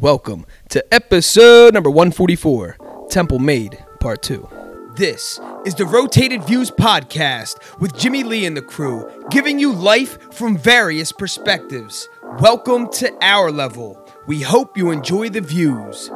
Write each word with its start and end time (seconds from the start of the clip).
Welcome 0.00 0.46
to 0.70 0.82
episode 0.92 1.74
number 1.74 1.90
144 1.90 2.78
Temple 3.10 3.38
Made 3.38 3.84
Part 4.00 4.22
2. 4.22 4.48
This 4.96 5.38
is 5.66 5.74
the 5.74 5.84
Rotated 5.84 6.42
Views 6.44 6.70
podcast 6.70 7.58
with 7.78 7.94
Jimmy 7.96 8.24
Lee 8.24 8.46
and 8.46 8.56
the 8.56 8.62
crew, 8.62 9.06
giving 9.30 9.58
you 9.58 9.70
life 9.72 10.32
from 10.32 10.56
various 10.56 11.12
perspectives. 11.12 12.08
Welcome 12.40 12.90
to 12.92 13.12
our 13.22 13.52
level. 13.52 14.02
We 14.26 14.40
hope 14.40 14.78
you 14.78 14.90
enjoy 14.90 15.28
the 15.28 15.42
views. 15.42 16.08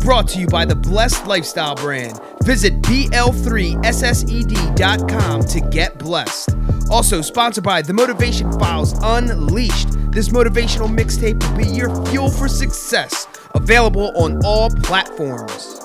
Brought 0.00 0.28
to 0.28 0.38
you 0.38 0.46
by 0.46 0.64
the 0.66 0.76
Blessed 0.76 1.26
Lifestyle 1.26 1.74
brand. 1.74 2.20
Visit 2.44 2.80
BL3SSED.com 2.82 5.42
to 5.44 5.60
get 5.70 5.98
blessed. 5.98 6.50
Also 6.90 7.20
sponsored 7.20 7.64
by 7.64 7.82
The 7.82 7.92
Motivation 7.92 8.52
Files 8.60 8.94
Unleashed. 9.02 9.88
This 10.16 10.30
motivational 10.30 10.88
mixtape 10.88 11.46
will 11.46 11.58
be 11.58 11.66
your 11.66 11.94
fuel 12.06 12.30
for 12.30 12.48
success. 12.48 13.28
Available 13.54 14.16
on 14.16 14.42
all 14.46 14.70
platforms. 14.70 15.78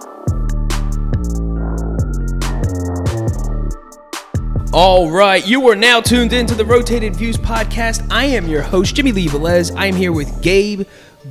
All 4.72 5.12
right, 5.12 5.46
you 5.46 5.68
are 5.68 5.76
now 5.76 6.00
tuned 6.00 6.32
into 6.32 6.56
the 6.56 6.64
Rotated 6.64 7.14
Views 7.14 7.36
podcast. 7.36 8.08
I 8.10 8.24
am 8.24 8.48
your 8.48 8.62
host, 8.62 8.96
Jimmy 8.96 9.12
Lee 9.12 9.28
Velez. 9.28 9.76
I 9.76 9.88
am 9.88 9.98
here 9.98 10.14
with 10.14 10.42
Gabe 10.42 10.88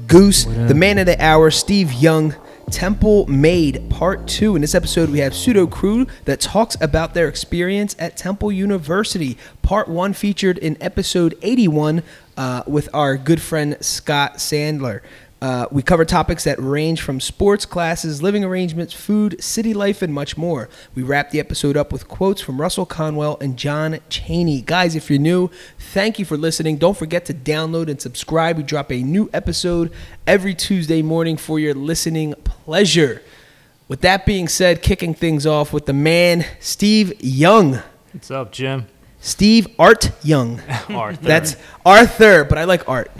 Goose, 0.06 0.44
the 0.44 0.74
man 0.74 0.98
of 0.98 1.06
the 1.06 1.18
hour, 1.24 1.50
Steve 1.50 1.94
Young, 1.94 2.34
Temple 2.70 3.26
Made 3.26 3.88
Part 3.90 4.28
2. 4.28 4.54
In 4.54 4.60
this 4.60 4.74
episode, 4.74 5.10
we 5.10 5.18
have 5.20 5.34
Pseudo 5.34 5.66
Crew 5.66 6.06
that 6.26 6.40
talks 6.40 6.76
about 6.80 7.14
their 7.14 7.28
experience 7.28 7.96
at 7.98 8.16
Temple 8.16 8.52
University. 8.52 9.36
Part 9.62 9.88
1 9.88 10.12
featured 10.12 10.58
in 10.58 10.76
episode 10.80 11.36
81 11.42 12.02
uh, 12.40 12.62
with 12.66 12.88
our 12.94 13.18
good 13.18 13.42
friend 13.42 13.76
Scott 13.82 14.36
Sandler. 14.38 15.02
Uh, 15.42 15.66
we 15.70 15.82
cover 15.82 16.06
topics 16.06 16.44
that 16.44 16.58
range 16.58 17.02
from 17.02 17.20
sports 17.20 17.66
classes, 17.66 18.22
living 18.22 18.42
arrangements, 18.42 18.94
food, 18.94 19.42
city 19.44 19.74
life, 19.74 20.00
and 20.00 20.14
much 20.14 20.38
more. 20.38 20.70
We 20.94 21.02
wrap 21.02 21.32
the 21.32 21.38
episode 21.38 21.76
up 21.76 21.92
with 21.92 22.08
quotes 22.08 22.40
from 22.40 22.58
Russell 22.58 22.86
Conwell 22.86 23.36
and 23.42 23.58
John 23.58 23.98
Cheney. 24.08 24.62
Guys, 24.62 24.96
if 24.96 25.10
you're 25.10 25.18
new, 25.18 25.50
thank 25.78 26.18
you 26.18 26.24
for 26.24 26.38
listening. 26.38 26.78
Don't 26.78 26.96
forget 26.96 27.26
to 27.26 27.34
download 27.34 27.90
and 27.90 28.00
subscribe. 28.00 28.56
We 28.56 28.62
drop 28.62 28.90
a 28.90 29.02
new 29.02 29.28
episode 29.34 29.92
every 30.26 30.54
Tuesday 30.54 31.02
morning 31.02 31.36
for 31.36 31.58
your 31.58 31.74
listening 31.74 32.32
pleasure. 32.44 33.20
With 33.86 34.00
that 34.00 34.24
being 34.24 34.48
said, 34.48 34.80
kicking 34.80 35.12
things 35.12 35.46
off 35.46 35.74
with 35.74 35.84
the 35.84 35.92
man, 35.92 36.46
Steve 36.58 37.22
Young. 37.22 37.82
What's 38.12 38.30
up, 38.30 38.50
Jim? 38.50 38.86
Steve 39.20 39.68
Art 39.78 40.10
Young. 40.22 40.60
Arthur. 40.88 41.22
That's 41.24 41.56
Arthur, 41.84 42.44
but 42.44 42.58
I 42.58 42.64
like 42.64 42.88
Art. 42.88 43.10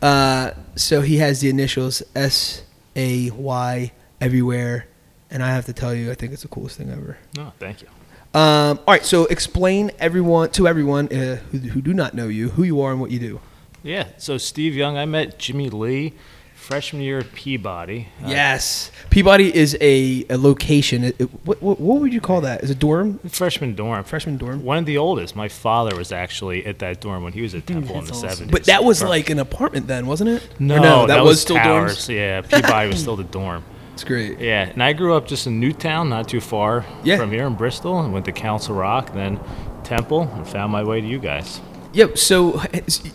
Uh, 0.00 0.52
so 0.74 1.00
he 1.00 1.18
has 1.18 1.40
the 1.40 1.48
initials 1.48 2.02
S 2.14 2.62
A 2.96 3.30
Y 3.30 3.92
everywhere, 4.20 4.86
and 5.30 5.42
I 5.42 5.50
have 5.50 5.66
to 5.66 5.72
tell 5.72 5.94
you, 5.94 6.10
I 6.10 6.14
think 6.14 6.32
it's 6.32 6.42
the 6.42 6.48
coolest 6.48 6.78
thing 6.78 6.90
ever. 6.90 7.18
oh, 7.38 7.52
thank 7.58 7.82
you. 7.82 7.88
Um, 8.34 8.78
all 8.86 8.94
right, 8.94 9.04
so 9.04 9.26
explain 9.26 9.90
everyone 9.98 10.50
to 10.52 10.66
everyone 10.66 11.06
uh, 11.12 11.36
who, 11.50 11.58
who 11.58 11.82
do 11.82 11.92
not 11.92 12.14
know 12.14 12.28
you, 12.28 12.48
who 12.48 12.62
you 12.62 12.80
are 12.80 12.90
and 12.90 13.00
what 13.00 13.10
you 13.10 13.18
do. 13.18 13.40
Yeah, 13.82 14.08
so 14.16 14.38
Steve 14.38 14.74
Young, 14.74 14.96
I 14.96 15.04
met 15.04 15.38
Jimmy 15.38 15.68
Lee 15.68 16.14
freshman 16.62 17.02
year 17.02 17.18
at 17.18 17.32
Peabody. 17.32 18.08
Uh, 18.24 18.28
yes, 18.28 18.90
Peabody 19.10 19.54
is 19.54 19.76
a, 19.80 20.24
a 20.30 20.38
location. 20.38 21.04
It, 21.04 21.16
it- 21.20 21.30
what, 21.46 21.60
what, 21.62 21.80
what 21.80 22.00
would 22.00 22.12
you 22.12 22.20
call 22.20 22.40
that? 22.42 22.62
Is 22.62 22.70
it 22.70 22.78
dorm? 22.78 23.18
freshman 23.28 23.74
dorm. 23.74 24.04
Freshman 24.04 24.36
dorm? 24.38 24.64
One 24.64 24.78
of 24.78 24.86
the 24.86 24.96
oldest. 24.98 25.34
My 25.36 25.48
father 25.48 25.96
was 25.96 26.12
actually 26.12 26.64
at 26.64 26.78
that 26.78 27.00
dorm 27.00 27.22
when 27.24 27.32
he 27.32 27.42
was 27.42 27.54
at 27.54 27.66
Temple 27.66 27.98
in 27.98 28.04
the 28.04 28.12
70s. 28.12 28.50
But 28.50 28.64
that 28.64 28.84
was 28.84 29.02
like 29.02 29.28
an 29.30 29.38
apartment 29.38 29.86
then, 29.88 30.06
wasn't 30.06 30.30
it? 30.30 30.42
Or 30.44 30.48
no, 30.60 31.06
that, 31.06 31.22
was, 31.22 31.40
still 31.40 31.56
towers. 31.56 32.06
dorms. 32.06 32.14
Yeah, 32.14 32.40
Peabody 32.42 32.88
was 32.88 33.00
still 33.00 33.16
the 33.16 33.24
dorm. 33.24 33.64
It's 33.92 34.04
great. 34.04 34.38
Yeah, 34.40 34.70
and 34.70 34.82
I 34.82 34.94
grew 34.94 35.14
up 35.14 35.26
just 35.26 35.46
in 35.46 35.60
Newtown, 35.60 36.08
not 36.08 36.26
too 36.26 36.40
far 36.40 36.86
Yeah. 37.04 37.18
from 37.18 37.30
here 37.30 37.46
in 37.46 37.54
Bristol, 37.54 38.00
and 38.00 38.10
went 38.10 38.24
to 38.24 38.32
Council 38.32 38.74
Rock, 38.74 39.12
then 39.12 39.38
Temple, 39.84 40.22
and 40.32 40.48
found 40.48 40.72
my 40.72 40.82
way 40.82 41.02
to 41.02 41.06
you 41.06 41.18
guys. 41.18 41.60
Yep. 41.92 42.16
So, 42.16 42.52
all 42.54 42.60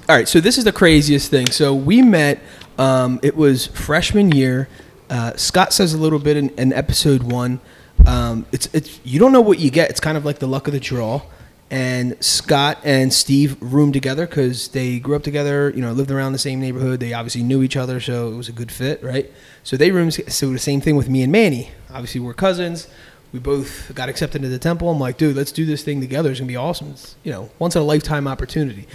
right. 0.08 0.28
So 0.28 0.40
this 0.40 0.56
is 0.60 0.66
the 0.66 0.72
craziest 0.72 1.32
thing. 1.32 1.48
So 1.48 1.74
we 1.74 2.04
met. 2.04 2.40
Um, 2.78 3.20
it 3.24 3.36
was 3.36 3.68
freshman 3.68 4.32
year. 4.32 4.68
Uh, 5.10 5.36
Scott 5.36 5.74
says 5.74 5.94
a 5.94 5.98
little 5.98 6.20
bit 6.20 6.38
in, 6.38 6.50
in 6.52 6.74
episode 6.74 7.24
one. 7.24 7.60
Um, 8.06 8.46
it's 8.52 8.68
it's 8.74 9.00
you 9.04 9.20
don't 9.20 9.32
know 9.32 9.42
what 9.42 9.60
you 9.60 9.72
get. 9.72 9.90
It's 9.90 10.00
kind 10.00 10.18
of 10.18 10.26
like 10.26 10.40
the 10.40 10.48
luck 10.48 10.68
of 10.68 10.74
the 10.74 10.80
draw. 10.80 11.22
And 11.70 12.16
Scott 12.24 12.80
and 12.86 13.14
Steve 13.14 13.58
roomed 13.60 13.94
together 13.94 14.26
because 14.26 14.70
they 14.70 15.00
grew 15.00 15.16
up 15.16 15.24
together. 15.24 15.72
You 15.76 15.82
know, 15.82 15.92
lived 15.92 16.12
around 16.12 16.32
the 16.32 16.40
same 16.40 16.62
neighborhood. 16.62 17.00
They 17.00 17.14
obviously 17.14 17.44
knew 17.44 17.62
each 17.62 17.76
other, 17.76 18.00
so 18.00 18.30
it 18.32 18.36
was 18.36 18.48
a 18.48 18.54
good 18.54 18.72
fit, 18.72 19.04
right? 19.04 19.30
So 19.64 19.76
they 19.76 19.92
roomed. 19.92 20.14
So 20.32 20.52
the 20.52 20.60
same 20.60 20.80
thing 20.80 20.96
with 20.96 21.10
me 21.10 21.24
and 21.24 21.32
Manny. 21.32 21.72
Obviously, 21.90 22.22
we're 22.22 22.34
cousins. 22.34 22.88
We 23.34 23.40
both 23.40 23.94
got 23.94 24.08
accepted 24.08 24.38
into 24.38 24.50
the 24.50 24.60
temple. 24.60 24.90
I'm 24.90 25.00
like, 25.00 25.18
dude, 25.18 25.36
let's 25.36 25.52
do 25.52 25.66
this 25.66 25.84
thing 25.84 26.00
together. 26.00 26.32
It's 26.32 26.40
gonna 26.40 26.48
be 26.48 26.56
awesome. 26.56 26.92
It's, 26.92 27.16
you 27.24 27.32
know, 27.34 27.50
once 27.60 27.76
in 27.76 27.82
a 27.82 27.86
lifetime 27.86 28.26
opportunity. 28.28 28.88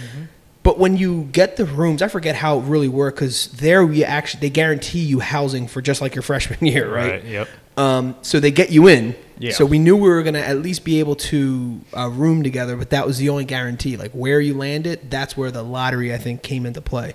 But 0.63 0.79
when 0.79 0.95
you 0.97 1.23
get 1.31 1.57
the 1.57 1.65
rooms, 1.65 2.01
I 2.01 2.07
forget 2.07 2.35
how 2.35 2.59
it 2.59 2.63
really 2.63 2.87
worked 2.87 3.17
because 3.17 3.47
there 3.47 3.85
we 3.85 4.03
actually 4.03 4.41
they 4.41 4.49
guarantee 4.49 4.99
you 4.99 5.19
housing 5.19 5.67
for 5.67 5.81
just 5.81 6.01
like 6.01 6.15
your 6.15 6.21
freshman 6.31 6.65
year, 6.65 6.91
right? 6.93 7.11
Right. 7.11 7.25
Yep. 7.25 7.47
Um, 7.75 8.15
so 8.21 8.39
they 8.39 8.51
get 8.51 8.71
you 8.71 8.87
in. 8.87 9.15
Yeah. 9.39 9.51
So 9.51 9.65
we 9.65 9.77
knew 9.79 9.95
we 9.97 10.07
were 10.07 10.23
gonna 10.23 10.39
at 10.39 10.59
least 10.59 10.85
be 10.85 10.99
able 10.99 11.15
to 11.17 11.81
uh, 11.97 12.07
room 12.09 12.43
together, 12.43 12.77
but 12.77 12.91
that 12.91 13.05
was 13.05 13.17
the 13.17 13.29
only 13.29 13.45
guarantee. 13.45 13.97
Like 13.97 14.11
where 14.11 14.39
you 14.39 14.53
landed, 14.53 15.09
that's 15.09 15.35
where 15.35 15.51
the 15.51 15.63
lottery 15.63 16.13
I 16.13 16.17
think 16.17 16.43
came 16.43 16.65
into 16.65 16.81
play. 16.81 17.13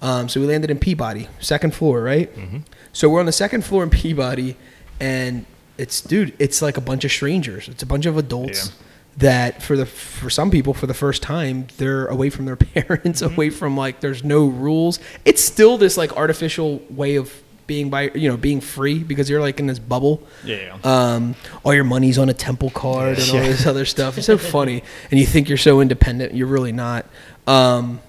Um, 0.00 0.28
so 0.28 0.40
we 0.40 0.46
landed 0.46 0.70
in 0.70 0.78
Peabody, 0.78 1.28
second 1.40 1.74
floor, 1.74 2.02
right? 2.02 2.34
Mm-hmm. 2.34 2.58
So 2.92 3.08
we're 3.10 3.20
on 3.20 3.26
the 3.26 3.32
second 3.32 3.64
floor 3.64 3.82
in 3.82 3.90
Peabody, 3.90 4.56
and 5.00 5.44
it's 5.76 6.00
dude, 6.00 6.34
it's 6.38 6.62
like 6.62 6.76
a 6.76 6.80
bunch 6.80 7.04
of 7.04 7.10
strangers. 7.12 7.68
It's 7.68 7.82
a 7.82 7.86
bunch 7.86 8.06
of 8.06 8.16
adults 8.16 8.68
Yeah. 8.68 8.85
That 9.18 9.62
for 9.62 9.76
the 9.76 9.86
for 9.86 10.28
some 10.28 10.50
people 10.50 10.74
for 10.74 10.86
the 10.86 10.92
first 10.94 11.22
time 11.22 11.66
they're 11.78 12.06
away 12.06 12.28
from 12.30 12.44
their 12.44 12.56
parents, 12.74 13.22
Mm-hmm. 13.22 13.34
away 13.34 13.50
from 13.50 13.76
like 13.76 14.00
there's 14.00 14.22
no 14.24 14.46
rules. 14.46 14.98
It's 15.24 15.42
still 15.42 15.78
this 15.78 15.96
like 15.96 16.16
artificial 16.16 16.82
way 16.90 17.16
of 17.16 17.32
being 17.66 17.90
by 17.90 18.10
you 18.14 18.28
know 18.28 18.36
being 18.36 18.60
free 18.60 18.98
because 19.02 19.28
you're 19.28 19.40
like 19.40 19.58
in 19.58 19.66
this 19.66 19.78
bubble. 19.78 20.22
Yeah. 20.44 20.76
Um, 20.84 21.34
all 21.64 21.74
your 21.74 21.82
money's 21.84 22.18
on 22.18 22.28
a 22.28 22.34
temple 22.34 22.70
card 22.70 23.18
and 23.18 23.30
all 23.30 23.38
this 23.38 23.66
other 23.66 23.84
stuff. 23.84 24.18
It's 24.18 24.26
so 24.26 24.38
funny, 24.56 24.82
and 25.10 25.18
you 25.18 25.26
think 25.26 25.48
you're 25.48 25.58
so 25.58 25.80
independent, 25.80 26.34
you're 26.34 26.46
really 26.46 26.72
not. 26.72 27.06
Um, 27.46 28.00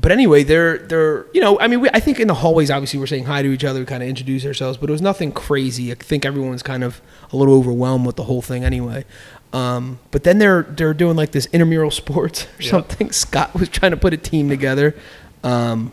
but 0.00 0.10
anyway, 0.10 0.42
they're 0.42 0.78
they're 0.78 1.26
you 1.34 1.40
know 1.42 1.60
I 1.60 1.68
mean 1.68 1.80
we, 1.82 1.90
I 1.92 2.00
think 2.00 2.18
in 2.18 2.26
the 2.28 2.34
hallways 2.34 2.70
obviously 2.70 2.98
we're 2.98 3.06
saying 3.06 3.24
hi 3.26 3.42
to 3.42 3.48
each 3.52 3.64
other, 3.64 3.80
we 3.80 3.86
kind 3.86 4.02
of 4.02 4.08
introduce 4.08 4.46
ourselves, 4.46 4.78
but 4.78 4.88
it 4.88 4.92
was 4.92 5.02
nothing 5.02 5.30
crazy. 5.32 5.92
I 5.92 5.94
think 5.96 6.24
everyone 6.24 6.50
was 6.52 6.62
kind 6.62 6.82
of 6.82 7.00
a 7.32 7.36
little 7.36 7.54
overwhelmed 7.54 8.06
with 8.06 8.16
the 8.16 8.24
whole 8.24 8.40
thing 8.42 8.64
anyway. 8.64 9.04
Um, 9.52 9.98
but 10.12 10.22
then 10.24 10.38
they're 10.38 10.62
they're 10.62 10.94
doing 10.94 11.16
like 11.16 11.32
this 11.32 11.46
intramural 11.46 11.90
sports 12.02 12.44
or 12.58 12.62
Yep. 12.62 12.70
something. 12.70 13.12
Scott 13.12 13.54
was 13.54 13.68
trying 13.68 13.90
to 13.90 13.96
put 13.96 14.12
a 14.12 14.16
team 14.16 14.48
together. 14.48 14.94
Um, 15.42 15.92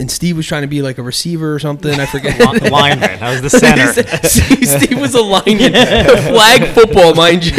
and 0.00 0.08
Steve 0.08 0.36
was 0.36 0.46
trying 0.46 0.62
to 0.62 0.68
be 0.68 0.80
like 0.80 0.98
a 0.98 1.02
receiver 1.02 1.52
or 1.52 1.58
something. 1.58 1.98
I 1.98 2.06
forget. 2.06 2.38
Li- 2.38 2.70
lineman. 2.70 3.20
I 3.20 3.32
was 3.32 3.42
the 3.42 3.50
center. 3.64 3.92
Steve, 4.28 4.68
Steve 4.68 5.00
was 5.00 5.14
a 5.16 5.20
lineman, 5.22 5.72
flag 6.28 6.68
football, 6.72 7.16
mind 7.16 7.44
you. 7.44 7.52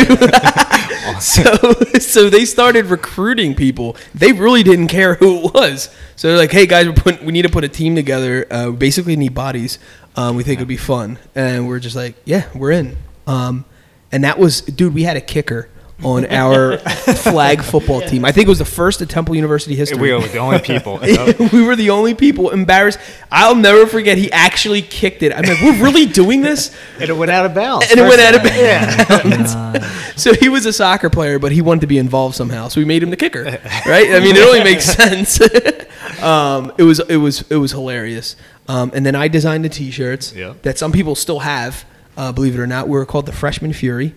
so, 1.19 1.73
so 1.99 2.29
they 2.29 2.45
started 2.45 2.85
recruiting 2.85 3.55
people. 3.55 3.97
They 4.15 4.31
really 4.31 4.63
didn't 4.63 4.87
care 4.87 5.15
who 5.15 5.47
it 5.47 5.53
was. 5.53 5.89
So 6.15 6.29
they're 6.29 6.37
like, 6.37 6.51
"Hey 6.51 6.65
guys, 6.65 6.87
we're 6.87 6.93
putting, 6.93 7.25
we 7.25 7.33
need 7.33 7.41
to 7.41 7.49
put 7.49 7.63
a 7.65 7.69
team 7.69 7.95
together. 7.95 8.45
Uh, 8.51 8.67
we 8.71 8.77
basically 8.77 9.15
need 9.17 9.33
bodies. 9.33 9.79
Um, 10.15 10.35
we 10.37 10.43
think 10.43 10.59
it'd 10.59 10.67
be 10.67 10.77
fun." 10.77 11.17
And 11.35 11.67
we're 11.67 11.79
just 11.79 11.95
like, 11.95 12.15
"Yeah, 12.25 12.47
we're 12.55 12.71
in." 12.71 12.95
Um, 13.27 13.65
and 14.11 14.23
that 14.23 14.39
was, 14.39 14.61
dude. 14.61 14.93
We 14.93 15.03
had 15.03 15.17
a 15.17 15.21
kicker 15.21 15.69
on 16.01 16.25
our 16.31 16.77
flag 16.77 17.61
football 17.61 17.99
team. 17.99 18.23
I 18.23 18.31
think 18.31 18.45
it 18.45 18.49
was 18.49 18.59
the 18.59 18.63
first 18.65 19.01
at 19.01 19.09
Temple 19.09 19.35
University 19.35 19.75
history. 19.75 19.99
we 19.99 20.13
were 20.13 20.21
the 20.21 20.37
only 20.37 20.59
people. 20.59 20.97
We 21.51 21.61
were 21.61 21.75
the 21.75 21.89
only 21.89 22.13
people 22.13 22.51
embarrassed. 22.51 22.99
I'll 23.29 23.55
never 23.55 23.85
forget. 23.85 24.17
He 24.17 24.31
actually 24.31 24.81
kicked 24.81 25.23
it. 25.23 25.33
I'm 25.33 25.43
like, 25.43 25.61
we're 25.61 25.83
really 25.83 26.05
doing 26.05 26.41
this, 26.41 26.73
And 27.01 27.09
it 27.09 27.17
went 27.17 27.31
out 27.31 27.45
of 27.45 27.53
bounds. 27.53 27.87
and 27.91 27.99
it 27.99 28.03
went 28.03 28.21
out 28.21 28.35
of 28.35 28.41
First 28.43 29.57
bounds. 29.83 30.15
so 30.23 30.33
he 30.33 30.47
was 30.47 30.65
a 30.65 30.71
soccer 30.71 31.09
player, 31.09 31.37
but 31.37 31.51
he 31.51 31.61
wanted 31.61 31.81
to 31.81 31.87
be 31.87 31.97
involved 31.97 32.35
somehow. 32.35 32.69
So 32.69 32.79
we 32.79 32.85
made 32.85 33.03
him 33.03 33.09
the 33.09 33.17
kicker, 33.17 33.43
right? 33.43 34.09
I 34.13 34.19
mean, 34.21 34.37
it 34.37 34.43
only 34.43 34.63
makes 34.63 34.85
sense. 34.85 35.41
um, 36.23 36.71
it 36.77 36.83
was 36.83 36.99
it 37.01 37.17
was 37.17 37.41
it 37.51 37.57
was 37.57 37.71
hilarious. 37.71 38.35
Um, 38.69 38.91
and 38.93 39.05
then 39.05 39.15
I 39.15 39.27
designed 39.27 39.65
the 39.65 39.69
T-shirts 39.69 40.33
Yeah. 40.33 40.53
that 40.61 40.77
some 40.77 40.91
people 40.91 41.15
still 41.15 41.39
have, 41.39 41.83
uh, 42.19 42.31
believe 42.31 42.53
it 42.53 42.59
or 42.59 42.67
not. 42.67 42.87
We 42.87 42.97
were 42.97 43.05
called 43.05 43.25
the 43.25 43.31
Freshman 43.31 43.73
Fury. 43.73 44.13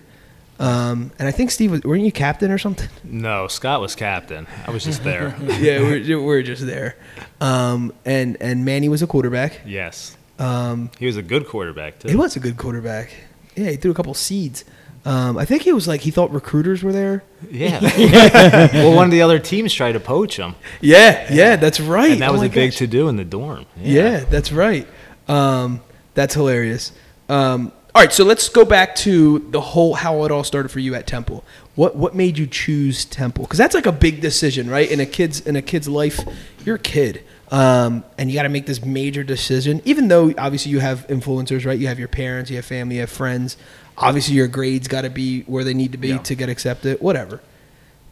Um, 0.59 1.11
and 1.17 1.27
I 1.27 1.31
think 1.31 1.49
Steve 1.51 1.71
was, 1.71 1.81
weren't 1.83 2.03
you 2.03 2.11
captain 2.11 2.51
or 2.51 2.57
something? 2.59 2.87
No, 3.03 3.47
Scott 3.47 3.81
was 3.81 3.95
captain. 3.95 4.45
I 4.67 4.71
was 4.71 4.83
just 4.83 5.03
there. 5.03 5.35
yeah, 5.59 5.79
we're, 5.81 6.21
we're 6.21 6.43
just 6.43 6.65
there. 6.65 6.95
Um, 7.41 7.91
and 8.05 8.37
and 8.39 8.63
Manny 8.63 8.87
was 8.89 9.01
a 9.01 9.07
quarterback. 9.07 9.61
yes. 9.65 10.15
Um, 10.39 10.89
He 10.99 11.05
was 11.05 11.15
a 11.17 11.21
good 11.21 11.47
quarterback, 11.47 11.99
too. 11.99 12.07
he 12.09 12.15
was 12.15 12.35
a 12.35 12.39
good 12.39 12.57
quarterback. 12.57 13.13
Yeah, 13.55 13.69
he 13.71 13.75
threw 13.77 13.91
a 13.91 13.93
couple 13.93 14.13
seeds. 14.13 14.63
Um, 15.05 15.37
I 15.37 15.45
think 15.45 15.67
it 15.67 15.73
was 15.73 15.87
like 15.87 16.01
he 16.01 16.11
thought 16.11 16.31
recruiters 16.31 16.81
were 16.81 16.93
there. 16.93 17.23
Yeah. 17.51 17.79
well, 18.73 18.95
one 18.95 19.05
of 19.05 19.11
the 19.11 19.21
other 19.21 19.37
teams 19.39 19.73
tried 19.73 19.91
to 19.93 19.99
poach 19.99 20.37
him, 20.37 20.55
Yeah, 20.81 21.27
yeah, 21.31 21.55
that's 21.57 21.79
right. 21.79 22.11
and 22.13 22.21
that 22.21 22.29
Oh 22.29 22.33
was 22.33 22.43
a 22.43 22.49
big 22.49 22.71
to 22.73 22.87
do 22.87 23.09
in 23.09 23.15
the 23.17 23.25
dorm. 23.25 23.65
Yeah, 23.77 24.23
that's 24.29 24.51
right. 24.51 24.87
Um, 25.27 25.81
that's 26.13 26.33
hilarious. 26.35 26.93
Um, 27.29 27.71
all 27.95 28.01
right, 28.01 28.11
so 28.11 28.23
let's 28.23 28.49
go 28.49 28.65
back 28.65 28.95
to 28.97 29.39
the 29.51 29.61
whole 29.61 29.93
how 29.93 30.23
it 30.23 30.31
all 30.31 30.43
started 30.43 30.69
for 30.69 30.79
you 30.79 30.95
at 30.95 31.05
Temple. 31.05 31.43
What 31.75 31.95
what 31.95 32.15
made 32.15 32.37
you 32.37 32.47
choose 32.47 33.05
Temple? 33.05 33.43
Because 33.43 33.57
that's 33.59 33.75
like 33.75 33.85
a 33.85 33.91
big 33.91 34.19
decision, 34.21 34.69
right? 34.69 34.89
In 34.89 34.99
a 34.99 35.05
kid's 35.05 35.41
in 35.41 35.55
a 35.55 35.61
kid's 35.61 35.87
life, 35.87 36.19
you're 36.65 36.77
a 36.77 36.79
kid, 36.79 37.23
um, 37.51 38.03
and 38.17 38.29
you 38.31 38.35
got 38.35 38.43
to 38.43 38.49
make 38.49 38.65
this 38.65 38.83
major 38.83 39.23
decision. 39.23 39.81
Even 39.85 40.07
though 40.07 40.33
obviously 40.37 40.71
you 40.71 40.79
have 40.79 41.05
influencers, 41.07 41.65
right? 41.65 41.77
You 41.77 41.87
have 41.87 41.99
your 41.99 42.07
parents, 42.07 42.49
you 42.49 42.55
have 42.55 42.65
family, 42.65 42.95
you 42.95 43.01
have 43.01 43.11
friends. 43.11 43.57
Obviously, 43.95 44.33
your 44.33 44.47
grades 44.47 44.87
got 44.87 45.01
to 45.01 45.09
be 45.11 45.41
where 45.43 45.63
they 45.63 45.75
need 45.75 45.91
to 45.91 45.99
be 45.99 46.09
Yeah. 46.09 46.17
to 46.17 46.33
get 46.35 46.49
accepted. 46.49 46.99
Whatever. 46.99 47.41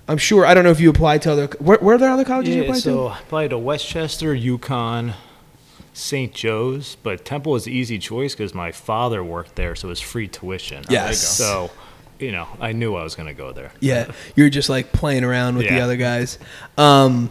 I'm 0.07 0.17
sure. 0.19 0.45
I 0.45 0.53
don't 0.53 0.63
know 0.63 0.71
if 0.71 0.79
you 0.79 0.89
applied 0.91 1.23
to 1.23 1.31
other. 1.31 1.47
Where, 1.59 1.77
where 1.79 1.95
are 1.95 1.97
there 1.97 2.11
other 2.11 2.25
colleges 2.25 2.55
you 2.55 2.63
applied 2.63 2.81
so 2.81 2.95
to? 2.95 3.13
I 3.13 3.19
applied 3.19 3.49
to 3.49 3.57
Westchester, 3.57 4.35
UConn, 4.35 5.13
St. 5.93 6.33
Joe's, 6.33 6.95
but 7.03 7.25
Temple 7.25 7.51
was 7.51 7.65
the 7.65 7.71
easy 7.71 7.99
choice 7.99 8.33
because 8.33 8.53
my 8.53 8.71
father 8.71 9.23
worked 9.23 9.55
there, 9.55 9.75
so 9.75 9.87
it 9.87 9.89
was 9.89 9.99
free 10.01 10.27
tuition. 10.27 10.83
Yes. 10.89 11.19
So, 11.19 11.69
you 12.19 12.31
know, 12.31 12.47
I 12.59 12.71
knew 12.71 12.95
I 12.95 13.03
was 13.03 13.15
going 13.15 13.27
to 13.27 13.33
go 13.33 13.51
there. 13.51 13.71
Yeah, 13.79 14.11
you 14.35 14.43
were 14.45 14.49
just 14.49 14.69
like 14.69 14.91
playing 14.93 15.23
around 15.23 15.57
with 15.57 15.67
the 15.67 15.79
other 15.79 15.97
guys. 15.97 16.39
Um, 16.77 17.29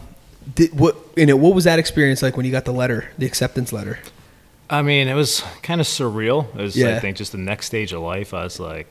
did, 0.55 0.77
what 0.77 0.95
you 1.15 1.25
know? 1.25 1.35
What 1.35 1.53
was 1.55 1.63
that 1.65 1.79
experience 1.79 2.21
like 2.21 2.35
when 2.37 2.45
you 2.45 2.51
got 2.51 2.65
the 2.65 2.73
letter, 2.73 3.09
the 3.17 3.25
acceptance 3.25 3.71
letter? 3.73 3.99
I 4.69 4.81
mean, 4.83 5.07
it 5.07 5.15
was 5.15 5.43
kind 5.63 5.81
of 5.81 5.87
surreal. 5.87 6.47
It 6.55 6.61
was, 6.61 6.77
Yeah. 6.77 6.95
I 6.95 6.99
think, 6.99 7.17
just 7.17 7.33
the 7.33 7.37
next 7.37 7.65
stage 7.65 7.91
of 7.93 8.01
life. 8.01 8.33
I 8.33 8.43
was 8.43 8.57
like, 8.59 8.89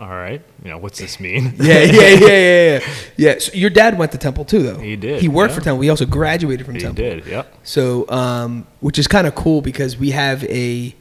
all 0.00 0.08
right, 0.08 0.42
you 0.64 0.70
know, 0.70 0.78
what's 0.78 0.98
this 0.98 1.20
mean? 1.20 1.54
Yeah, 1.58 1.82
yeah, 1.82 1.92
yeah, 1.92 2.08
yeah, 2.18 2.78
yeah. 2.78 2.94
Yeah. 3.16 3.38
So 3.38 3.52
your 3.54 3.70
dad 3.70 3.96
went 3.96 4.12
to 4.12 4.18
Temple 4.18 4.44
too, 4.44 4.62
though. 4.62 4.78
He 4.78 4.96
did, 4.96 5.20
He 5.20 5.28
worked 5.28 5.52
yeah. 5.52 5.58
for 5.58 5.64
Temple. 5.64 5.82
He 5.82 5.90
also 5.90 6.06
graduated 6.06 6.66
from 6.66 6.74
He 6.74 6.80
Temple. 6.80 7.04
He 7.04 7.10
did, 7.10 7.26
yep. 7.26 7.54
So, 7.62 8.08
um, 8.10 8.66
which 8.80 8.98
is 8.98 9.06
kind 9.06 9.26
of 9.26 9.34
cool 9.34 9.62
because 9.62 9.96
we 9.96 10.10
have 10.10 10.42
a 10.44 10.94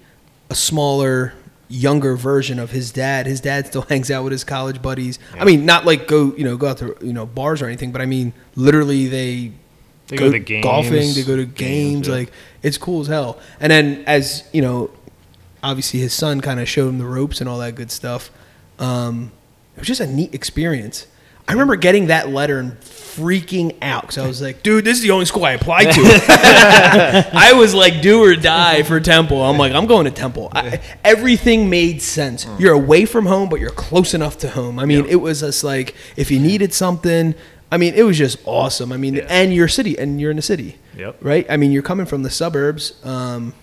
a 0.49 0.55
smaller, 0.55 1.33
younger 1.69 2.15
version 2.15 2.59
of 2.59 2.69
his 2.69 2.91
dad. 2.91 3.25
His 3.25 3.41
dad 3.41 3.65
still 3.65 3.81
hangs 3.89 4.11
out 4.11 4.23
with 4.23 4.31
his 4.31 4.43
college 4.43 4.81
buddies. 4.81 5.17
I 5.39 5.45
mean, 5.45 5.65
not 5.65 5.85
like 5.85 6.07
go 6.07 6.35
you 6.35 6.43
know 6.43 6.55
go 6.57 6.67
out 6.67 6.77
to 6.79 6.95
you 7.01 7.13
know 7.13 7.25
bars 7.25 7.61
or 7.61 7.65
anything, 7.65 7.91
but 7.91 8.01
I 8.01 8.05
mean 8.05 8.33
literally 8.55 9.07
they 9.07 9.53
They 10.07 10.17
go 10.17 10.31
to 10.31 10.37
games. 10.37 10.63
golfing, 10.63 11.13
they 11.15 11.23
go 11.23 11.35
to 11.35 11.45
games, 11.45 12.07
yeah. 12.07 12.13
like 12.15 12.31
it's 12.61 12.77
cool 12.77 13.01
as 13.01 13.07
hell. 13.07 13.39
And 13.59 13.71
then 13.71 14.03
as 14.05 14.43
you 14.53 14.61
know, 14.61 14.91
obviously 15.63 15.99
his 15.99 16.13
son 16.13 16.41
kind 16.41 16.59
of 16.59 16.69
showed 16.69 16.89
him 16.89 16.99
the 16.99 17.05
ropes 17.07 17.39
and 17.41 17.49
all 17.49 17.57
that 17.57 17.73
good 17.73 17.89
stuff. 17.89 18.29
Um, 18.83 19.31
it 19.75 19.79
was 19.79 19.87
just 19.87 20.01
a 20.01 20.07
neat 20.07 20.33
experience. 20.35 21.07
I 21.47 21.51
remember 21.53 21.75
getting 21.75 22.07
that 22.07 22.29
letter 22.29 22.59
and 22.59 22.79
freaking 22.81 23.75
out 23.81 24.03
because 24.03 24.17
I 24.17 24.25
was 24.27 24.41
like, 24.41 24.63
dude, 24.63 24.85
this 24.85 24.97
is 24.97 25.03
the 25.03 25.11
only 25.11 25.25
school 25.25 25.43
I 25.45 25.51
applied 25.51 25.91
to. 25.91 26.01
I 27.33 27.53
was 27.53 27.73
like, 27.73 28.01
do 28.01 28.23
or 28.23 28.35
die 28.35 28.83
for 28.83 28.99
Temple. 28.99 29.41
I'm 29.43 29.57
like, 29.57 29.73
I'm 29.73 29.85
going 29.85 30.05
to 30.05 30.11
Temple. 30.11 30.49
I, 30.53 30.79
everything 31.03 31.69
made 31.69 32.01
sense. 32.01 32.45
Mm. 32.45 32.59
You're 32.59 32.73
away 32.73 33.05
from 33.05 33.25
home, 33.25 33.49
but 33.49 33.59
you're 33.59 33.69
close 33.71 34.13
enough 34.13 34.37
to 34.39 34.49
home. 34.49 34.79
I 34.79 34.85
mean, 34.85 35.05
it 35.05 35.17
was 35.17 35.41
just 35.41 35.63
like, 35.63 35.95
if 36.15 36.31
you 36.31 36.39
needed 36.39 36.73
something, 36.73 37.35
I 37.71 37.77
mean, 37.77 37.93
it 37.95 38.03
was 38.03 38.17
just 38.17 38.37
awesome. 38.45 38.91
I 38.91 38.97
mean, 38.97 39.15
Yeah. 39.15 39.27
and 39.29 39.53
your 39.53 39.67
city, 39.67 39.97
and 39.97 40.21
you're 40.21 40.31
in 40.31 40.37
the 40.37 40.41
city, 40.43 40.77
Yep. 40.97 41.17
right? 41.21 41.45
I 41.49 41.57
mean, 41.57 41.71
you're 41.71 41.83
coming 41.83 42.05
from 42.05 42.23
the 42.23 42.29
suburbs. 42.29 42.93
Um, 43.03 43.53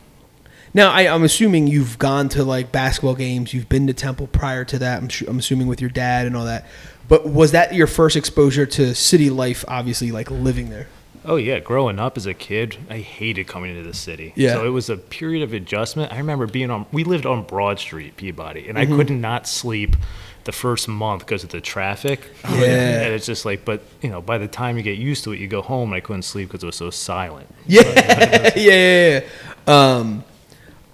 now, 0.74 0.90
I, 0.90 1.02
I'm 1.12 1.22
assuming 1.24 1.66
you've 1.66 1.98
gone 1.98 2.28
to 2.30 2.44
like 2.44 2.72
basketball 2.72 3.14
games. 3.14 3.52
You've 3.54 3.68
been 3.68 3.86
to 3.86 3.94
Temple 3.94 4.26
prior 4.28 4.64
to 4.66 4.78
that. 4.78 5.02
I'm, 5.02 5.10
su- 5.10 5.26
I'm 5.28 5.38
assuming 5.38 5.66
with 5.66 5.80
your 5.80 5.90
dad 5.90 6.26
and 6.26 6.36
all 6.36 6.44
that. 6.44 6.66
But 7.08 7.26
was 7.26 7.52
that 7.52 7.74
your 7.74 7.86
first 7.88 8.16
exposure 8.16 8.66
to 8.66 8.94
city 8.94 9.30
life? 9.30 9.64
Obviously, 9.66 10.12
like 10.12 10.30
living 10.30 10.70
there. 10.70 10.86
Oh 11.24 11.36
yeah, 11.36 11.58
growing 11.58 11.98
up 11.98 12.16
as 12.16 12.24
a 12.24 12.32
kid, 12.32 12.78
I 12.88 12.98
hated 12.98 13.46
coming 13.46 13.76
into 13.76 13.86
the 13.86 13.94
city. 13.94 14.32
Yeah. 14.36 14.54
So 14.54 14.64
it 14.64 14.70
was 14.70 14.88
a 14.88 14.96
period 14.96 15.42
of 15.42 15.52
adjustment. 15.52 16.12
I 16.12 16.18
remember 16.18 16.46
being 16.46 16.70
on. 16.70 16.86
We 16.92 17.04
lived 17.04 17.26
on 17.26 17.42
Broad 17.42 17.78
Street, 17.78 18.16
Peabody, 18.16 18.68
and 18.68 18.78
Mm-hmm. 18.78 18.92
I 18.92 18.96
could 18.96 19.10
not 19.10 19.46
sleep 19.46 19.96
the 20.44 20.52
first 20.52 20.88
month 20.88 21.26
because 21.26 21.44
of 21.44 21.50
the 21.50 21.60
traffic. 21.60 22.30
Yeah. 22.44 23.02
And 23.02 23.12
it's 23.12 23.26
just 23.26 23.44
like, 23.44 23.64
but 23.66 23.82
you 24.00 24.08
know, 24.08 24.22
by 24.22 24.38
the 24.38 24.48
time 24.48 24.78
you 24.78 24.82
get 24.82 24.96
used 24.96 25.24
to 25.24 25.32
it, 25.32 25.40
you 25.40 25.48
go 25.48 25.60
home 25.60 25.90
and 25.92 25.96
I 25.96 26.00
couldn't 26.00 26.22
sleep 26.22 26.48
because 26.48 26.62
it 26.62 26.66
was 26.66 26.76
so 26.76 26.88
silent. 26.90 27.52
Yeah, 27.66 27.82
yeah, 27.84 28.52
yeah. 28.56 29.20
yeah. 29.20 29.96
Um, 29.96 30.24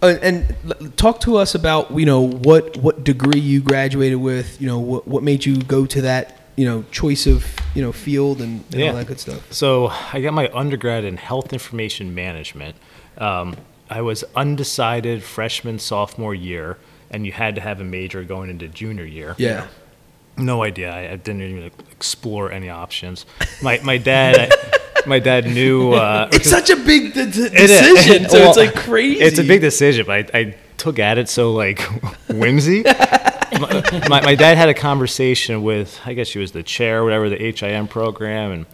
uh, 0.03 0.17
and 0.23 0.55
talk 0.97 1.21
to 1.21 1.37
us 1.37 1.55
about 1.55 1.91
you 1.93 2.07
know 2.07 2.21
what 2.21 2.77
what 2.77 3.05
degree 3.05 3.41
you 3.41 3.61
graduated 3.61 4.19
with. 4.19 4.61
You 4.61 4.67
know 4.69 4.79
what 4.79 5.07
what 5.09 5.23
made 5.23 5.45
you 5.47 5.57
go 5.63 5.87
to 5.87 6.03
that 6.03 6.39
you 6.57 6.65
know 6.65 6.85
choice 6.91 7.27
of 7.27 7.45
you 7.75 7.83
know 7.83 7.93
field 7.93 8.41
and, 8.41 8.65
and 8.73 8.81
Yeah. 8.81 8.89
all 8.91 8.97
that 8.97 9.07
good 9.07 9.21
stuff. 9.21 9.53
So 9.53 9.89
I 10.13 10.21
got 10.21 10.33
my 10.35 10.51
undergrad 10.53 11.05
in 11.05 11.17
health 11.17 11.53
information 11.53 12.15
management. 12.15 12.77
Um, 13.19 13.57
I 13.89 14.01
was 14.03 14.25
undecided 14.35 15.23
freshman, 15.23 15.79
sophomore 15.79 16.35
year, 16.35 16.77
and 17.11 17.25
you 17.25 17.33
had 17.33 17.55
to 17.55 17.61
have 17.61 17.81
a 17.81 17.85
major 17.85 18.25
going 18.25 18.51
into 18.51 18.69
junior 18.69 19.05
year. 19.05 19.35
Yeah. 19.39 19.69
No 20.39 20.63
idea. 20.63 20.93
I, 20.93 21.13
I 21.13 21.17
didn't 21.17 21.43
even 21.43 21.71
explore 21.93 22.53
any 22.53 22.69
options. 22.69 23.25
My 23.63 23.81
my 23.83 23.97
dad, 23.97 24.53
my 25.07 25.19
dad 25.19 25.47
knew. 25.47 25.93
Uh, 25.93 26.29
It's 26.33 26.49
such 26.51 26.71
a 26.71 26.77
big 26.77 27.15
d- 27.15 27.31
d- 27.31 27.43
It 27.47 27.55
is. 27.55 27.71
decision, 27.71 28.29
so 28.29 28.39
it's 28.49 28.57
like 28.57 28.75
crazy. 28.75 29.21
It's 29.21 29.39
a 29.39 29.45
big 29.45 29.61
decision, 29.61 30.07
but 30.07 30.35
I, 30.35 30.39
I 30.39 30.57
took 30.77 30.99
at 30.99 31.19
it 31.19 31.29
so 31.29 31.53
like 31.53 31.81
whimsy. 32.29 32.83
my, 32.85 34.03
my, 34.09 34.21
my 34.23 34.35
dad 34.35 34.57
had 34.59 34.69
a 34.69 34.75
conversation 34.75 35.63
with, 35.63 36.01
I 36.05 36.15
guess 36.15 36.27
she 36.29 36.39
was 36.39 36.53
the 36.53 36.63
chair, 36.63 37.01
or 37.01 37.05
whatever, 37.05 37.29
the 37.31 37.37
HIM 37.37 37.89
program, 37.89 38.51
and 38.53 38.67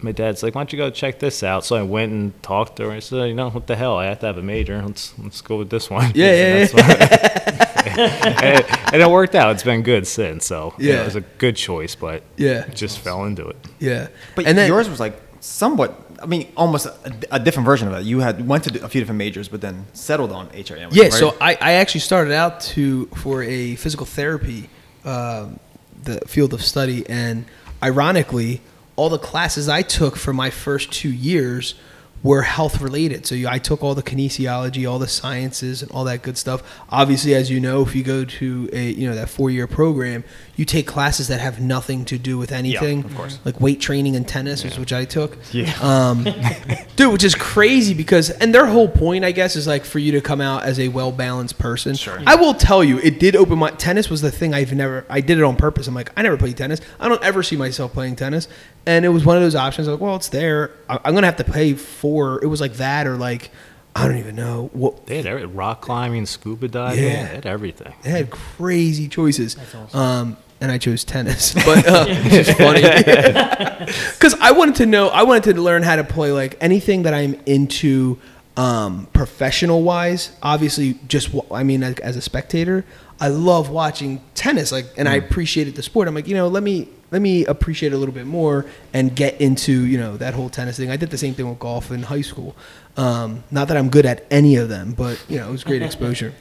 my 0.00 0.12
dad's 0.12 0.42
like, 0.44 0.54
"Why 0.54 0.60
don't 0.60 0.72
you 0.72 0.78
go 0.78 0.90
check 0.90 1.18
this 1.18 1.42
out?" 1.42 1.64
So 1.64 1.74
I 1.76 1.82
went 1.82 2.12
and 2.12 2.40
talked 2.42 2.76
to 2.76 2.84
her. 2.84 2.88
And 2.90 2.96
I 2.98 3.00
said, 3.00 3.26
"You 3.28 3.34
know 3.34 3.50
what 3.50 3.66
the 3.66 3.74
hell? 3.76 3.96
I 3.96 4.04
have 4.06 4.20
to 4.20 4.26
have 4.26 4.38
a 4.38 4.42
major. 4.42 4.80
Let's 4.80 5.12
let's 5.18 5.40
go 5.40 5.56
with 5.58 5.70
this 5.70 5.90
one." 5.90 6.12
Yeah, 6.14 6.32
yeah, 6.32 6.44
And 6.54 6.68
that's 6.68 6.74
what- 6.74 7.98
and, 7.98 8.64
and 8.94 9.02
it 9.02 9.10
worked 9.10 9.34
out. 9.34 9.50
It's 9.52 9.64
been 9.64 9.82
good 9.82 10.06
since. 10.06 10.46
So 10.46 10.74
yeah, 10.78 10.94
Yeah. 10.94 11.00
it 11.02 11.04
was 11.06 11.16
a 11.16 11.20
good 11.38 11.56
choice, 11.56 11.94
but 11.96 12.22
Yeah. 12.36 12.68
just 12.68 13.00
fell 13.00 13.24
into 13.24 13.48
it. 13.48 13.56
Yeah, 13.80 14.08
But 14.36 14.46
and 14.46 14.56
then 14.56 14.68
yours 14.68 14.88
was 14.88 15.00
like 15.00 15.20
somewhat. 15.40 15.94
I 16.22 16.26
mean, 16.26 16.50
almost 16.56 16.86
a, 16.86 17.14
a 17.30 17.38
different 17.38 17.66
version 17.66 17.88
of 17.88 17.94
it. 17.94 18.04
You 18.04 18.20
had 18.20 18.46
went 18.46 18.64
to 18.64 18.84
a 18.84 18.88
few 18.88 19.00
different 19.00 19.18
majors, 19.18 19.48
but 19.48 19.60
then 19.60 19.86
settled 19.92 20.32
on 20.32 20.48
HIM. 20.50 20.90
Yeah, 20.92 21.04
right? 21.04 21.12
so 21.12 21.36
I, 21.40 21.54
I 21.60 21.72
actually 21.74 22.00
started 22.00 22.32
out 22.32 22.60
to 22.72 23.06
for 23.06 23.42
a 23.42 23.76
physical 23.76 24.06
therapy, 24.06 24.68
um, 25.04 25.60
the 26.02 26.20
field 26.26 26.52
of 26.54 26.62
study, 26.62 27.08
and 27.08 27.44
ironically, 27.82 28.60
all 28.96 29.08
the 29.08 29.18
classes 29.18 29.68
I 29.68 29.82
took 29.82 30.16
for 30.16 30.32
my 30.32 30.50
first 30.50 30.92
two 30.92 31.12
years 31.12 31.74
were 32.22 32.42
health 32.42 32.80
related. 32.80 33.26
So 33.26 33.34
you- 33.34 33.48
I 33.48 33.58
took 33.58 33.82
all 33.82 33.94
the 33.94 34.02
kinesiology, 34.02 34.90
all 34.90 34.98
the 34.98 35.06
sciences, 35.08 35.82
and 35.82 35.90
all 35.92 36.04
that 36.04 36.22
good 36.22 36.36
stuff. 36.36 36.62
Obviously, 36.90 37.34
as 37.34 37.50
you 37.50 37.60
know, 37.60 37.82
if 37.82 37.94
you 37.94 38.02
go 38.02 38.24
to 38.24 38.68
a 38.72 38.90
you 38.90 39.08
know 39.08 39.14
that 39.14 39.28
four 39.28 39.50
year 39.50 39.66
program, 39.66 40.24
you 40.56 40.64
take 40.64 40.86
classes 40.86 41.28
that 41.28 41.40
have 41.40 41.60
nothing 41.60 42.04
to 42.06 42.18
do 42.18 42.36
with 42.36 42.50
anything. 42.50 43.00
Yeah, 43.00 43.04
of 43.06 43.14
course. 43.14 43.38
like 43.44 43.60
weight 43.60 43.80
training 43.80 44.16
and 44.16 44.26
tennis, 44.26 44.64
is 44.64 44.78
which 44.78 44.92
I 44.92 45.04
took. 45.04 45.38
Yeah. 45.52 45.72
Um, 45.80 46.24
dude, 46.96 47.12
which 47.12 47.22
is 47.24 47.34
crazy 47.36 47.94
because, 47.94 48.30
and 48.30 48.52
their 48.54 48.66
whole 48.66 48.88
point, 48.88 49.24
I 49.24 49.30
guess, 49.32 49.54
is 49.54 49.66
like 49.66 49.84
for 49.84 49.98
you 50.00 50.12
to 50.12 50.20
come 50.20 50.40
out 50.40 50.64
as 50.64 50.80
a 50.80 50.88
well 50.88 51.12
balanced 51.12 51.58
person. 51.58 51.94
Sure. 51.94 52.20
I 52.26 52.34
will 52.34 52.54
tell 52.54 52.82
you, 52.82 52.98
it 52.98 53.20
did 53.20 53.36
open 53.36 53.58
my 53.58 53.70
tennis 53.70 54.10
was 54.10 54.20
the 54.20 54.30
thing 54.32 54.54
I've 54.54 54.72
never. 54.72 55.04
I 55.08 55.20
did 55.20 55.38
it 55.38 55.44
on 55.44 55.54
purpose. 55.56 55.86
I'm 55.86 55.94
like, 55.94 56.10
I 56.16 56.22
never 56.22 56.36
played 56.36 56.56
tennis. 56.56 56.80
I 56.98 57.08
don't 57.08 57.22
ever 57.22 57.42
see 57.44 57.56
myself 57.56 57.92
playing 57.92 58.16
tennis, 58.16 58.48
and 58.88 59.04
it 59.04 59.10
was 59.10 59.24
one 59.24 59.36
of 59.36 59.42
those 59.42 59.54
options. 59.54 59.86
Like, 59.86 60.00
well, 60.00 60.16
it's 60.16 60.28
there. 60.30 60.72
I, 60.88 60.98
I'm 61.04 61.14
gonna 61.14 61.26
have 61.26 61.36
to 61.36 61.44
pay 61.44 61.74
for. 61.74 62.42
It 62.42 62.46
was 62.46 62.60
like 62.60 62.72
that 62.74 63.06
or 63.06 63.16
like, 63.16 63.50
I 63.94 64.08
don't 64.08 64.16
even 64.18 64.34
know 64.34 64.70
what. 64.72 65.06
They 65.06 65.18
had 65.18 65.26
every, 65.26 65.44
rock 65.44 65.80
climbing, 65.82 66.26
scuba 66.26 66.68
diving, 66.68 67.04
Yeah. 67.04 67.10
they 67.28 67.34
had 67.36 67.46
everything. 67.46 67.92
They 68.02 68.10
had 68.10 68.30
crazy 68.30 69.06
choices. 69.08 69.56
Um, 69.94 70.36
and 70.60 70.72
I 70.72 70.78
chose 70.78 71.04
tennis, 71.04 71.52
but 71.66 71.86
uh, 71.86 72.06
which 72.24 72.32
is 72.32 72.50
funny 72.54 72.80
because 74.12 74.34
I 74.40 74.52
wanted 74.52 74.76
to 74.76 74.86
know. 74.86 75.08
I 75.08 75.22
wanted 75.22 75.54
to 75.54 75.60
learn 75.60 75.82
how 75.82 75.96
to 75.96 76.04
play 76.04 76.32
like 76.32 76.56
anything 76.60 77.02
that 77.04 77.14
I'm 77.14 77.34
into, 77.46 78.18
um, 78.56 79.06
professional 79.12 79.82
wise. 79.82 80.32
Obviously, 80.42 80.98
just 81.06 81.32
wa- 81.32 81.44
I 81.52 81.62
mean, 81.62 81.82
as, 81.82 81.98
as 82.00 82.16
a 82.16 82.20
spectator, 82.20 82.84
I 83.20 83.28
love 83.28 83.70
watching 83.70 84.20
tennis. 84.34 84.72
Like, 84.72 84.86
and 84.96 85.08
I 85.08 85.14
appreciated 85.16 85.76
the 85.76 85.82
sport. 85.82 86.08
I'm 86.08 86.14
like, 86.14 86.26
you 86.26 86.34
know, 86.34 86.48
let 86.48 86.62
me 86.64 86.88
let 87.10 87.22
me 87.22 87.44
appreciate 87.46 87.92
it 87.92 87.96
a 87.96 87.98
little 87.98 88.14
bit 88.14 88.26
more 88.26 88.66
and 88.92 89.14
get 89.16 89.40
into 89.40 89.84
you 89.86 89.98
know 89.98 90.16
that 90.16 90.34
whole 90.34 90.48
tennis 90.50 90.76
thing. 90.76 90.90
I 90.90 90.96
did 90.96 91.10
the 91.10 91.18
same 91.18 91.34
thing 91.34 91.48
with 91.48 91.58
golf 91.58 91.90
in 91.90 92.02
high 92.04 92.20
school. 92.22 92.54
Um, 92.96 93.44
not 93.50 93.68
that 93.68 93.76
I'm 93.76 93.88
good 93.90 94.06
at 94.06 94.26
any 94.30 94.56
of 94.56 94.68
them, 94.68 94.92
but 94.92 95.22
you 95.28 95.36
know, 95.38 95.48
it 95.48 95.52
was 95.52 95.64
great 95.64 95.82
exposure. 95.90 96.34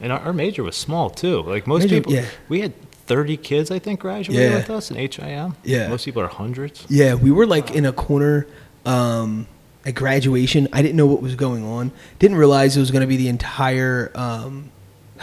And 0.00 0.12
our, 0.12 0.20
our 0.20 0.32
major 0.32 0.62
was 0.62 0.76
small 0.76 1.08
too. 1.10 1.42
Like 1.42 1.66
most 1.66 1.82
Major- 1.82 1.94
people, 1.96 2.12
yeah. 2.14 2.26
we 2.48 2.60
had 2.60 2.72
30 3.06 3.36
kids, 3.36 3.70
I 3.70 3.78
think, 3.78 4.00
graduated 4.00 4.50
Yeah. 4.50 4.56
with 4.56 4.70
us 4.70 4.90
in 4.90 4.96
HIM. 4.96 5.56
Yeah. 5.62 5.88
Most 5.88 6.04
people 6.04 6.20
are 6.22 6.26
hundreds. 6.28 6.84
Yeah, 6.88 7.14
we 7.14 7.30
were 7.30 7.46
like 7.46 7.70
in 7.70 7.84
a 7.86 7.92
corner 7.92 8.46
um, 8.86 9.46
at 9.86 9.94
graduation. 9.94 10.68
I 10.72 10.82
didn't 10.82 10.96
know 10.96 11.06
what 11.06 11.22
was 11.22 11.34
going 11.36 11.64
on. 11.64 11.92
Didn't 12.18 12.36
realize 12.38 12.76
it 12.76 12.80
was 12.80 12.90
going 12.90 13.02
to 13.02 13.06
be 13.06 13.16
the 13.16 13.28
entire 13.28 14.10
um, 14.14 14.70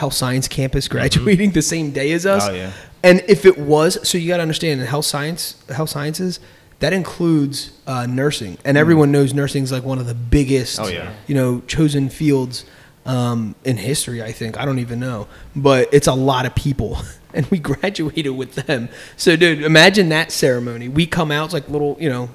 health 0.02 0.14
science 0.14 0.48
campus 0.48 0.88
graduating 0.88 1.52
the 1.52 1.62
same 1.62 1.92
day 1.92 2.12
as 2.12 2.26
us. 2.26 2.48
Oh, 2.48 2.54
yeah. 2.54 2.72
And 3.04 3.24
if 3.28 3.46
it 3.46 3.56
was, 3.58 4.00
so 4.08 4.18
you 4.18 4.28
got 4.28 4.38
to 4.38 4.42
understand 4.42 4.82
in 4.82 4.88
health 4.88 5.06
science, 5.06 5.64
health 5.70 5.92
sciences, 5.92 6.40
that 6.80 6.92
includes 6.92 7.72
uh, 7.86 8.08
nursing, 8.08 8.58
and 8.66 8.78
everyone 8.78 9.12
knows 9.12 9.32
nursing 9.32 9.64
is 9.64 9.72
like 9.72 9.84
one 9.84 10.00
of 10.00 10.08
the 10.08 10.16
biggest, 10.16 10.80
Oh, 10.80 10.88
yeah. 10.88 11.14
you 11.28 11.36
know, 11.36 11.62
chosen 11.68 12.10
fields 12.10 12.66
um, 13.06 13.54
in 13.64 13.78
history. 13.78 14.24
I 14.24 14.32
think 14.32 14.60
I 14.60 14.66
don't 14.66 14.80
even 14.80 15.00
know, 15.00 15.28
but 15.56 15.88
it's 15.94 16.08
a 16.08 16.16
lot 16.16 16.48
of 16.48 16.56
people, 16.56 16.98
and 17.36 17.46
we 17.52 17.60
graduated 17.60 18.36
with 18.36 18.56
them. 18.56 18.90
So, 19.18 19.36
dude, 19.36 19.62
imagine 19.62 20.10
that 20.10 20.32
ceremony. 20.32 20.90
We 20.90 21.06
come 21.06 21.32
out 21.32 21.54
like 21.54 21.70
little, 21.70 21.96
you 22.00 22.10
know. 22.10 22.30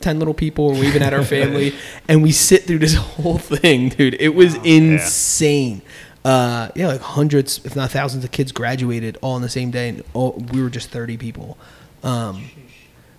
10 0.00 0.18
little 0.18 0.34
people 0.34 0.68
were 0.74 0.84
even 0.84 1.02
at 1.02 1.14
our 1.14 1.24
family 1.36 1.74
and 2.06 2.22
we 2.22 2.30
sit 2.30 2.64
through 2.64 2.78
this 2.78 2.94
whole 3.16 3.38
thing 3.38 3.88
dude 3.88 4.14
it 4.20 4.34
was 4.34 4.54
insane 4.56 5.80
uh, 6.26 6.68
yeah 6.74 6.88
like 6.88 7.00
hundreds 7.00 7.64
if 7.64 7.76
not 7.76 7.90
thousands 7.90 8.24
of 8.24 8.30
kids 8.30 8.52
graduated 8.52 9.16
all 9.22 9.34
on 9.34 9.42
the 9.42 9.48
same 9.48 9.70
day 9.70 9.88
and 9.90 10.02
all, 10.14 10.32
we 10.52 10.62
were 10.62 10.70
just 10.70 10.90
30 10.90 11.16
people 11.16 11.56
um, 12.02 12.44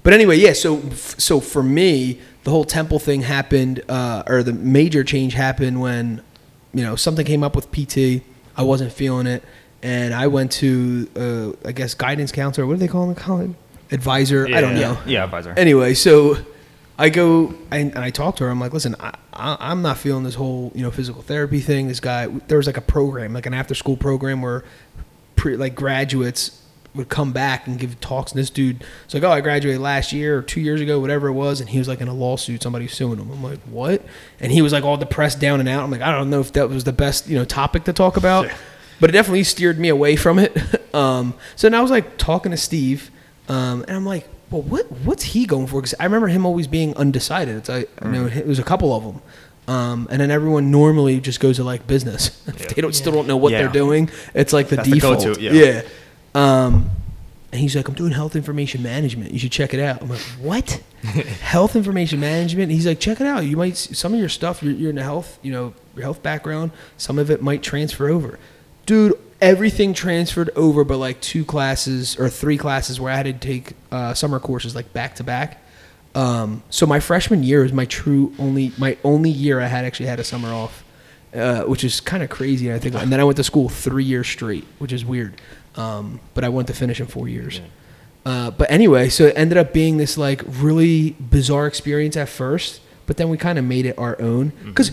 but 0.07 0.13
anyway, 0.13 0.37
yeah. 0.37 0.53
So 0.53 0.89
so 0.91 1.41
for 1.41 1.61
me, 1.61 2.21
the 2.45 2.49
whole 2.49 2.63
temple 2.63 2.97
thing 2.97 3.23
happened, 3.23 3.81
uh, 3.89 4.23
or 4.25 4.41
the 4.41 4.53
major 4.53 5.03
change 5.03 5.33
happened 5.33 5.81
when 5.81 6.21
you 6.73 6.81
know 6.81 6.95
something 6.95 7.25
came 7.25 7.43
up 7.43 7.57
with 7.57 7.69
PT. 7.73 8.23
I 8.55 8.63
wasn't 8.63 8.93
feeling 8.93 9.27
it, 9.27 9.43
and 9.83 10.13
I 10.13 10.27
went 10.27 10.53
to 10.53 11.09
uh, 11.17 11.67
I 11.67 11.73
guess 11.73 11.93
guidance 11.93 12.31
counselor. 12.31 12.65
What 12.65 12.75
do 12.75 12.79
they 12.79 12.87
call 12.87 13.13
them? 13.13 13.57
Advisor. 13.91 14.47
I 14.47 14.61
don't 14.61 14.75
know. 14.75 14.97
Yeah, 15.05 15.25
advisor. 15.25 15.53
Anyway, 15.57 15.93
so 15.93 16.37
I 16.99 17.09
go 17.09 17.53
and, 17.71 17.93
and 17.93 17.99
I 17.99 18.09
talk 18.09 18.37
to 18.37 18.43
her. 18.45 18.49
I'm 18.49 18.59
like, 18.59 18.73
listen, 18.73 18.95
I, 18.99 19.13
I, 19.33 19.57
I'm 19.59 19.81
not 19.81 19.97
feeling 19.97 20.23
this 20.23 20.35
whole 20.35 20.71
you 20.73 20.81
know 20.81 20.91
physical 20.91 21.21
therapy 21.21 21.59
thing. 21.59 21.87
This 21.87 21.99
guy, 21.99 22.27
there 22.47 22.57
was 22.57 22.67
like 22.67 22.77
a 22.77 22.81
program, 22.81 23.33
like 23.33 23.45
an 23.45 23.53
after 23.53 23.75
school 23.75 23.97
program 23.97 24.41
where 24.41 24.63
pre, 25.35 25.55
like 25.55 25.75
graduates 25.75 26.63
would 26.95 27.09
come 27.09 27.31
back 27.31 27.67
and 27.67 27.79
give 27.79 27.99
talks. 27.99 28.31
And 28.31 28.39
this 28.39 28.49
dude, 28.49 28.83
it's 29.05 29.13
like, 29.13 29.23
oh, 29.23 29.31
I 29.31 29.41
graduated 29.41 29.79
last 29.79 30.11
year 30.11 30.39
or 30.39 30.41
two 30.41 30.59
years 30.59 30.81
ago, 30.81 30.99
whatever 30.99 31.27
it 31.27 31.33
was, 31.33 31.61
and 31.61 31.69
he 31.69 31.77
was 31.77 31.87
like 31.87 32.01
in 32.01 32.07
a 32.07 32.13
lawsuit, 32.13 32.63
somebody 32.63 32.87
suing 32.87 33.19
him. 33.19 33.31
I'm 33.31 33.43
like, 33.43 33.59
what? 33.61 34.03
And 34.39 34.51
he 34.51 34.63
was 34.63 34.73
like 34.73 34.83
all 34.83 34.97
depressed, 34.97 35.39
down 35.39 35.59
and 35.59 35.69
out. 35.69 35.83
I'm 35.83 35.91
like, 35.91 36.01
I 36.01 36.11
don't 36.11 36.29
know 36.29 36.41
if 36.41 36.53
that 36.53 36.67
was 36.67 36.83
the 36.83 36.93
best 36.93 37.29
you 37.29 37.37
know 37.37 37.45
topic 37.45 37.83
to 37.85 37.93
talk 37.93 38.17
about, 38.17 38.49
but 38.99 39.11
it 39.11 39.13
definitely 39.13 39.43
steered 39.43 39.79
me 39.79 39.89
away 39.89 40.15
from 40.15 40.39
it. 40.39 40.57
um, 40.95 41.35
so 41.55 41.69
now 41.69 41.79
I 41.79 41.81
was 41.81 41.91
like 41.91 42.17
talking 42.17 42.51
to 42.51 42.57
Steve, 42.57 43.11
um, 43.47 43.83
and 43.87 43.95
I'm 43.95 44.05
like, 44.05 44.27
well, 44.51 44.61
what 44.61 44.91
what's 45.03 45.23
he 45.23 45.45
going 45.45 45.67
for? 45.67 45.81
Because 45.81 45.93
I 45.99 46.03
remember 46.05 46.27
him 46.27 46.45
always 46.45 46.67
being 46.67 46.95
undecided. 46.95 47.55
It's 47.57 47.69
like, 47.69 47.89
I 48.01 48.07
know 48.07 48.25
it 48.27 48.47
was 48.47 48.59
a 48.59 48.63
couple 48.63 48.93
of 48.95 49.03
them. 49.03 49.21
Um, 49.67 50.07
and 50.09 50.21
then 50.21 50.31
everyone 50.31 50.71
normally 50.71 51.19
just 51.19 51.39
goes 51.41 51.57
to 51.57 51.63
like 51.63 51.85
business. 51.87 52.41
if 52.47 52.73
they 52.75 52.81
don't 52.81 52.95
still 52.95 53.11
don't 53.11 53.27
know 53.27 53.35
what 53.37 53.51
Yeah. 53.51 53.63
they're 53.63 53.71
doing, 53.71 54.09
it's 54.33 54.53
like 54.53 54.69
the 54.69 54.77
That's 54.77 54.87
the 54.87 54.95
default. 54.95 55.23
go-to, 55.23 55.41
yeah. 55.41 55.51
yeah. 55.51 55.81
Um, 56.33 56.89
and 57.51 57.59
he's 57.61 57.75
like, 57.75 57.87
I'm 57.89 57.93
doing 57.95 58.11
health 58.13 58.35
information 58.37 58.81
management. 58.83 59.31
You 59.31 59.39
should 59.39 59.51
check 59.51 59.73
it 59.73 59.79
out. 59.81 60.01
I'm 60.01 60.09
like, 60.09 60.19
what? 60.39 60.81
health 61.41 61.75
information 61.75 62.19
management? 62.19 62.71
He's 62.71 62.85
like, 62.87 62.99
check 62.99 63.19
it 63.19 63.27
out. 63.27 63.45
You 63.45 63.57
might 63.57 63.75
some 63.75 64.13
of 64.13 64.19
your 64.19 64.29
stuff. 64.29 64.63
You're, 64.63 64.73
you're 64.73 64.89
in 64.89 64.95
the 64.97 65.03
health, 65.03 65.37
you 65.41 65.51
know, 65.51 65.73
your 65.95 66.03
health 66.03 66.21
background. 66.23 66.71
Some 66.97 67.19
of 67.19 67.29
it 67.31 67.41
might 67.41 67.61
transfer 67.63 68.07
over, 68.09 68.39
dude. 68.85 69.13
Everything 69.39 69.93
transferred 69.93 70.49
over, 70.55 70.83
but 70.83 70.97
like 70.97 71.21
two 71.21 71.45
classes 71.45 72.17
or 72.19 72.27
three 72.29 72.57
classes 72.57 72.99
where 72.99 73.13
I 73.13 73.17
had 73.17 73.25
to 73.27 73.33
take 73.33 73.73
uh, 73.91 74.13
summer 74.13 74.39
courses 74.39 74.75
like 74.75 74.93
back 74.93 75.15
to 75.15 75.23
back. 75.23 75.63
Um, 76.15 76.63
so 76.71 76.87
my 76.87 76.99
freshman 76.99 77.43
year 77.43 77.61
was 77.61 77.71
my 77.71 77.85
true 77.85 78.33
only 78.39 78.71
my 78.79 78.97
only 79.03 79.29
year 79.29 79.61
I 79.61 79.67
had 79.67 79.85
actually 79.85 80.07
had 80.07 80.19
a 80.19 80.23
summer 80.23 80.49
off, 80.49 80.83
uh, 81.35 81.63
which 81.63 81.83
is 81.83 81.99
kind 82.01 82.23
of 82.23 82.29
crazy. 82.31 82.73
I 82.73 82.79
think, 82.79 82.95
and 82.95 83.11
then 83.11 83.19
I 83.19 83.23
went 83.23 83.37
to 83.37 83.43
school 83.43 83.69
three 83.69 84.03
years 84.03 84.27
straight, 84.27 84.65
which 84.79 84.91
is 84.91 85.05
weird. 85.05 85.39
Um, 85.75 86.19
but 86.33 86.43
I 86.43 86.49
went 86.49 86.67
to 86.69 86.73
finish 86.73 86.99
in 86.99 87.05
four 87.05 87.27
years. 87.27 87.61
Uh, 88.25 88.49
but 88.49 88.71
anyway, 88.71 89.09
so 89.09 89.25
it 89.27 89.33
ended 89.37 89.59
up 89.59 89.71
being 89.71 89.97
this 89.97 90.17
like 90.17 90.41
really 90.47 91.11
bizarre 91.11 91.67
experience 91.67 92.17
at 92.17 92.27
first, 92.29 92.81
but 93.05 93.17
then 93.17 93.29
we 93.29 93.37
kind 93.37 93.59
of 93.59 93.65
made 93.65 93.85
it 93.85 93.97
our 93.99 94.19
own 94.19 94.51
because. 94.65 94.91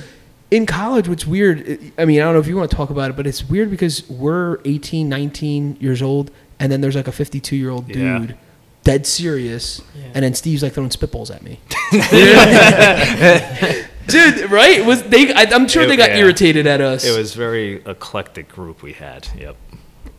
In 0.50 0.66
college, 0.66 1.08
what's 1.08 1.26
weird, 1.26 1.80
I 1.98 2.04
mean, 2.04 2.20
I 2.20 2.24
don't 2.24 2.34
know 2.34 2.40
if 2.40 2.46
you 2.46 2.56
want 2.56 2.70
to 2.70 2.76
talk 2.76 2.90
about 2.90 3.10
it, 3.10 3.16
but 3.16 3.26
it's 3.26 3.48
weird 3.48 3.70
because 3.70 4.08
we're 4.08 4.58
18, 4.64 5.08
19 5.08 5.78
years 5.80 6.00
old, 6.02 6.30
and 6.60 6.70
then 6.70 6.80
there's 6.80 6.94
like 6.94 7.08
a 7.08 7.12
52 7.12 7.56
year 7.56 7.70
old 7.70 7.88
Yeah. 7.88 8.18
dude, 8.18 8.36
dead 8.84 9.06
serious, 9.06 9.80
and 10.14 10.22
then 10.24 10.34
Steve's 10.34 10.62
like 10.62 10.72
throwing 10.74 10.90
spitballs 10.90 11.34
at 11.34 11.42
me. 11.42 11.58
Dude, 14.06 14.50
right? 14.50 14.84
Was 14.84 15.02
they? 15.04 15.32
I, 15.32 15.44
I'm 15.50 15.66
sure 15.66 15.84
It- 15.84 15.86
they 15.86 15.96
got 15.96 16.10
yeah. 16.10 16.18
irritated 16.18 16.66
at 16.66 16.82
us. 16.82 17.06
It 17.06 17.16
was 17.16 17.34
very 17.34 17.76
eclectic 17.86 18.48
group 18.48 18.82
we 18.82 18.92
had. 18.92 19.26
Yep. 19.38 19.56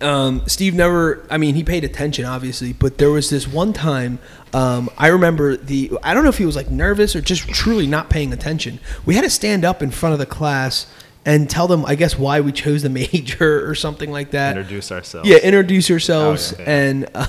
Um, 0.02 0.44
Steve 0.48 0.74
never. 0.74 1.26
I 1.30 1.38
mean, 1.38 1.56
he 1.56 1.64
paid 1.64 1.84
attention, 1.84 2.26
obviously, 2.26 2.74
but 2.74 2.98
there 2.98 3.12
was 3.12 3.30
this 3.30 3.48
one 3.48 3.74
time. 3.74 4.20
Um, 4.54 4.90
I 4.98 5.08
remember 5.08 5.56
the. 5.58 5.92
I 6.04 6.14
don't 6.14 6.24
know 6.24 6.30
if 6.30 6.38
he 6.38 6.46
was 6.46 6.56
like 6.56 6.70
nervous 6.70 7.16
or 7.16 7.22
just 7.22 7.48
truly 7.50 7.88
not 7.88 8.10
paying 8.10 8.32
attention. 8.34 8.80
We 9.06 9.16
had 9.16 9.24
to 9.24 9.30
stand 9.30 9.64
up 9.66 9.82
in 9.82 9.92
front 9.92 10.14
of 10.14 10.20
the 10.20 10.26
class 10.26 10.88
and 11.26 11.50
tell 11.50 11.68
them, 11.68 11.86
I 11.86 11.96
guess, 11.96 12.18
why 12.20 12.40
we 12.42 12.52
chose 12.52 12.84
the 12.84 12.90
major 13.02 13.68
or 13.70 13.74
something 13.76 14.12
like 14.12 14.32
that. 14.32 14.58
Introduce 14.58 14.92
ourselves. 14.92 15.28
Yeah, 15.30 15.38
introduce 15.38 15.90
yourselves, 15.90 16.54
Oh, 16.54 16.62
yeah. 16.62 16.70
and 16.70 17.10
uh, 17.16 17.28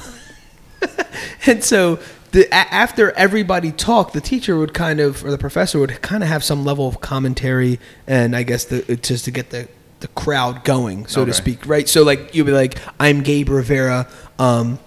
and 1.47 1.63
so 1.65 1.99
the 2.33 2.47
a- 2.49 2.55
after 2.75 3.13
everybody 3.13 3.73
talked, 3.73 4.13
the 4.13 4.21
teacher 4.21 4.57
would 4.59 4.75
kind 4.75 5.01
of, 5.01 5.25
or 5.25 5.31
the 5.31 5.39
professor 5.39 5.79
would 5.79 6.03
kind 6.03 6.23
of 6.23 6.29
have 6.29 6.45
some 6.45 6.65
level 6.65 6.87
of 6.89 7.01
commentary, 7.01 7.79
and 8.07 8.35
I 8.37 8.43
guess 8.43 8.65
the 8.65 8.97
just 8.97 9.25
to 9.27 9.31
get 9.31 9.51
the 9.51 9.69
the 10.01 10.09
crowd 10.09 10.65
going, 10.65 11.07
so 11.07 11.25
to 11.25 11.33
speak, 11.33 11.67
right? 11.67 11.89
So 11.89 12.03
like 12.03 12.35
you'd 12.35 12.47
be 12.47 12.53
like, 12.53 12.79
"I'm 13.01 13.23
Gabe 13.23 13.49
Rivera." 13.49 14.09
Um, 14.39 14.79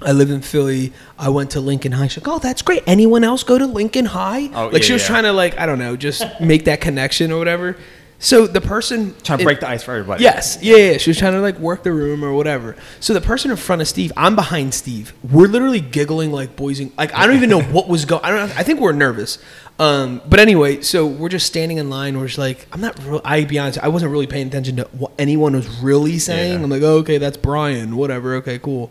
I 0.00 0.12
live 0.12 0.30
in 0.30 0.42
Philly. 0.42 0.92
I 1.18 1.28
went 1.30 1.52
to 1.52 1.60
Lincoln 1.60 1.92
High. 1.92 2.08
She's 2.08 2.24
like, 2.24 2.34
"Oh, 2.34 2.38
that's 2.38 2.62
great. 2.62 2.82
Anyone 2.86 3.24
else 3.24 3.42
go 3.42 3.58
to 3.58 3.66
Lincoln 3.66 4.04
High?" 4.04 4.50
Oh, 4.54 4.68
like 4.68 4.82
she 4.82 4.92
was 4.92 5.02
yeah. 5.02 5.08
trying 5.08 5.24
to 5.24 5.32
like 5.32 5.58
I 5.58 5.66
don't 5.66 5.78
know, 5.78 5.96
just 5.96 6.24
make 6.40 6.66
that 6.66 6.80
connection 6.80 7.32
or 7.32 7.38
whatever. 7.38 7.76
So 8.20 8.48
the 8.48 8.60
person 8.60 9.14
Trying 9.22 9.38
to 9.38 9.44
break 9.44 9.60
the 9.60 9.68
ice 9.68 9.84
for 9.84 9.92
everybody. 9.92 10.24
Yes, 10.24 10.58
yeah, 10.60 10.76
yeah. 10.76 10.96
She 10.98 11.10
was 11.10 11.18
trying 11.18 11.34
to 11.34 11.40
like 11.40 11.58
work 11.58 11.84
the 11.84 11.92
room 11.92 12.24
or 12.24 12.34
whatever. 12.34 12.74
So 12.98 13.14
the 13.14 13.20
person 13.20 13.52
in 13.52 13.56
front 13.56 13.80
of 13.80 13.86
Steve, 13.86 14.12
I'm 14.16 14.34
behind 14.34 14.74
Steve. 14.74 15.12
We're 15.22 15.46
literally 15.46 15.80
giggling 15.80 16.32
like 16.32 16.56
boys. 16.56 16.80
And, 16.80 16.90
like 16.98 17.14
I 17.14 17.26
don't 17.26 17.36
even 17.36 17.48
know 17.48 17.62
what 17.72 17.88
was 17.88 18.04
going. 18.04 18.24
I 18.24 18.30
don't. 18.30 18.48
know. 18.48 18.54
I 18.56 18.64
think 18.64 18.80
we're 18.80 18.92
nervous. 18.92 19.38
Um, 19.78 20.20
but 20.28 20.40
anyway, 20.40 20.80
so 20.80 21.06
we're 21.06 21.28
just 21.28 21.46
standing 21.46 21.78
in 21.78 21.88
line. 21.88 22.18
We're 22.18 22.26
just 22.26 22.38
like, 22.38 22.66
I'm 22.72 22.80
not. 22.80 22.98
Real, 23.04 23.20
I 23.24 23.44
be 23.44 23.58
honest, 23.58 23.78
I 23.78 23.88
wasn't 23.88 24.10
really 24.10 24.26
paying 24.26 24.48
attention 24.48 24.76
to 24.76 24.84
what 24.86 25.12
anyone 25.18 25.54
was 25.54 25.68
really 25.80 26.18
saying. 26.18 26.58
Yeah. 26.58 26.64
I'm 26.64 26.70
like, 26.70 26.82
oh, 26.82 26.98
okay, 26.98 27.18
that's 27.18 27.36
Brian. 27.36 27.96
Whatever. 27.96 28.34
Okay, 28.36 28.58
cool. 28.58 28.90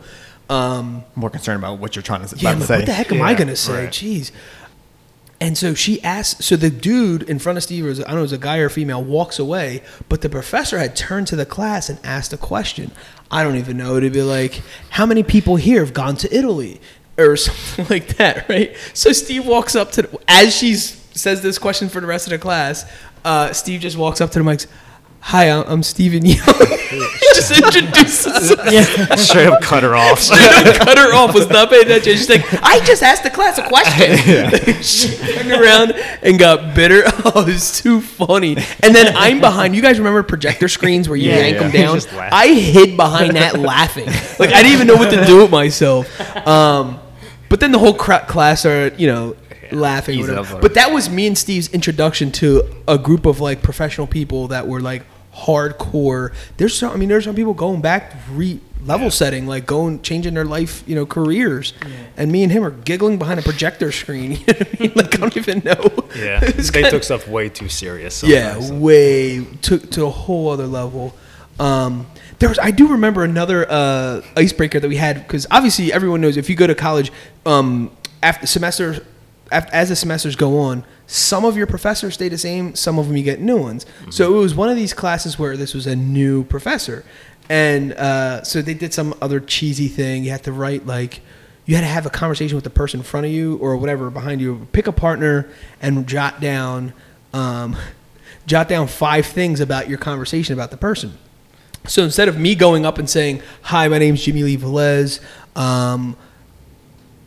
Um, 0.50 1.04
More 1.16 1.30
concerned 1.30 1.60
about 1.60 1.80
what 1.80 1.96
you're 1.98 2.04
trying 2.04 2.26
to, 2.26 2.36
yeah, 2.38 2.42
about 2.42 2.54
I'm 2.54 2.60
to 2.62 2.66
say. 2.68 2.78
what 2.78 2.86
the 2.86 2.94
heck 2.94 3.12
am 3.12 3.22
I 3.22 3.34
gonna 3.34 3.56
say? 3.58 3.84
right. 3.84 3.90
Jeez. 3.90 4.32
And 5.40 5.58
so 5.58 5.74
she 5.74 6.02
asked. 6.04 6.42
So 6.44 6.56
the 6.56 6.70
dude 6.70 7.24
in 7.24 7.38
front 7.38 7.58
of 7.58 7.64
Steve, 7.64 7.84
was, 7.84 8.00
I 8.00 8.04
don't 8.06 8.14
know, 8.14 8.20
it 8.20 8.22
was 8.24 8.32
a 8.32 8.38
guy 8.38 8.58
or 8.60 8.66
a 8.66 8.70
female, 8.70 9.04
walks 9.04 9.38
away. 9.40 9.84
But 10.08 10.22
the 10.22 10.30
professor 10.30 10.80
had 10.80 10.96
turned 10.96 11.28
to 11.28 11.36
the 11.36 11.46
class 11.46 11.90
and 11.90 12.00
asked 12.04 12.32
a 12.32 12.38
question. 12.38 12.92
I 13.30 13.44
don't 13.44 13.58
even 13.58 13.76
know. 13.76 13.98
It'd 13.98 14.14
be 14.14 14.24
like, 14.24 14.64
how 14.90 15.06
many 15.06 15.22
people 15.22 15.58
here 15.58 15.82
have 15.82 15.94
gone 15.94 16.16
to 16.18 16.34
Italy, 16.36 16.80
or 17.18 17.36
something 17.38 17.88
like 17.90 18.18
that, 18.18 18.48
right? 18.50 18.76
So 18.94 19.12
Steve 19.12 19.46
walks 19.46 19.76
up 19.76 19.92
to 19.94 20.04
the, 20.04 20.20
as 20.28 20.56
she 20.56 20.76
says 20.76 21.42
this 21.42 21.58
question 21.58 21.90
for 21.90 22.00
the 22.02 22.08
rest 22.08 22.28
of 22.28 22.32
the 22.32 22.40
class. 22.40 22.90
Uh, 23.26 23.52
Steve 23.54 23.82
just 23.82 23.98
walks 23.98 24.22
up 24.22 24.32
to 24.32 24.40
the 24.40 24.46
mic. 24.46 24.62
Hi, 25.20 25.50
I'm 25.50 25.64
I'm 25.68 25.84
Stephen 25.84 26.24
Young. 26.26 26.38
he 26.46 27.28
just 27.34 27.52
introduces 27.52 28.28
us. 28.28 29.20
Straight 29.28 29.48
up 29.48 29.62
cut 29.62 29.84
her 29.84 29.94
off. 29.96 30.30
cut 30.30 30.98
her 30.98 31.14
off. 31.14 31.34
Was 31.34 31.50
not 31.50 31.70
paying 31.70 31.84
attention. 31.86 32.14
She's 32.16 32.30
like, 32.30 32.46
I 32.64 32.80
just 32.86 33.04
asked 33.04 33.24
the 33.24 33.30
class 33.32 33.58
a 33.58 33.68
question. 33.68 34.82
she 34.84 35.18
turned 35.18 35.52
around 35.52 35.92
and 36.22 36.40
got 36.40 36.76
bitter. 36.76 37.02
Oh, 37.26 37.44
it's 37.48 37.82
too 37.82 38.00
funny. 38.00 38.56
And 38.84 38.96
then 38.96 39.18
I'm 39.18 39.42
behind. 39.42 39.76
You 39.76 39.82
guys 39.82 39.98
remember 39.98 40.24
projector 40.24 40.70
screens 40.70 41.10
where 41.10 41.18
you 41.18 41.30
Yeah, 41.32 41.40
yank 41.40 41.56
yeah. 41.56 41.68
them 41.68 42.00
down? 42.12 42.30
I 42.32 42.54
hid 42.54 42.96
behind 42.96 43.36
that 43.36 43.60
laughing. 43.60 44.06
Like 44.06 44.52
I 44.54 44.62
didn't 44.62 44.74
even 44.74 44.88
know 44.88 44.96
what 44.96 45.10
to 45.10 45.26
do 45.26 45.42
with 45.42 45.52
myself. 45.52 46.08
Um, 46.48 47.00
but 47.50 47.60
then 47.60 47.72
the 47.72 47.80
whole 47.80 47.94
cra- 47.94 48.26
class 48.28 48.66
are, 48.66 48.90
you 48.98 49.08
know. 49.08 49.36
Laughing, 49.70 50.20
or 50.24 50.28
whatever. 50.28 50.60
but 50.62 50.76
that 50.76 50.94
was 50.94 51.10
me 51.10 51.28
and 51.28 51.38
Steve's 51.38 51.68
introduction 51.74 52.32
to 52.32 52.64
a 52.88 52.98
group 52.98 53.26
of 53.26 53.42
like 53.42 53.62
professional 53.62 54.08
people 54.08 54.48
that 54.48 54.66
were 54.66 54.80
like 54.80 55.04
hardcore. 55.34 56.34
There's 56.58 56.74
some, 56.78 56.94
I 56.94 56.96
mean, 56.96 57.10
there's 57.10 57.26
some 57.26 57.36
people 57.36 57.54
going 57.54 57.82
back 57.82 58.14
re 58.32 58.62
level 58.86 59.12
setting, 59.12 59.46
like 59.46 59.66
going 59.66 60.02
changing 60.02 60.36
their 60.36 60.46
life, 60.46 60.84
you 60.88 60.96
know, 60.96 61.06
careers. 61.06 61.74
And 62.16 62.32
me 62.32 62.44
and 62.44 62.52
him 62.52 62.64
are 62.64 62.72
giggling 62.72 63.18
behind 63.20 63.40
a 63.40 63.44
projector 63.44 63.92
screen. 63.92 64.32
You 64.48 64.54
know 64.54 64.60
I 64.60 64.78
mean? 64.80 64.92
Like 64.96 65.16
I 65.16 65.18
don't 65.18 65.36
even 65.38 65.60
know. 65.66 66.08
yeah. 66.16 66.40
They 66.72 66.90
took 66.90 67.04
stuff 67.04 67.28
way 67.28 67.50
too 67.50 67.68
serious. 67.68 68.24
yeah, 68.24 68.54
sometimes. 68.54 68.72
way 68.72 69.44
took 69.62 69.92
to 69.92 70.06
a 70.06 70.10
whole 70.10 70.50
other 70.50 70.68
level. 70.68 71.14
Um, 71.60 72.08
there 72.40 72.50
was 72.50 72.60
I 72.60 72.72
do 72.72 72.90
remember 72.90 73.24
another 73.24 73.66
uh, 73.70 74.22
icebreaker 74.36 74.80
that 74.80 74.88
we 74.88 74.98
had 74.98 75.26
because 75.28 75.48
obviously 75.50 75.92
everyone 75.92 76.22
knows 76.22 76.38
if 76.38 76.50
you 76.50 76.56
go 76.56 76.68
to 76.68 76.76
college, 76.76 77.12
um, 77.46 77.92
after 78.22 78.46
semester, 78.46 79.06
after, 79.52 79.74
as 79.74 79.90
the 79.90 79.96
semesters 79.96 80.36
go 80.36 80.60
on, 80.60 80.84
some 81.08 81.46
of 81.46 81.58
your 81.58 81.68
professors 81.68 82.16
stay 82.16 82.30
the 82.30 82.38
same, 82.38 82.76
some 82.76 83.00
of 83.00 83.08
them 83.08 83.18
you 83.18 83.24
get 83.24 83.40
new 83.40 83.58
ones. 83.58 83.86
So 84.10 84.36
it 84.36 84.40
was 84.40 84.54
one 84.54 84.70
of 84.70 84.76
these 84.76 84.94
classes 84.94 85.40
where 85.40 85.56
this 85.58 85.74
was 85.74 85.88
a 85.88 85.96
new 85.96 86.44
professor, 86.44 87.06
and 87.50 87.94
uh, 87.94 88.44
so 88.44 88.62
they 88.62 88.74
did 88.74 88.94
some 88.94 89.16
other 89.22 89.40
cheesy 89.40 89.88
thing. 89.88 90.24
You 90.24 90.32
had 90.32 90.44
to 90.44 90.52
write 90.52 90.86
like 90.86 91.22
you 91.66 91.76
had 91.76 91.82
to 91.82 91.88
have 91.88 92.06
a 92.06 92.10
conversation 92.10 92.56
with 92.56 92.64
the 92.64 92.70
person 92.70 93.00
in 93.00 93.04
front 93.04 93.26
of 93.26 93.32
you 93.32 93.58
or 93.58 93.78
whatever 93.78 94.10
behind 94.10 94.42
you. 94.42 94.68
Pick 94.74 94.88
a 94.88 94.92
partner 94.92 95.50
and 95.82 96.08
jot 96.08 96.40
down 96.40 96.94
um, 97.34 97.76
jot 98.46 98.70
down 98.70 98.88
five 98.88 99.26
things 99.26 99.60
about 99.60 99.90
your 99.90 99.98
conversation 99.98 100.54
about 100.54 100.72
the 100.72 100.78
person. 100.78 101.18
So 101.88 102.04
instead 102.04 102.28
of 102.28 102.38
me 102.38 102.54
going 102.56 102.86
up 102.86 102.98
and 102.98 103.10
saying, 103.10 103.42
"Hi, 103.64 103.88
my 103.88 103.98
name's 103.98 104.24
Jimmy 104.24 104.44
Lee 104.44 104.58
Velez," 104.58 105.20
um, 105.56 106.16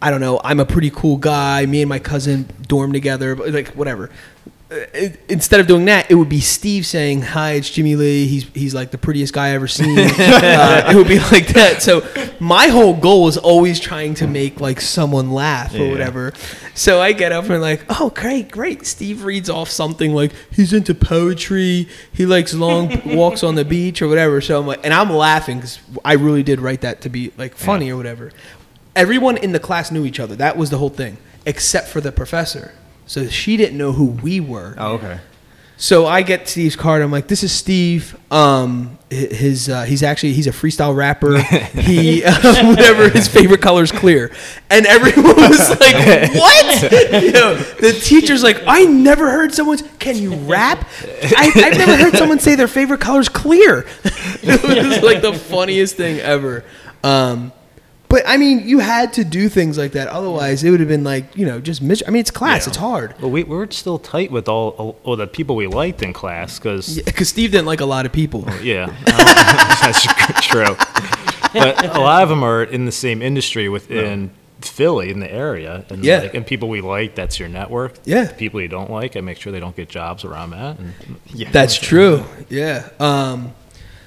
I 0.02 0.10
don't 0.10 0.20
know, 0.20 0.40
I'm 0.42 0.60
a 0.60 0.64
pretty 0.64 0.90
cool 0.90 1.16
guy. 1.16 1.66
Me 1.66 1.82
and 1.82 1.88
my 1.88 1.98
cousin 1.98 2.48
dorm 2.66 2.92
together, 2.92 3.36
like 3.36 3.68
whatever. 3.68 4.10
Uh, 4.72 4.76
it- 4.94 5.18
instead 5.28 5.58
of 5.58 5.66
doing 5.66 5.84
that, 5.86 6.08
it 6.10 6.14
would 6.14 6.28
be 6.28 6.40
Steve 6.40 6.86
saying, 6.86 7.22
"Hi, 7.22 7.52
it's 7.52 7.68
Jimmy 7.68 7.96
Lee. 7.96 8.26
He's 8.26 8.44
he's 8.54 8.72
like 8.74 8.92
the 8.92 8.98
prettiest 8.98 9.32
guy 9.32 9.48
I 9.48 9.50
ever 9.50 9.66
seen." 9.66 9.98
uh, 9.98 10.88
it 10.92 10.94
would 10.94 11.08
be 11.08 11.18
like 11.18 11.48
that. 11.48 11.82
So 11.82 12.06
my 12.38 12.68
whole 12.68 12.94
goal 12.94 13.24
was 13.24 13.36
always 13.36 13.80
trying 13.80 14.14
to 14.14 14.28
make 14.28 14.60
like 14.60 14.80
someone 14.80 15.32
laugh 15.32 15.74
or 15.74 15.78
Yeah. 15.78 15.90
whatever. 15.90 16.32
So 16.74 17.00
I 17.02 17.12
get 17.12 17.32
up 17.32 17.50
and 17.50 17.60
like, 17.60 17.84
"Oh, 18.00 18.10
great, 18.10 18.50
great." 18.52 18.86
Steve 18.86 19.24
reads 19.24 19.50
off 19.50 19.68
something 19.70 20.14
like 20.14 20.30
he's 20.52 20.72
into 20.72 20.94
poetry. 20.94 21.88
He 22.12 22.24
likes 22.24 22.54
long 22.54 23.02
walks 23.16 23.42
on 23.42 23.56
the 23.56 23.64
beach 23.64 24.00
or 24.00 24.06
whatever. 24.08 24.40
So 24.40 24.60
I'm 24.60 24.66
like, 24.68 24.80
and 24.84 24.94
I'm 24.94 25.10
laughing 25.12 25.58
because 25.58 25.80
I 26.04 26.12
really 26.12 26.44
did 26.44 26.60
write 26.60 26.82
that 26.82 27.00
to 27.00 27.08
be 27.08 27.32
like 27.36 27.54
funny 27.56 27.90
or 27.90 27.96
whatever. 27.96 28.30
Everyone 28.94 29.36
in 29.36 29.50
the 29.52 29.60
class 29.60 29.90
knew 29.90 30.04
each 30.04 30.20
other. 30.20 30.36
That 30.36 30.56
was 30.56 30.70
the 30.70 30.78
whole 30.78 30.90
thing, 30.90 31.16
except 31.44 31.88
for 31.88 32.00
the 32.00 32.12
professor. 32.12 32.72
So 33.10 33.26
she 33.26 33.56
didn't 33.56 33.76
know 33.76 33.90
who 33.90 34.04
we 34.04 34.38
were. 34.38 34.76
Oh, 34.78 34.92
okay. 34.92 35.18
So 35.76 36.06
I 36.06 36.22
get 36.22 36.46
Steve's 36.46 36.76
card. 36.76 37.02
I'm 37.02 37.10
like, 37.10 37.26
"This 37.26 37.42
is 37.42 37.50
Steve. 37.50 38.16
Um, 38.30 39.00
his 39.10 39.68
uh, 39.68 39.82
he's 39.82 40.04
actually 40.04 40.32
he's 40.34 40.46
a 40.46 40.52
freestyle 40.52 40.94
rapper. 40.94 41.38
He 41.80 42.22
uh, 42.22 42.32
whatever 42.68 43.08
his 43.08 43.26
favorite 43.26 43.62
color 43.62 43.82
is 43.82 43.90
clear." 43.90 44.30
And 44.70 44.86
everyone 44.86 45.34
was 45.36 45.70
like, 45.70 46.34
"What?" 46.36 46.92
You 47.24 47.32
know, 47.32 47.56
the 47.56 47.98
teacher's 48.00 48.44
like, 48.44 48.62
"I 48.68 48.84
never 48.84 49.28
heard 49.28 49.52
someone's. 49.54 49.82
Can 49.98 50.16
you 50.16 50.32
rap? 50.32 50.86
I, 51.36 51.50
I've 51.52 51.78
never 51.78 51.96
heard 51.96 52.14
someone 52.14 52.38
say 52.38 52.54
their 52.54 52.68
favorite 52.68 53.00
color 53.00 53.18
is 53.18 53.28
clear." 53.28 53.86
it 54.04 54.86
was 54.86 55.02
like 55.02 55.20
the 55.20 55.32
funniest 55.32 55.96
thing 55.96 56.20
ever. 56.20 56.62
Um, 57.02 57.50
but 58.10 58.22
I 58.26 58.36
mean, 58.36 58.68
you 58.68 58.80
had 58.80 59.14
to 59.14 59.24
do 59.24 59.48
things 59.48 59.78
like 59.78 59.92
that. 59.92 60.08
Otherwise, 60.08 60.62
it 60.62 60.70
would 60.70 60.80
have 60.80 60.88
been 60.88 61.04
like 61.04 61.34
you 61.36 61.46
know 61.46 61.60
just 61.60 61.80
mis- 61.80 62.02
I 62.06 62.10
mean, 62.10 62.20
it's 62.20 62.30
class. 62.30 62.66
Yeah. 62.66 62.70
It's 62.70 62.76
hard. 62.76 63.14
But 63.20 63.28
we, 63.28 63.44
we 63.44 63.56
were 63.56 63.70
still 63.70 63.98
tight 63.98 64.30
with 64.30 64.48
all, 64.48 64.70
all, 64.70 64.98
all 65.04 65.16
the 65.16 65.26
people 65.26 65.56
we 65.56 65.66
liked 65.66 66.02
in 66.02 66.12
class 66.12 66.58
because 66.58 67.00
Because 67.00 67.28
Steve 67.30 67.52
didn't 67.52 67.66
like 67.66 67.80
a 67.80 67.86
lot 67.86 68.04
of 68.04 68.12
people. 68.12 68.44
Yeah, 68.62 68.94
that's 69.06 70.46
true. 70.46 70.76
But 71.52 71.84
a 71.96 72.00
lot 72.00 72.22
of 72.22 72.28
them 72.28 72.42
are 72.44 72.62
in 72.62 72.84
the 72.84 72.92
same 72.92 73.22
industry 73.22 73.68
within 73.68 74.30
Philly 74.60 75.10
in 75.10 75.20
the 75.20 75.32
area, 75.32 75.84
and 75.88 76.04
Yeah. 76.04 76.18
like, 76.20 76.34
and 76.34 76.46
people 76.46 76.68
we 76.68 76.80
like. 76.80 77.14
That's 77.14 77.38
your 77.40 77.48
network. 77.48 77.94
Yeah. 78.04 78.30
people 78.32 78.60
you 78.60 78.68
don't 78.68 78.90
like, 78.90 79.16
I 79.16 79.20
make 79.20 79.38
sure 79.40 79.52
they 79.52 79.58
don't 79.60 79.74
get 79.74 79.88
jobs 79.88 80.22
where 80.22 80.34
I'm 80.36 80.52
at. 80.52 80.78
And 80.78 80.92
Yeah. 81.32 81.50
That's 81.50 81.76
true. 81.78 82.24
Yeah. 82.50 82.88
Um, 83.00 83.52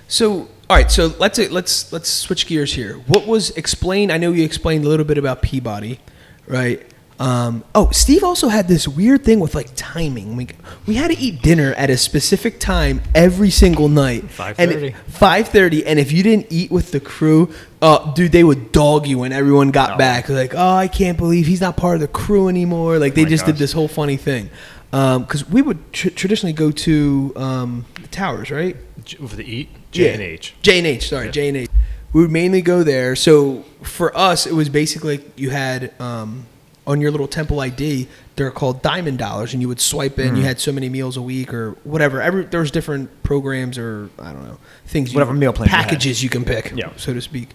so 0.07 0.47
all 0.73 0.79
right. 0.79 0.91
So 0.91 1.13
let's 1.19 1.37
let's 1.51 1.93
let's 1.93 2.09
switch 2.09 2.47
gears 2.47 2.73
here. 2.73 2.95
What 3.05 3.27
was 3.27 3.51
explained? 3.51 4.11
I 4.11 4.17
know 4.17 4.31
you 4.31 4.43
explained 4.43 4.85
a 4.85 4.89
little 4.89 5.05
bit 5.05 5.19
about 5.19 5.43
Peabody, 5.43 5.99
right? 6.47 6.81
Um, 7.19 7.63
oh, 7.75 7.91
Steve 7.91 8.23
also 8.23 8.47
had 8.47 8.67
this 8.67 8.87
weird 8.87 9.23
thing 9.23 9.39
with 9.39 9.53
like 9.53 9.69
timing. 9.75 10.35
We, 10.35 10.47
we 10.87 10.95
had 10.95 11.11
to 11.11 11.17
eat 11.17 11.43
dinner 11.43 11.73
at 11.75 11.91
a 11.91 11.95
specific 11.95 12.59
time 12.59 13.03
every 13.13 13.51
single 13.51 13.87
night. 13.87 14.23
5:30. 14.29 14.95
Five 15.09 15.49
thirty, 15.49 15.85
and 15.85 15.99
if 15.99 16.11
you 16.11 16.23
didn't 16.23 16.47
eat 16.49 16.71
with 16.71 16.91
the 16.91 16.99
crew, 16.99 17.53
uh, 17.83 18.11
dude, 18.13 18.31
they 18.31 18.43
would 18.43 18.71
dog 18.71 19.05
you 19.05 19.19
when 19.19 19.31
everyone 19.31 19.69
got 19.69 19.91
Oh. 19.91 19.97
back. 19.97 20.27
Like, 20.27 20.55
oh, 20.55 20.75
I 20.75 20.87
can't 20.87 21.19
believe 21.19 21.45
he's 21.45 21.61
not 21.61 21.77
part 21.77 21.93
of 21.93 22.01
the 22.01 22.07
crew 22.07 22.47
anymore. 22.47 22.97
Like 22.97 23.13
they 23.13 23.25
my 23.25 23.29
just 23.29 23.45
did 23.45 23.57
this 23.57 23.73
whole 23.73 23.87
funny 23.87 24.17
thing. 24.17 24.49
Because 24.93 25.49
we 25.49 25.63
would 25.63 25.91
tr- 25.91 26.09
traditionally 26.09 26.53
go 26.53 26.69
to 26.69 27.33
um, 27.35 27.85
the 27.99 28.07
towers, 28.09 28.51
right? 28.51 28.77
For 29.07 29.35
the 29.35 29.43
eat 29.43 29.69
J 29.91 30.13
and 30.13 30.21
H. 30.21 30.53
J 30.61 30.77
and 30.77 30.85
H. 30.85 31.09
Sorry, 31.09 31.31
J 31.31 31.47
and 31.47 31.57
H. 31.57 31.69
We 32.13 32.21
would 32.21 32.29
mainly 32.31 32.61
go 32.61 32.83
there. 32.83 33.15
So 33.15 33.63
for 33.81 34.15
us, 34.15 34.45
it 34.45 34.53
was 34.53 34.69
basically 34.69 35.23
you 35.35 35.49
had 35.49 35.99
um, 35.99 36.45
on 36.85 37.01
your 37.01 37.09
little 37.09 37.27
Temple 37.27 37.59
ID. 37.59 38.07
They're 38.35 38.51
called 38.51 38.83
Diamond 38.83 39.17
Dollars, 39.17 39.53
and 39.53 39.61
you 39.63 39.67
would 39.67 39.79
swipe 39.79 40.19
in. 40.19 40.29
Hmm. 40.29 40.35
You 40.35 40.41
had 40.43 40.59
so 40.59 40.71
many 40.71 40.89
meals 40.89 41.17
a 41.17 41.23
week 41.23 41.53
or 41.55 41.71
whatever. 41.83 42.21
Every 42.21 42.45
there 42.45 42.59
was 42.59 42.69
different 42.69 43.23
programs 43.23 43.79
or 43.79 44.11
I 44.19 44.31
don't 44.31 44.43
know 44.43 44.59
things. 44.85 45.11
You, 45.11 45.17
Whatever 45.17 45.33
meal 45.33 45.53
plan 45.53 45.69
you 45.69 45.71
packages 45.71 46.21
you, 46.21 46.29
can 46.29 46.45
pick, 46.45 46.71
Yeah. 46.75 46.91
so 46.97 47.15
to 47.15 47.21
speak. 47.21 47.49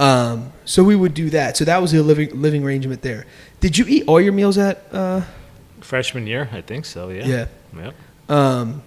Um, 0.00 0.52
so 0.64 0.82
we 0.82 0.96
would 0.96 1.14
do 1.14 1.30
that. 1.30 1.56
So 1.56 1.64
that 1.64 1.80
was 1.80 1.92
the 1.92 2.02
living 2.02 2.40
living 2.42 2.64
arrangement 2.64 3.02
there. 3.02 3.24
Did 3.60 3.78
you 3.78 3.84
eat 3.86 4.02
all 4.08 4.20
your 4.20 4.32
meals 4.32 4.58
at? 4.58 4.84
Uh, 4.92 5.20
Freshman 5.82 6.26
year, 6.26 6.48
I 6.52 6.60
think 6.60 6.84
so. 6.84 7.08
Yeah. 7.10 7.26
Yeah. 7.26 7.46
Yep. 7.76 7.94
Um, 8.28 8.82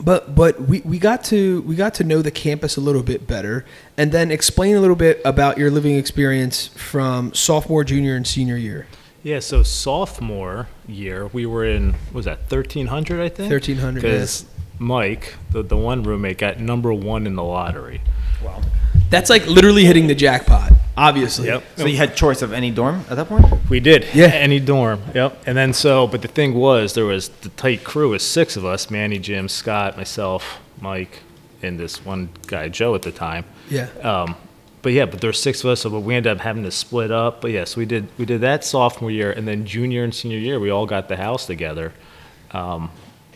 but 0.00 0.34
but 0.34 0.60
we, 0.60 0.80
we 0.80 0.98
got 0.98 1.24
to 1.24 1.62
we 1.62 1.74
got 1.74 1.94
to 1.94 2.04
know 2.04 2.22
the 2.22 2.30
campus 2.30 2.76
a 2.76 2.80
little 2.80 3.02
bit 3.02 3.26
better, 3.26 3.64
and 3.96 4.12
then 4.12 4.30
explain 4.30 4.76
a 4.76 4.80
little 4.80 4.96
bit 4.96 5.20
about 5.24 5.58
your 5.58 5.70
living 5.70 5.96
experience 5.96 6.68
from 6.68 7.34
sophomore, 7.34 7.82
junior, 7.84 8.14
and 8.14 8.26
senior 8.26 8.56
year. 8.56 8.86
Yeah, 9.22 9.40
so 9.40 9.62
sophomore 9.64 10.68
year, 10.86 11.26
we 11.26 11.44
were 11.44 11.64
in, 11.64 11.92
what 11.92 12.14
was 12.14 12.24
that 12.26 12.38
1300, 12.50 13.20
I 13.20 13.28
think? 13.28 13.50
1300, 13.50 14.00
Because 14.00 14.46
Mike, 14.78 15.34
the, 15.50 15.62
the 15.62 15.76
one 15.76 16.04
roommate, 16.04 16.38
got 16.38 16.60
number 16.60 16.92
one 16.92 17.26
in 17.26 17.34
the 17.34 17.42
lottery. 17.42 18.00
Wow. 18.42 18.62
That's 19.10 19.28
like 19.28 19.46
literally 19.46 19.84
hitting 19.84 20.06
the 20.06 20.14
jackpot. 20.14 20.72
Obviously. 20.98 21.46
Yep. 21.46 21.64
So 21.76 21.86
you 21.86 21.96
had 21.96 22.16
choice 22.16 22.42
of 22.42 22.52
any 22.52 22.70
dorm 22.70 23.04
at 23.08 23.16
that 23.16 23.28
point? 23.28 23.46
We 23.70 23.80
did. 23.80 24.06
Yeah. 24.12 24.26
Any 24.26 24.58
dorm. 24.58 25.00
Yep. 25.14 25.44
And 25.46 25.56
then 25.56 25.72
so, 25.72 26.06
but 26.06 26.22
the 26.22 26.28
thing 26.28 26.54
was, 26.54 26.94
there 26.94 27.04
was 27.04 27.28
the 27.28 27.50
tight 27.50 27.84
crew 27.84 28.10
was 28.10 28.22
six 28.22 28.56
of 28.56 28.64
us: 28.64 28.90
Manny, 28.90 29.18
Jim, 29.18 29.48
Scott, 29.48 29.96
myself, 29.96 30.60
Mike, 30.80 31.20
and 31.62 31.78
this 31.78 32.04
one 32.04 32.30
guy, 32.46 32.68
Joe, 32.68 32.94
at 32.94 33.02
the 33.02 33.12
time. 33.12 33.44
Yeah. 33.70 33.88
Um, 34.02 34.36
but 34.82 34.92
yeah, 34.92 35.06
but 35.06 35.20
there 35.20 35.28
were 35.28 35.34
six 35.34 35.64
of 35.64 35.70
us, 35.70 35.80
so 35.80 35.90
but 35.90 36.00
we 36.00 36.14
ended 36.14 36.32
up 36.32 36.38
having 36.38 36.62
to 36.64 36.70
split 36.70 37.10
up. 37.10 37.40
But 37.40 37.50
yes, 37.50 37.76
we 37.76 37.84
did 37.84 38.08
we 38.18 38.24
did 38.24 38.40
that 38.42 38.64
sophomore 38.64 39.10
year, 39.10 39.30
and 39.30 39.46
then 39.46 39.66
junior 39.66 40.04
and 40.04 40.14
senior 40.14 40.38
year, 40.38 40.58
we 40.58 40.70
all 40.70 40.86
got 40.86 41.08
the 41.08 41.16
house 41.16 41.46
together, 41.46 41.92
um, 42.52 42.90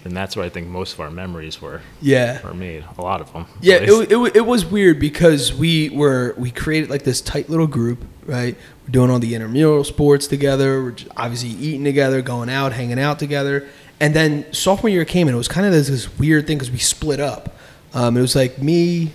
and 0.04 0.16
that's 0.16 0.36
where 0.36 0.44
I 0.44 0.48
think 0.48 0.66
most 0.68 0.94
of 0.94 1.00
our 1.00 1.10
memories 1.10 1.60
were 1.62 1.80
Yeah. 2.00 2.42
were 2.42 2.54
made. 2.54 2.84
A 2.98 3.02
lot 3.02 3.20
of 3.20 3.32
them. 3.32 3.46
Yeah, 3.60 3.76
it, 3.76 4.10
it, 4.12 4.36
it 4.36 4.46
was 4.46 4.64
weird 4.66 4.98
because 4.98 5.52
we 5.54 5.88
were 5.90 6.34
we 6.36 6.50
created 6.50 6.90
like 6.90 7.02
this 7.04 7.20
tight 7.20 7.48
little 7.48 7.66
group, 7.68 8.04
right? 8.26 8.56
We're 8.86 8.90
doing 8.92 9.10
all 9.10 9.18
the 9.18 9.34
intramural 9.34 9.84
sports 9.84 10.26
together. 10.26 10.82
We're 10.82 10.90
just 10.92 11.10
obviously 11.16 11.50
eating 11.50 11.84
together, 11.84 12.20
going 12.22 12.48
out, 12.48 12.72
hanging 12.72 12.98
out 12.98 13.18
together. 13.18 13.68
And 14.00 14.14
then 14.14 14.52
sophomore 14.52 14.90
year 14.90 15.04
came 15.04 15.28
and 15.28 15.34
it 15.34 15.38
was 15.38 15.46
kind 15.46 15.64
of 15.66 15.72
this, 15.72 15.86
this 15.88 16.18
weird 16.18 16.46
thing 16.48 16.58
because 16.58 16.72
we 16.72 16.78
split 16.78 17.20
up. 17.20 17.54
Um, 17.94 18.16
it 18.16 18.20
was 18.20 18.34
like 18.34 18.60
me, 18.60 19.12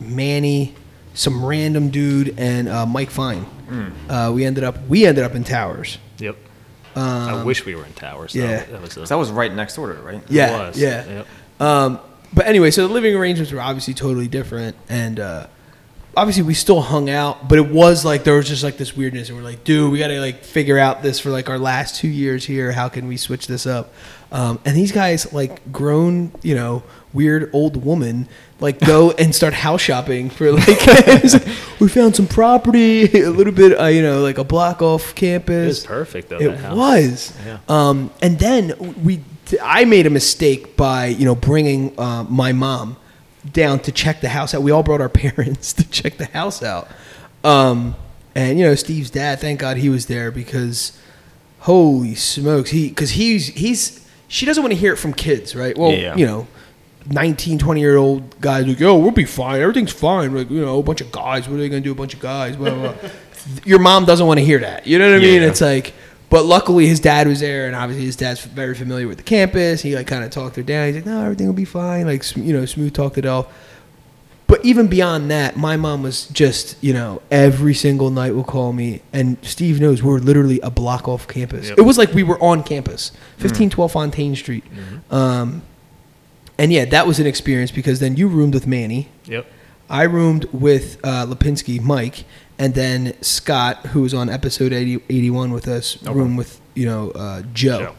Manny, 0.00 0.74
some 1.14 1.44
random 1.44 1.88
dude, 1.90 2.38
and 2.38 2.68
uh, 2.68 2.84
Mike 2.86 3.10
Fine. 3.10 3.46
Uh, 4.08 4.32
we 4.34 4.44
ended 4.44 4.64
up 4.64 4.76
we 4.88 5.04
ended 5.06 5.24
up 5.24 5.34
in 5.34 5.44
Towers. 5.44 5.98
Yep. 6.18 6.36
I 7.00 7.42
wish 7.44 7.64
we 7.64 7.74
were 7.74 7.84
in 7.84 7.92
towers. 7.94 8.32
though. 8.32 8.42
Um, 8.44 8.50
yeah. 8.50 8.64
That 8.64 8.80
was 8.82 8.96
a, 8.96 9.00
'Cause 9.00 9.08
that 9.10 9.18
was 9.18 9.30
right 9.30 9.52
next 9.54 9.76
door 9.76 9.92
to 9.92 9.98
it, 9.98 10.02
right? 10.02 10.22
Yeah, 10.28 10.66
was. 10.68 10.78
yeah. 10.78 11.04
Yep. 11.06 11.26
Um, 11.60 11.98
but 12.32 12.46
anyway, 12.46 12.70
so 12.70 12.86
the 12.86 12.92
living 12.92 13.14
arrangements 13.14 13.52
were 13.52 13.60
obviously 13.60 13.94
totally 13.94 14.28
different, 14.28 14.76
and 14.88 15.18
uh, 15.18 15.46
obviously 16.16 16.42
we 16.42 16.54
still 16.54 16.80
hung 16.80 17.08
out, 17.10 17.48
but 17.48 17.58
it 17.58 17.68
was 17.68 18.04
like 18.04 18.24
there 18.24 18.34
was 18.34 18.48
just 18.48 18.64
like 18.64 18.76
this 18.76 18.96
weirdness, 18.96 19.28
and 19.28 19.38
we're 19.38 19.44
like, 19.44 19.64
dude, 19.64 19.92
we 19.92 19.98
got 19.98 20.08
to 20.08 20.20
like 20.20 20.44
figure 20.44 20.78
out 20.78 21.02
this 21.02 21.20
for 21.20 21.30
like 21.30 21.48
our 21.48 21.58
last 21.58 21.96
two 21.96 22.08
years 22.08 22.44
here. 22.44 22.72
How 22.72 22.88
can 22.88 23.08
we 23.08 23.16
switch 23.16 23.46
this 23.46 23.66
up? 23.66 23.92
Um, 24.30 24.60
and 24.64 24.76
these 24.76 24.92
guys, 24.92 25.32
like 25.32 25.72
grown, 25.72 26.32
you 26.42 26.54
know, 26.54 26.82
weird 27.12 27.50
old 27.54 27.82
woman, 27.82 28.28
like 28.60 28.78
go 28.80 29.10
and 29.18 29.34
start 29.34 29.54
house 29.54 29.80
shopping 29.80 30.28
for 30.28 30.52
like, 30.52 30.66
we 31.80 31.88
found 31.88 32.16
some 32.16 32.26
property, 32.26 33.22
a 33.22 33.30
little 33.30 33.52
bit, 33.52 33.78
uh, 33.78 33.86
you 33.86 34.02
know, 34.02 34.20
like 34.20 34.38
a 34.38 34.44
block 34.44 34.82
off 34.82 35.14
campus. 35.14 35.54
It 35.54 35.66
was 35.66 35.86
perfect 35.86 36.28
though. 36.28 36.38
It 36.38 36.72
was. 36.72 37.36
Yeah. 37.46 37.58
Um, 37.68 38.10
and 38.20 38.38
then 38.38 38.94
we, 39.02 39.22
I 39.62 39.84
made 39.84 40.06
a 40.06 40.10
mistake 40.10 40.76
by 40.76 41.06
you 41.06 41.24
know 41.24 41.34
bringing 41.34 41.98
uh, 41.98 42.24
my 42.24 42.52
mom 42.52 42.96
down 43.52 43.80
to 43.80 43.92
check 43.92 44.20
the 44.20 44.28
house 44.28 44.54
out. 44.54 44.62
We 44.62 44.70
all 44.70 44.82
brought 44.82 45.00
our 45.00 45.08
parents 45.26 45.72
to 45.74 45.88
check 45.88 46.16
the 46.16 46.26
house 46.26 46.62
out. 46.62 46.88
Um, 47.44 47.94
and 48.34 48.58
you 48.58 48.64
know 48.64 48.74
Steve's 48.74 49.10
dad, 49.10 49.40
thank 49.40 49.60
God 49.60 49.76
he 49.78 49.88
was 49.88 50.06
there 50.06 50.30
because 50.30 50.98
holy 51.60 52.14
smokes, 52.14 52.70
he 52.70 52.88
because 52.88 53.10
he's 53.12 53.48
he's 53.48 54.06
she 54.28 54.44
doesn't 54.46 54.62
want 54.62 54.72
to 54.72 54.78
hear 54.78 54.92
it 54.92 54.96
from 54.96 55.12
kids, 55.12 55.54
right? 55.56 55.76
Well, 55.76 55.92
Yeah. 55.92 56.16
you 56.16 56.26
know. 56.26 56.46
19, 57.10 57.58
20 57.58 57.80
year 57.80 57.96
old 57.96 58.38
guys 58.38 58.66
like, 58.66 58.78
yo, 58.78 58.94
we'll 58.98 59.10
be 59.12 59.24
fine. 59.24 59.62
Everything's 59.62 59.92
fine. 59.92 60.34
Like, 60.34 60.50
you 60.50 60.60
know, 60.60 60.78
a 60.78 60.82
bunch 60.82 61.00
of 61.00 61.10
guys. 61.10 61.48
What 61.48 61.54
are 61.54 61.58
they 61.58 61.70
going 61.70 61.82
to 61.82 61.88
do? 61.88 61.92
A 61.92 61.94
bunch 61.94 62.12
of 62.12 62.20
guys. 62.20 62.54
Blah, 62.54 62.68
blah, 62.74 62.92
blah. 62.92 63.10
Your 63.64 63.78
mom 63.78 64.04
doesn't 64.04 64.26
want 64.26 64.38
to 64.40 64.44
hear 64.44 64.58
that. 64.58 64.86
You 64.86 64.98
know 64.98 65.08
what 65.10 65.16
I 65.16 65.22
mean? 65.22 65.42
It's 65.42 65.62
like, 65.62 65.94
but 66.30 66.44
luckily 66.44 66.86
his 66.86 67.00
dad 67.00 67.26
was 67.26 67.40
there, 67.40 67.66
and 67.66 67.74
obviously 67.74 68.06
his 68.06 68.16
dad's 68.16 68.44
very 68.44 68.74
familiar 68.74 69.08
with 69.08 69.18
the 69.18 69.24
campus. 69.24 69.82
He 69.82 69.94
like 69.94 70.06
kind 70.06 70.24
of 70.24 70.30
talked 70.30 70.56
her 70.56 70.62
down. 70.62 70.86
He's 70.86 70.96
like, 70.96 71.06
"No, 71.06 71.22
everything 71.22 71.46
will 71.46 71.54
be 71.54 71.64
fine." 71.64 72.06
Like 72.06 72.36
you 72.36 72.52
know, 72.52 72.64
smooth 72.64 72.94
talked 72.94 73.18
it 73.18 73.26
off. 73.26 73.46
But 74.48 74.64
even 74.64 74.86
beyond 74.86 75.30
that, 75.30 75.58
my 75.58 75.76
mom 75.76 76.02
was 76.02 76.26
just, 76.28 76.82
you 76.82 76.94
know, 76.94 77.20
every 77.30 77.74
single 77.74 78.08
night 78.08 78.34
will 78.34 78.44
call 78.44 78.72
me. 78.72 79.02
And 79.12 79.36
Steve 79.42 79.78
knows 79.78 80.02
we're 80.02 80.20
literally 80.20 80.58
a 80.60 80.70
block 80.70 81.06
off 81.06 81.28
campus. 81.28 81.68
Yep. 81.68 81.78
It 81.78 81.82
was 81.82 81.98
like 81.98 82.14
we 82.14 82.22
were 82.22 82.42
on 82.42 82.62
campus, 82.62 83.12
1512 83.42 83.92
Fontain 83.92 84.34
Street. 84.34 84.64
Um, 85.10 85.60
and 86.56 86.72
yeah, 86.72 86.86
that 86.86 87.06
was 87.06 87.20
an 87.20 87.26
experience 87.26 87.70
because 87.70 88.00
then 88.00 88.16
you 88.16 88.26
roomed 88.26 88.54
with 88.54 88.66
Manny. 88.66 89.10
Yep. 89.26 89.46
I 89.90 90.04
roomed 90.04 90.46
with 90.46 90.98
uh, 91.04 91.26
Lipinski, 91.26 91.80
Mike, 91.82 92.24
and 92.58 92.74
then 92.74 93.14
Scott, 93.22 93.86
who 93.86 94.02
was 94.02 94.14
on 94.14 94.28
episode 94.28 94.72
80, 94.72 94.94
81 95.08 95.52
with 95.52 95.68
us, 95.68 96.02
roomed 96.02 96.36
with, 96.38 96.60
you 96.74 96.86
know, 96.86 97.10
uh, 97.12 97.42
Joe. 97.54 97.78
Joe. 97.80 97.94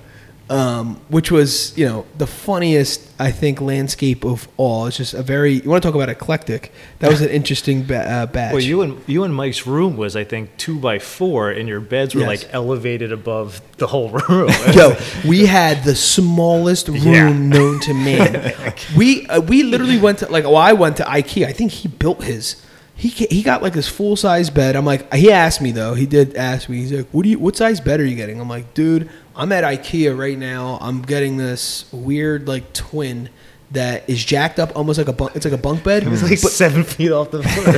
Um, 0.51 0.99
which 1.09 1.29
was, 1.29 1.77
you 1.77 1.85
know, 1.85 2.07
the 2.17 2.25
funniest, 2.25 3.07
I 3.19 3.29
think, 3.31 3.61
landscape 3.61 4.25
of 4.25 4.47
all. 4.57 4.87
It's 4.87 4.97
just 4.97 5.13
a 5.13 5.21
very, 5.21 5.53
you 5.61 5.69
want 5.69 5.83
to 5.83 5.87
talk 5.87 5.93
about 5.93 6.09
eclectic. 6.09 6.73
That 6.97 7.11
was 7.11 7.21
an 7.21 7.29
interesting 7.39 7.83
ba- 7.83 8.09
uh, 8.11 8.25
batch. 8.25 8.53
Well, 8.53 8.63
you 8.63 8.81
and 8.81 8.99
you 9.07 9.23
and 9.25 9.35
Mike's 9.35 9.67
room 9.67 9.95
was, 9.95 10.15
I 10.15 10.23
think, 10.23 10.49
two 10.57 10.79
by 10.79 10.97
four, 10.97 11.51
and 11.51 11.69
your 11.69 11.79
beds 11.79 12.15
were 12.15 12.21
Yes. 12.21 12.27
like 12.45 12.49
elevated 12.51 13.11
above 13.11 13.61
the 13.77 13.85
whole 13.85 14.09
room. 14.09 14.49
Yo, 14.73 14.97
we 15.23 15.45
had 15.45 15.83
the 15.83 15.93
smallest 15.95 16.87
room 16.87 16.97
Yeah. 17.03 17.31
known 17.31 17.79
to 17.81 17.93
man. 17.93 18.51
we 18.97 19.27
uh, 19.27 19.41
we 19.41 19.61
literally 19.61 19.99
went 19.99 20.17
to 20.19 20.31
like 20.31 20.45
oh 20.45 20.55
I 20.55 20.73
went 20.73 20.97
to 20.97 21.03
IKEA. 21.03 21.45
I 21.45 21.53
think 21.53 21.71
he 21.73 21.87
built 21.89 22.23
his. 22.23 22.55
He 22.99 23.07
he 23.07 23.41
got 23.43 23.61
like 23.63 23.71
this 23.73 23.87
full 23.87 24.15
size 24.17 24.49
bed. 24.49 24.75
I'm 24.75 24.85
like 24.85 25.11
he 25.13 25.31
asked 25.31 25.61
me 25.61 25.71
though. 25.71 25.93
He 25.93 26.05
did 26.05 26.35
ask 26.35 26.67
me. 26.67 26.77
He's 26.79 26.91
like, 26.91 27.07
"What 27.11 27.23
do 27.23 27.29
you? 27.29 27.39
What 27.39 27.55
size 27.55 27.79
bed 27.79 28.01
are 28.01 28.05
you 28.05 28.15
getting?" 28.15 28.41
I'm 28.41 28.49
like, 28.49 28.73
"Dude, 28.73 29.09
I'm 29.37 29.51
at 29.53 29.63
IKEA 29.63 30.17
right 30.17 30.37
now. 30.37 30.77
I'm 30.81 31.01
getting 31.01 31.37
this 31.37 31.85
weird 31.93 32.47
like 32.47 32.73
twin." 32.73 33.29
That 33.71 34.09
is 34.09 34.25
jacked 34.25 34.57
up, 34.57 34.75
almost 34.75 34.97
like 34.97 35.07
a 35.09 35.13
bunk. 35.13 35.35
It's 35.35 35.45
like 35.45 35.53
a 35.53 35.57
bunk 35.57 35.83
bed. 35.83 36.01
It 36.01 36.09
was 36.09 36.23
like 36.23 36.41
but 36.41 36.49
seven 36.51 36.83
feet 36.83 37.11
off 37.11 37.29
the 37.29 37.43
floor. 37.43 37.75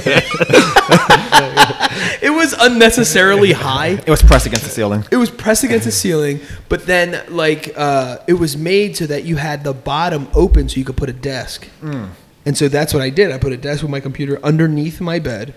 it 2.22 2.30
was 2.34 2.54
unnecessarily 2.54 3.52
high. 3.52 4.02
It 4.06 4.10
was 4.10 4.22
pressed 4.22 4.46
against 4.46 4.64
the 4.64 4.72
ceiling. 4.72 5.04
It 5.12 5.18
was 5.18 5.30
pressed 5.30 5.66
against 5.66 5.84
the 5.84 5.92
ceiling, 5.92 6.40
but 6.70 6.86
then 6.86 7.22
like 7.28 7.74
uh, 7.76 8.20
it 8.26 8.34
was 8.36 8.56
made 8.56 8.96
so 8.96 9.06
that 9.08 9.26
you 9.26 9.36
had 9.36 9.66
the 9.66 9.74
bottom 9.74 10.30
open 10.34 10.70
so 10.70 10.78
you 10.78 10.86
could 10.86 10.96
put 10.98 11.10
a 11.10 11.14
desk. 11.14 11.68
And 12.46 12.58
so 12.58 12.68
that's 12.68 12.94
what 12.94 13.04
I 13.04 13.10
did. 13.10 13.32
I 13.32 13.38
put 13.38 13.52
a 13.54 13.58
desk 13.58 13.82
with 13.84 13.92
my 13.92 14.00
computer 14.00 14.40
underneath 14.44 15.00
my 15.00 15.20
bed, 15.20 15.54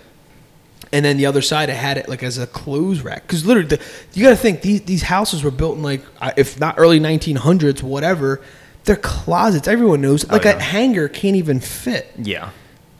and 0.92 1.04
then 1.04 1.16
the 1.16 1.26
other 1.26 1.40
side 1.42 1.70
I 1.70 1.74
had 1.74 1.96
it 1.96 2.08
like 2.08 2.22
as 2.22 2.36
a 2.38 2.46
clothes 2.46 3.00
rack. 3.00 3.22
Because 3.26 3.46
literally, 3.46 3.68
the, 3.68 3.80
you 4.12 4.22
got 4.22 4.30
to 4.30 4.36
think 4.36 4.60
these 4.62 4.82
these 4.82 5.02
houses 5.02 5.42
were 5.42 5.50
built 5.50 5.76
in 5.76 5.82
like 5.82 6.02
if 6.36 6.60
not 6.60 6.74
early 6.78 7.00
1900s, 7.00 7.82
whatever. 7.82 8.40
They're 8.84 8.96
closets. 8.96 9.66
Everyone 9.66 10.02
knows. 10.02 10.28
Like 10.30 10.44
yeah. 10.44 10.56
a 10.58 10.60
hanger 10.60 11.08
can't 11.08 11.36
even 11.36 11.58
fit 11.58 12.06
Yeah. 12.18 12.50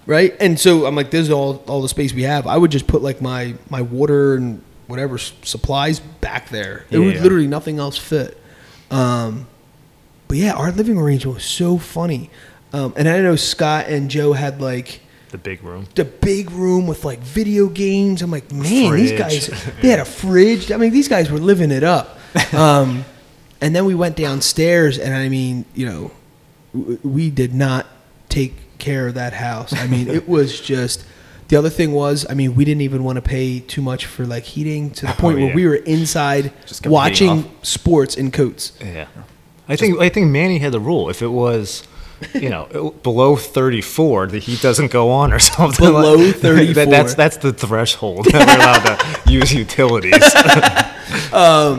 right? 0.07 0.35
And 0.41 0.59
so 0.59 0.87
I'm 0.87 0.95
like, 0.97 1.11
this 1.11 1.25
is 1.27 1.31
all 1.31 1.63
all 1.69 1.83
the 1.83 1.91
space 1.91 2.15
we 2.15 2.23
have. 2.23 2.47
I 2.47 2.57
would 2.57 2.71
just 2.71 2.87
put 2.87 3.03
like 3.03 3.21
my 3.21 3.55
my 3.69 3.83
water 3.83 4.35
and 4.37 4.63
whatever 4.87 5.17
s- 5.17 5.35
supplies 5.43 6.01
back 6.01 6.49
there. 6.49 6.87
It 6.91 6.99
Yeah, 6.99 7.05
would 7.05 7.15
yeah. 7.17 7.23
literally 7.23 7.47
nothing 7.47 7.79
else 7.79 7.99
fit. 7.99 8.41
Um, 8.91 9.47
but 10.27 10.39
yeah, 10.39 10.55
our 10.55 10.73
living 10.73 10.97
arrangement 10.97 11.35
was 11.37 11.45
so 11.45 11.77
funny. 11.77 12.31
Um, 12.75 12.93
and 12.97 13.09
I 13.09 13.21
know 13.21 13.37
Scott 13.37 13.87
and 13.87 14.11
Joe 14.11 14.33
had 14.33 14.61
like 14.61 15.01
the 15.29 15.39
big 15.39 15.63
room. 15.63 15.87
the 15.95 16.05
big 16.05 16.51
room 16.51 16.89
with 16.89 17.05
like 17.05 17.21
video 17.21 17.69
games. 17.69 18.21
I'm 18.21 18.33
like, 18.33 18.51
man, 18.51 18.97
these 18.97 19.13
guys 19.13 19.47
they 19.81 19.89
had 19.89 20.01
a 20.01 20.05
fridge. 20.05 20.73
I 20.73 20.77
mean, 20.77 20.91
these 20.91 21.07
guys 21.07 21.31
were 21.31 21.39
living 21.39 21.71
it 21.71 21.85
up. 21.85 22.19
Um, 22.53 23.05
and 23.61 23.77
then 23.77 23.85
we 23.85 23.95
went 23.95 24.17
downstairs, 24.17 24.99
and 24.99 25.15
I 25.15 25.29
mean, 25.29 25.65
you 25.73 25.87
know, 25.87 26.11
w- 26.73 26.99
we 27.05 27.31
did 27.31 27.55
not 27.55 27.87
take 28.29 28.79
care 28.79 29.07
of 29.07 29.15
that 29.15 29.33
house. 29.33 29.73
I 29.73 29.87
mean, 29.87 30.09
it 30.09 30.29
was 30.29 30.61
just. 30.73 31.05
The 31.47 31.57
other 31.57 31.71
thing 31.71 31.93
was, 31.93 32.27
I 32.29 32.35
mean, 32.35 32.57
we 32.57 32.65
didn't 32.65 32.81
even 32.81 33.05
want 33.05 33.17
to 33.17 33.23
pay 33.23 33.61
too 33.61 33.83
much 33.83 34.07
for 34.07 34.27
like 34.27 34.43
heating 34.43 34.91
to 34.93 35.07
the 35.07 35.13
point 35.13 35.39
where 35.39 35.49
yeah. 35.49 35.55
we 35.55 35.67
were 35.67 35.77
inside 35.77 36.53
Just 36.67 36.87
watching 36.87 37.49
sports 37.63 38.17
in 38.17 38.33
coats. 38.33 38.73
Yeah. 38.81 39.07
I 39.69 39.77
think 39.77 40.01
I 40.01 40.09
think 40.09 40.31
Manny 40.31 40.59
had 40.59 40.73
the 40.73 40.81
rule. 40.81 41.09
If 41.09 41.23
it 41.23 41.29
was, 41.29 41.87
you 42.35 42.49
know, 42.51 42.95
below 43.03 43.37
34, 43.37 44.29
the 44.29 44.39
heat 44.39 44.61
doesn't 44.61 44.91
go 44.91 45.11
on 45.11 45.33
or 45.33 45.39
something. 45.55 45.87
Below 45.87 46.15
like- 46.15 46.37
34. 46.37 46.75
that- 46.75 46.91
that's 46.91 47.15
that's 47.15 47.37
the 47.39 47.53
threshold 47.53 48.27
that 48.33 48.47
we're 48.47 48.57
allowed 48.57 49.25
to 49.25 49.33
use 49.33 49.53
utilities. 49.53 50.23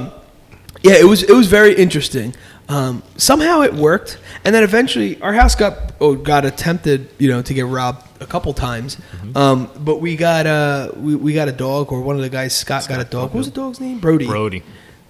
Yeah, 0.83 0.93
it 0.99 1.05
was 1.05 1.23
it 1.23 1.33
was 1.33 1.47
very 1.47 1.73
interesting. 1.73 2.35
Um, 2.69 3.01
somehow 3.17 3.61
it 3.61 3.73
worked, 3.73 4.19
and 4.43 4.53
then 4.53 4.61
eventually 4.63 5.19
our 5.19 5.33
house 5.33 5.55
got 5.55 5.93
oh, 5.99 6.13
got 6.15 6.45
attempted, 6.45 7.09
you 7.17 7.27
know, 7.27 7.41
to 7.41 7.53
get 7.55 7.65
robbed 7.65 8.05
a 8.21 8.27
couple 8.27 8.53
times. 8.53 8.97
Mm-hmm. 8.97 9.35
Um, 9.35 9.69
but 9.79 9.99
we 9.99 10.15
got 10.15 10.45
uh 10.45 10.91
we, 10.95 11.15
we 11.15 11.33
got 11.33 11.47
a 11.47 11.51
dog, 11.51 11.91
or 11.91 12.01
one 12.01 12.15
of 12.15 12.21
the 12.21 12.29
guys, 12.29 12.55
Scott, 12.55 12.87
got 12.87 12.99
a 12.99 13.03
dog. 13.03 13.31
What 13.31 13.37
was 13.37 13.51
the 13.51 13.55
dog's 13.55 13.79
name? 13.79 13.99
Brody. 13.99 14.27
Brody. 14.27 14.63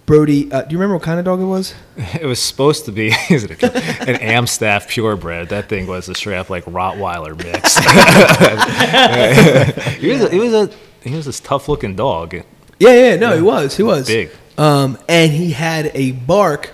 Brody. 0.05 0.51
Uh, 0.51 0.61
do 0.61 0.73
you 0.73 0.77
remember 0.77 0.95
what 0.95 1.03
kind 1.03 1.19
of 1.19 1.25
dog 1.25 1.39
it 1.39 1.45
was? 1.45 1.73
It 2.21 2.25
was 2.25 2.39
supposed 2.39 2.85
to 2.85 2.91
be 2.91 3.07
is 3.29 3.43
it 3.43 3.63
a, 3.63 4.09
an 4.09 4.15
Amstaff 4.21 4.87
purebred. 4.87 5.49
That 5.49 5.69
thing 5.69 5.87
was 5.87 6.09
a 6.09 6.15
straight 6.15 6.37
up 6.37 6.49
like 6.49 6.65
Rottweiler 6.65 7.37
mix. 7.37 7.77
he 9.99 10.09
was 10.09 10.21
a, 10.21 10.29
he 10.29 10.39
was 10.39 10.53
a 10.53 10.69
he 11.01 11.15
was 11.15 11.25
this 11.25 11.39
tough 11.39 11.69
looking 11.69 11.95
dog. 11.95 12.33
Yeah, 12.33 12.43
yeah, 12.79 13.15
no, 13.15 13.35
he 13.35 13.41
was, 13.41 13.77
he 13.77 13.83
was 13.83 14.07
Big. 14.07 14.31
Um, 14.57 14.97
and 15.07 15.31
he 15.31 15.51
had 15.51 15.91
a 15.93 16.11
bark 16.11 16.73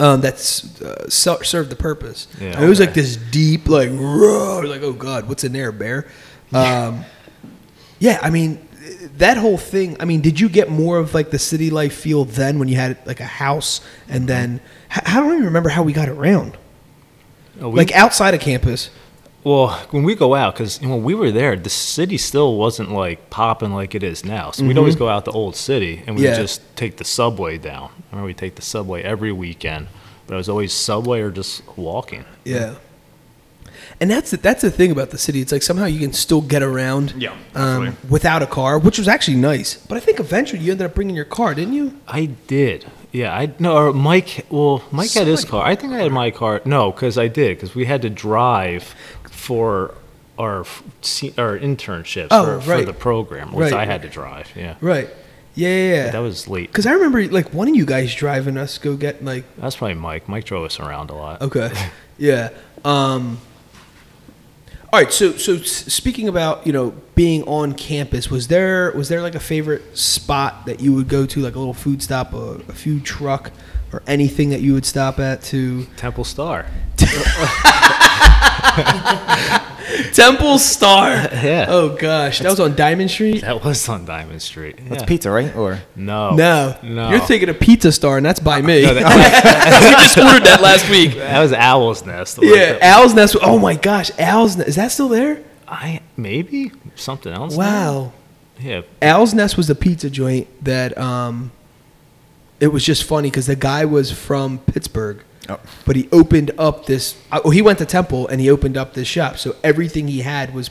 um, 0.00 0.20
that's 0.20 0.80
uh, 0.80 1.08
served 1.08 1.70
the 1.70 1.76
purpose. 1.76 2.28
Yeah, 2.40 2.54
And 2.54 2.64
it 2.64 2.68
was 2.68 2.80
like 2.80 2.94
this 2.94 3.16
deep, 3.16 3.68
like 3.68 3.90
roar, 3.90 4.66
like 4.66 4.82
oh 4.82 4.92
god, 4.92 5.28
what's 5.28 5.44
in 5.44 5.52
there, 5.52 5.72
bear? 5.72 6.06
Um, 6.52 7.04
yeah, 7.98 8.18
I 8.22 8.30
mean 8.30 8.67
that 9.18 9.36
whole 9.36 9.58
thing. 9.58 9.96
I 10.00 10.04
mean, 10.04 10.20
did 10.20 10.38
you 10.40 10.48
get 10.48 10.70
more 10.70 10.98
of 10.98 11.14
like 11.14 11.30
the 11.30 11.38
city 11.38 11.70
life 11.70 11.94
feel 11.94 12.24
then 12.24 12.58
when 12.58 12.68
you 12.68 12.76
had 12.76 12.96
like 13.06 13.20
a 13.20 13.24
house 13.24 13.80
and 14.08 14.28
then? 14.28 14.60
h- 14.90 15.02
I 15.06 15.14
don't 15.20 15.32
even 15.32 15.44
remember 15.44 15.68
how 15.70 15.82
we 15.82 15.92
got 15.92 16.08
around. 16.08 16.56
Uh, 17.60 17.68
we- 17.68 17.76
Like 17.78 17.92
outside 17.92 18.34
of 18.34 18.40
campus. 18.40 18.90
Well, 19.44 19.68
when 19.92 20.02
we 20.02 20.14
go 20.14 20.34
out, 20.34 20.54
because 20.54 20.80
when 20.80 21.02
we 21.04 21.14
were 21.14 21.30
there, 21.30 21.56
the 21.56 21.70
city 21.70 22.18
still 22.18 22.56
wasn't 22.56 22.90
like 22.90 23.30
popping 23.30 23.72
like 23.72 23.94
it 23.94 24.02
is 24.02 24.24
now. 24.24 24.50
So 24.50 24.64
we'd 24.64 24.76
always 24.76 24.96
go 24.96 25.08
out 25.08 25.24
the 25.24 25.30
Old 25.32 25.56
City 25.56 26.02
and 26.06 26.16
we'd 26.16 26.24
Mm-hmm. 26.24 26.32
Yeah. 26.34 26.36
just 26.40 26.60
take 26.76 26.96
the 26.96 27.04
subway 27.04 27.56
down. 27.56 27.84
I 27.84 28.16
remember 28.16 28.26
we'd 28.26 28.36
take 28.36 28.56
the 28.56 28.62
subway 28.62 29.02
every 29.02 29.32
weekend, 29.32 29.86
but 30.26 30.34
it 30.34 30.36
was 30.36 30.48
always 30.48 30.72
subway 30.72 31.20
or 31.20 31.30
just 31.30 31.62
walking. 31.78 32.24
Yeah. 32.44 32.74
And 34.00 34.10
that's 34.10 34.30
the, 34.30 34.36
that's 34.36 34.62
the 34.62 34.70
thing 34.70 34.90
about 34.92 35.10
the 35.10 35.18
city. 35.18 35.40
It's 35.40 35.50
like 35.50 35.62
somehow 35.62 35.86
you 35.86 35.98
can 35.98 36.12
still 36.12 36.40
get 36.40 36.62
around 36.62 37.14
Yeah, 37.16 37.36
um, 37.54 37.96
without 38.08 38.42
a 38.42 38.46
car, 38.46 38.78
which 38.78 38.96
was 38.98 39.08
actually 39.08 39.38
nice. 39.38 39.74
But 39.74 39.96
I 39.96 40.00
think 40.00 40.20
eventually 40.20 40.62
you 40.62 40.70
ended 40.72 40.86
up 40.86 40.94
bringing 40.94 41.16
your 41.16 41.24
car, 41.24 41.52
didn't 41.54 41.74
you? 41.74 41.98
I 42.06 42.26
did. 42.46 42.86
Yeah, 43.10 43.34
I 43.36 43.52
no. 43.58 43.74
Or 43.76 43.92
Mike. 43.92 44.46
Well, 44.50 44.84
Mike 44.92 45.10
had 45.12 45.26
his 45.26 45.44
car. 45.44 45.64
I 45.64 45.74
think 45.74 45.92
I 45.94 45.98
had 45.98 46.12
my 46.12 46.30
car. 46.30 46.60
No, 46.64 46.92
because 46.92 47.16
I 47.18 47.26
did. 47.28 47.56
Because 47.56 47.74
we 47.74 47.86
had 47.86 48.02
to 48.02 48.10
drive 48.10 48.94
for 49.30 49.94
our 50.38 50.58
our 50.58 51.58
internships 51.58 52.28
Oh, 52.30 52.60
for, 52.60 52.78
for 52.78 52.84
the 52.84 52.92
program, 52.92 53.52
which 53.52 53.72
Right. 53.72 53.80
I 53.80 53.84
had 53.86 54.02
to 54.02 54.08
drive. 54.08 54.48
Yeah, 54.54 54.76
Right. 54.80 55.08
Yeah, 55.54 55.68
yeah, 55.70 55.94
yeah. 56.04 56.10
that 56.10 56.18
was 56.20 56.46
late. 56.46 56.68
Because 56.70 56.86
I 56.86 56.92
remember 56.92 57.26
like 57.28 57.52
one 57.52 57.66
of 57.68 57.74
you 57.74 57.84
guys 57.84 58.14
driving 58.14 58.56
us 58.56 58.78
go 58.78 58.94
get 58.96 59.24
like 59.24 59.42
That's 59.56 59.74
probably 59.74 59.94
Mike. 59.94 60.28
Mike 60.28 60.44
drove 60.44 60.64
us 60.64 60.78
around 60.78 61.10
a 61.10 61.14
lot. 61.16 61.42
okay, 61.42 61.72
yeah. 62.18 62.50
Um, 62.84 63.38
all 64.92 65.00
right. 65.00 65.12
So 65.12 65.32
so 65.32 65.58
speaking 65.58 66.28
about 66.28 66.66
you 66.66 66.72
know 66.72 66.94
being 67.14 67.42
on 67.42 67.74
campus, 67.74 68.30
was 68.30 68.48
there 68.48 68.92
was 68.92 69.08
there 69.08 69.20
like 69.20 69.34
a 69.34 69.40
favorite 69.40 69.98
spot 69.98 70.66
that 70.66 70.80
you 70.80 70.94
would 70.94 71.08
go 71.08 71.26
to, 71.26 71.40
like 71.40 71.54
a 71.54 71.58
little 71.58 71.74
food 71.74 72.02
stop, 72.02 72.32
a, 72.32 72.60
a 72.68 72.72
food 72.72 73.04
truck, 73.04 73.52
or 73.92 74.02
anything 74.06 74.50
that 74.50 74.60
you 74.60 74.72
would 74.72 74.86
stop 74.86 75.18
at 75.18 75.42
to? 75.44 75.84
Temple 75.96 76.24
Star. 76.24 76.66
Temple 80.12 80.58
Star. 80.58 81.28
Yeah. 81.38 81.66
Oh 81.68 81.90
gosh, 81.96 82.40
that 82.40 82.50
was 82.50 82.60
on 82.60 82.74
Diamond 82.74 83.10
Street. 83.10 83.42
That 83.42 83.64
was 83.64 83.88
on 83.88 84.04
Diamond 84.04 84.42
Street. 84.42 84.76
That's 84.88 85.02
yeah. 85.02 85.06
pizza, 85.08 85.30
right? 85.30 85.54
Or 85.54 85.80
No. 85.94 86.34
No, 86.34 86.76
No. 86.82 87.10
You're 87.10 87.20
thinking 87.20 87.48
of 87.48 87.60
Pizza 87.60 87.92
Star, 87.92 88.16
and 88.16 88.26
that's 88.26 88.40
by 88.40 88.60
me. 88.60 88.82
No, 88.82 88.92
that, 88.92 89.04
we 89.84 89.90
just 90.02 90.18
ordered 90.18 90.44
that 90.44 90.60
last 90.60 90.90
week. 90.90 91.14
that 91.14 91.40
was 91.40 91.52
Owl's 91.52 92.04
Nest. 92.04 92.38
Yeah, 92.42 92.78
Al's 92.82 93.14
Nest. 93.14 93.36
Oh 93.40 93.58
my 93.58 93.74
gosh, 93.74 94.10
Al's 94.18 94.56
Nest. 94.56 94.68
Is 94.68 94.76
that 94.76 94.90
still 94.90 95.08
there? 95.08 95.42
I 95.66 96.00
maybe 96.16 96.72
something 96.96 97.32
else. 97.32 97.56
now? 97.56 97.58
Wow. 97.58 98.12
Yeah. 98.60 98.82
Al's 99.00 99.34
Nest 99.34 99.56
was 99.56 99.68
the 99.68 99.74
pizza 99.74 100.10
joint 100.10 100.48
that 100.64 100.96
um, 100.98 101.52
it 102.60 102.68
was 102.68 102.84
just 102.84 103.04
funny 103.04 103.30
because 103.30 103.46
the 103.46 103.56
guy 103.56 103.84
was 103.84 104.10
from 104.10 104.58
Pittsburgh, 104.58 105.22
Oh. 105.48 105.58
but 105.86 105.96
he 105.96 106.08
opened 106.12 106.50
up 106.58 106.86
this. 106.86 107.16
uh, 107.32 107.40
Oh, 107.44 107.50
he 107.50 107.62
went 107.62 107.78
to 107.78 107.86
Temple 107.86 108.28
and 108.28 108.40
he 108.40 108.50
opened 108.50 108.76
up 108.76 108.94
this 108.94 109.08
shop. 109.08 109.36
So 109.38 109.56
everything 109.64 110.08
he 110.08 110.20
had 110.20 110.52
was 110.54 110.70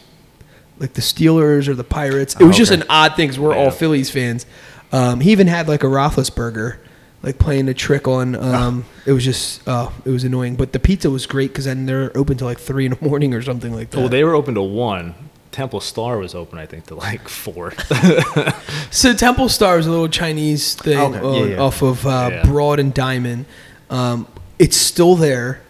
like 0.80 0.94
the 0.94 1.02
Steelers 1.02 1.68
or 1.68 1.74
the 1.74 1.84
Pirates. 1.84 2.36
It 2.40 2.44
was 2.44 2.56
Oh, 2.56 2.60
just 2.60 2.72
okay. 2.72 2.82
an 2.82 2.88
odd 2.90 3.16
thing 3.16 3.28
because 3.28 3.40
we're 3.40 3.56
all 3.56 3.72
Phillies 3.72 4.10
fans. 4.12 4.46
Um, 4.92 5.20
he 5.22 5.32
even 5.32 5.48
had 5.48 5.68
like 5.68 5.84
a 5.84 5.88
Roethlisberger, 5.88 6.78
like 7.24 7.40
playing 7.40 7.68
a 7.70 7.74
trick 7.74 8.08
on. 8.08 8.36
Um, 8.36 8.86
It 9.06 9.12
was 9.14 9.26
just, 9.26 9.62
oh, 9.68 9.92
it 10.06 10.10
was 10.12 10.24
annoying. 10.24 10.56
But 10.56 10.74
the 10.74 10.80
pizza 10.80 11.10
was 11.10 11.26
great 11.26 11.52
because 11.52 11.66
then 11.66 11.86
they're 11.88 12.16
open 12.16 12.38
till 12.38 12.48
like 12.48 12.60
three 12.60 12.86
in 12.86 12.92
the 12.94 12.98
morning 13.10 13.34
or 13.34 13.42
something 13.42 13.74
like 13.74 13.90
that. 13.90 13.98
Well, 14.00 14.10
they 14.10 14.24
were 14.24 14.36
open 14.36 14.54
to 14.56 14.62
one. 14.62 15.16
Temple 15.52 15.80
Star 15.80 16.20
was 16.20 16.36
open, 16.36 16.60
I 16.60 16.68
think, 16.68 16.86
to 16.88 16.96
like 16.96 17.28
four. 17.44 17.74
So 18.92 19.14
Temple 19.14 19.50
Star 19.50 19.78
is 19.80 19.88
a 19.88 19.90
little 19.92 20.08
Chinese 20.08 20.76
thing 20.76 20.98
Okay, 20.98 21.18
yeah, 21.18 21.24
on- 21.44 21.50
yeah. 21.52 21.58
off 21.58 21.82
of 21.82 22.06
uh. 22.06 22.42
Broad 22.46 22.80
and 22.80 22.94
Diamond. 22.94 23.46
Um, 23.90 24.28
it's 24.60 24.78
still 24.78 25.16
there, 25.16 25.62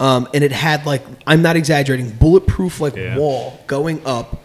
um, 0.00 0.28
and 0.34 0.42
it 0.44 0.52
had 0.52 0.86
like 0.86 1.02
I'm 1.26 1.42
not 1.42 1.56
exaggerating, 1.56 2.10
bulletproof 2.10 2.80
like 2.80 2.96
Yeah. 2.96 3.16
wall 3.16 3.58
going 3.66 4.00
up, 4.06 4.42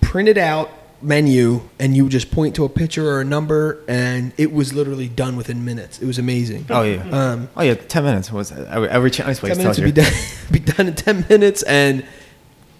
printed 0.00 0.38
out 0.38 0.70
menu, 1.02 1.60
and 1.78 1.94
you 1.96 2.08
just 2.08 2.30
point 2.30 2.54
to 2.54 2.64
a 2.64 2.68
picture 2.68 3.08
or 3.08 3.20
a 3.20 3.24
number, 3.24 3.82
and 3.86 4.32
it 4.38 4.50
was 4.52 4.72
literally 4.72 5.08
done 5.08 5.36
within 5.36 5.64
minutes. 5.64 6.00
It 6.00 6.06
was 6.06 6.18
amazing. 6.18 6.66
Oh 6.70 6.82
yeah. 6.82 7.02
Um, 7.10 7.48
oh 7.56 7.62
yeah. 7.62 7.74
Ten 7.74 8.04
minutes 8.04 8.32
was 8.32 8.50
every, 8.52 8.88
every 8.88 9.10
Chinese 9.10 9.38
place 9.38 9.50
ten 9.52 9.58
minutes 9.58 9.78
would 9.78 9.84
be 9.84 9.92
done, 9.92 10.12
be 10.50 10.58
done 10.58 10.88
in 10.88 10.94
ten 10.94 11.26
minutes, 11.28 11.62
and 11.64 12.04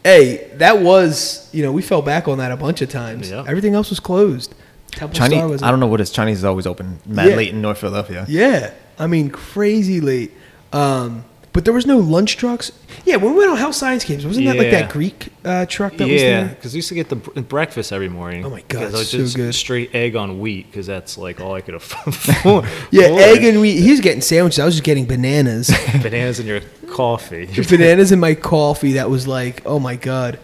hey, 0.04 0.50
that 0.54 0.80
was 0.80 1.48
you 1.52 1.62
know 1.62 1.72
we 1.72 1.82
fell 1.82 2.02
back 2.02 2.26
on 2.28 2.38
that 2.38 2.50
a 2.52 2.56
bunch 2.56 2.80
of 2.82 2.88
times. 2.88 3.30
Yeah. 3.30 3.44
Everything 3.46 3.74
else 3.74 3.90
was 3.90 4.00
closed. 4.00 4.54
Temple 4.92 5.14
Chinese. 5.18 5.38
Star 5.38 5.48
was 5.48 5.62
I 5.62 5.70
don't 5.70 5.80
know 5.80 5.86
what 5.88 6.00
is 6.00 6.10
Chinese 6.10 6.38
is 6.38 6.44
always 6.44 6.66
open. 6.66 6.98
Mad 7.04 7.28
Yeah. 7.30 7.36
late 7.36 7.50
in 7.50 7.60
North 7.60 7.78
Philadelphia. 7.78 8.24
Yeah, 8.28 8.70
I 8.98 9.06
mean 9.06 9.28
crazy 9.28 10.00
late. 10.00 10.32
Um, 10.76 11.24
but 11.52 11.64
there 11.64 11.72
was 11.72 11.86
no 11.86 11.96
lunch 11.96 12.36
trucks. 12.36 12.70
Yeah, 13.06 13.16
when 13.16 13.32
we 13.32 13.38
went 13.38 13.50
on 13.50 13.56
health 13.56 13.74
science 13.76 14.04
games, 14.04 14.26
wasn't 14.26 14.44
that 14.46 14.56
like 14.56 14.66
Yeah. 14.70 14.82
that 14.82 14.90
Greek 14.90 15.28
uh, 15.42 15.64
truck 15.64 15.96
that 15.96 16.06
was 16.06 16.20
yeah, 16.20 16.40
there? 16.42 16.48
because 16.48 16.74
we 16.74 16.78
used 16.78 16.88
to 16.90 16.94
get 16.94 17.08
the 17.08 17.16
br- 17.16 17.40
breakfast 17.40 17.92
every 17.92 18.10
morning. 18.10 18.44
Oh 18.44 18.50
my 18.50 18.62
God, 18.68 18.82
'Cause 18.82 18.94
I 18.94 18.98
was 18.98 19.08
so 19.08 19.16
just 19.18 19.36
good. 19.36 19.54
straight 19.54 19.94
egg 19.94 20.16
on 20.16 20.38
wheat 20.38 20.66
because 20.70 20.86
that's 20.86 21.16
like 21.16 21.40
all 21.40 21.54
I 21.54 21.62
could 21.62 21.74
afford. 21.80 22.66
Yeah, 22.90 23.04
egg 23.04 23.42
and 23.42 23.60
wheat. 23.62 23.80
He 23.80 23.90
was 23.90 24.00
getting 24.00 24.20
sandwiches. 24.20 24.58
I 24.58 24.66
was 24.66 24.74
just 24.74 24.84
getting 24.84 25.06
bananas. 25.06 25.68
bananas 26.02 26.40
in 26.40 26.46
your 26.46 26.60
coffee. 26.90 27.46
bananas 27.70 28.12
in 28.12 28.20
my 28.20 28.34
coffee. 28.34 28.92
That 28.92 29.08
was 29.08 29.26
like, 29.26 29.62
oh 29.64 29.78
my 29.78 29.96
god, 29.96 30.38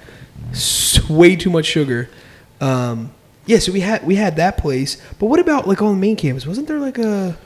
S- 0.53 1.07
way 1.11 1.37
too 1.37 1.51
much 1.51 1.67
sugar. 1.67 2.09
Um, 2.61 3.13
yeah, 3.45 3.59
so 3.59 3.71
we 3.73 3.81
had 3.81 4.07
we 4.07 4.15
had 4.15 4.37
that 4.37 4.57
place. 4.57 4.97
But 5.19 5.27
what 5.27 5.41
about 5.41 5.69
like 5.69 5.83
on 5.83 5.95
the 5.97 6.01
main 6.01 6.17
campus? 6.17 6.47
Wasn't 6.47 6.69
there 6.69 6.79
like 6.79 6.97
a 6.97 7.37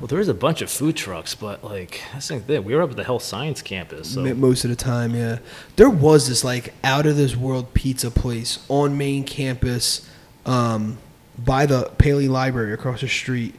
Well, 0.00 0.06
there 0.06 0.18
was 0.18 0.28
a 0.28 0.34
bunch 0.34 0.62
of 0.62 0.70
food 0.70 0.96
trucks, 0.96 1.34
but 1.34 1.62
like 1.62 2.00
that's 2.12 2.28
the 2.28 2.40
thing. 2.40 2.64
We 2.64 2.74
were 2.74 2.80
up 2.82 2.90
at 2.90 2.96
the 2.96 3.04
health 3.04 3.22
science 3.22 3.60
campus, 3.60 4.14
so 4.14 4.22
most 4.34 4.64
of 4.64 4.70
the 4.70 4.76
time, 4.76 5.14
yeah. 5.14 5.40
There 5.76 5.90
was 5.90 6.26
this 6.28 6.42
like 6.42 6.72
out 6.82 7.04
of 7.04 7.16
this 7.18 7.36
world 7.36 7.74
pizza 7.74 8.10
place 8.10 8.64
on 8.70 8.96
main 8.96 9.24
campus, 9.24 10.08
um, 10.46 10.96
by 11.38 11.66
the 11.66 11.90
Paley 11.98 12.28
Library 12.28 12.72
across 12.72 13.02
the 13.02 13.08
street. 13.08 13.54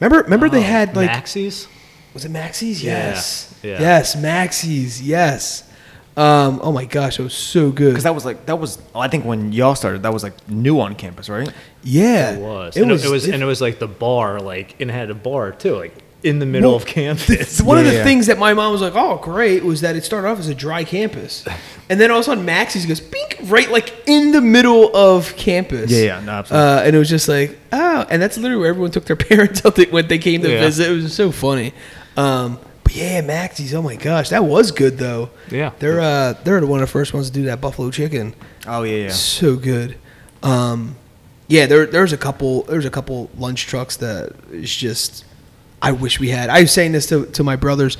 Remember, 0.00 0.22
remember 0.24 0.48
they 0.48 0.58
Oh, 0.60 0.62
had 0.62 0.96
like 0.96 1.10
Maxi's. 1.10 1.68
was 2.14 2.24
it 2.24 2.30
Maxi's? 2.30 2.82
Yeah, 2.82 3.08
Yes, 3.10 3.54
yeah. 3.62 3.78
yes, 3.80 4.16
Maxi's. 4.16 5.02
Yes. 5.02 5.68
Um, 6.16 6.60
oh 6.62 6.72
my 6.72 6.84
gosh, 6.84 7.18
it 7.18 7.22
was 7.22 7.32
so 7.34 7.70
good. 7.70 7.90
Because 7.90 8.04
that 8.04 8.14
was 8.14 8.24
like 8.24 8.44
that 8.46 8.56
was 8.58 8.78
I 8.94 9.08
think 9.08 9.24
when 9.24 9.52
y'all 9.52 9.74
started 9.74 10.02
that 10.02 10.12
was 10.12 10.22
like 10.22 10.46
new 10.48 10.78
on 10.80 10.94
campus, 10.94 11.28
right? 11.30 11.50
yeah, 11.82 12.32
It 12.32 12.40
was. 12.40 12.76
It 12.76 12.82
and 12.82 12.90
was. 12.90 13.04
It 13.04 13.10
was, 13.10 13.24
diff- 13.24 13.34
and 13.34 13.42
it 13.42 13.46
was 13.46 13.60
like 13.62 13.78
the 13.78 13.88
bar, 13.88 14.38
like, 14.40 14.76
and 14.80 14.90
it 14.90 14.92
had 14.94 15.10
a 15.10 15.14
bar 15.14 15.52
too, 15.52 15.74
like 15.76 15.94
in 16.22 16.38
the 16.38 16.46
middle 16.46 16.70
Well, 16.70 16.76
of 16.76 16.86
campus. 16.86 17.30
It's 17.30 17.60
one 17.62 17.78
of 17.78 17.84
the 17.84 17.94
Yeah. 17.94 18.04
things 18.04 18.26
that 18.28 18.38
my 18.38 18.54
mom 18.54 18.70
was 18.72 18.80
like, 18.80 18.92
"Oh, 18.94 19.16
great," 19.16 19.64
was 19.64 19.80
that 19.80 19.96
it 19.96 20.04
started 20.04 20.28
off 20.28 20.38
as 20.38 20.48
a 20.48 20.54
dry 20.54 20.84
campus, 20.84 21.44
and 21.90 21.98
then 21.98 22.10
all 22.12 22.18
of 22.18 22.20
a 22.20 22.24
sudden 22.24 22.44
Maxi's 22.44 22.84
goes 22.86 23.00
bink 23.00 23.38
right 23.44 23.70
like 23.70 23.92
in 24.06 24.30
the 24.32 24.40
middle 24.42 24.94
of 24.94 25.34
campus. 25.36 25.90
Yeah, 25.90 26.04
yeah, 26.04 26.20
no, 26.20 26.32
absolutely. 26.32 26.68
Uh, 26.68 26.80
and 26.82 26.94
it 26.94 26.98
was 26.98 27.08
just 27.08 27.26
like, 27.26 27.58
oh, 27.72 28.06
and 28.10 28.20
that's 28.22 28.36
literally 28.36 28.60
where 28.60 28.68
everyone 28.70 28.90
took 28.92 29.06
their 29.06 29.16
parents 29.30 29.64
out 29.66 29.78
when 29.90 30.06
they 30.08 30.18
came 30.18 30.42
to 30.42 30.50
Yeah. 30.50 30.60
visit. 30.60 30.90
It 30.90 30.94
was 31.02 31.14
so 31.14 31.32
funny. 31.32 31.72
Um, 32.16 32.58
but 32.58 32.71
yeah, 32.94 33.20
Maxi's. 33.22 33.74
Oh 33.74 33.82
my 33.82 33.96
gosh, 33.96 34.28
that 34.30 34.44
was 34.44 34.70
good 34.70 34.98
though. 34.98 35.30
Yeah. 35.50 35.72
they're 35.78 36.00
uh, 36.00 36.34
they're 36.44 36.64
one 36.66 36.80
of 36.80 36.86
the 36.88 36.92
first 36.92 37.12
ones 37.14 37.28
to 37.28 37.32
do 37.32 37.44
that 37.44 37.60
buffalo 37.60 37.90
chicken. 37.90 38.34
Oh 38.66 38.82
yeah, 38.82 39.04
yeah. 39.04 39.10
So 39.10 39.56
good. 39.56 39.96
Um, 40.42 40.96
yeah, 41.48 41.66
there 41.66 41.86
there's 41.86 42.12
a 42.12 42.16
couple 42.16 42.62
there's 42.62 42.84
a 42.86 42.90
couple 42.90 43.30
lunch 43.36 43.66
trucks 43.66 43.96
that 43.98 44.32
is 44.50 44.74
just 44.74 45.24
I 45.80 45.92
wish 45.92 46.20
we 46.20 46.28
had. 46.30 46.48
I 46.50 46.62
was 46.62 46.72
saying 46.72 46.92
this 46.92 47.06
to, 47.08 47.26
to 47.26 47.42
my 47.42 47.56
brothers. 47.56 47.98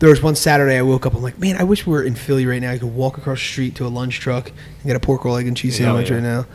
There 0.00 0.08
was 0.10 0.22
one 0.22 0.34
Saturday 0.34 0.76
I 0.76 0.82
woke 0.82 1.06
up. 1.06 1.14
I'm 1.14 1.22
like, 1.22 1.38
man, 1.38 1.56
I 1.56 1.64
wish 1.64 1.86
we 1.86 1.92
were 1.92 2.02
in 2.02 2.14
Philly 2.14 2.46
right 2.46 2.60
now. 2.60 2.72
I 2.72 2.78
could 2.78 2.94
walk 2.94 3.16
across 3.16 3.38
the 3.38 3.44
street 3.44 3.74
to 3.76 3.86
a 3.86 3.88
lunch 3.88 4.20
truck 4.20 4.48
and 4.48 4.84
get 4.86 4.96
a 4.96 5.00
pork 5.00 5.24
roll, 5.24 5.36
egg, 5.36 5.46
and 5.46 5.56
cheese 5.56 5.78
Yeah, 5.78 5.86
sandwich 5.86 6.10
yeah. 6.10 6.16
right 6.16 6.22
now. 6.22 6.46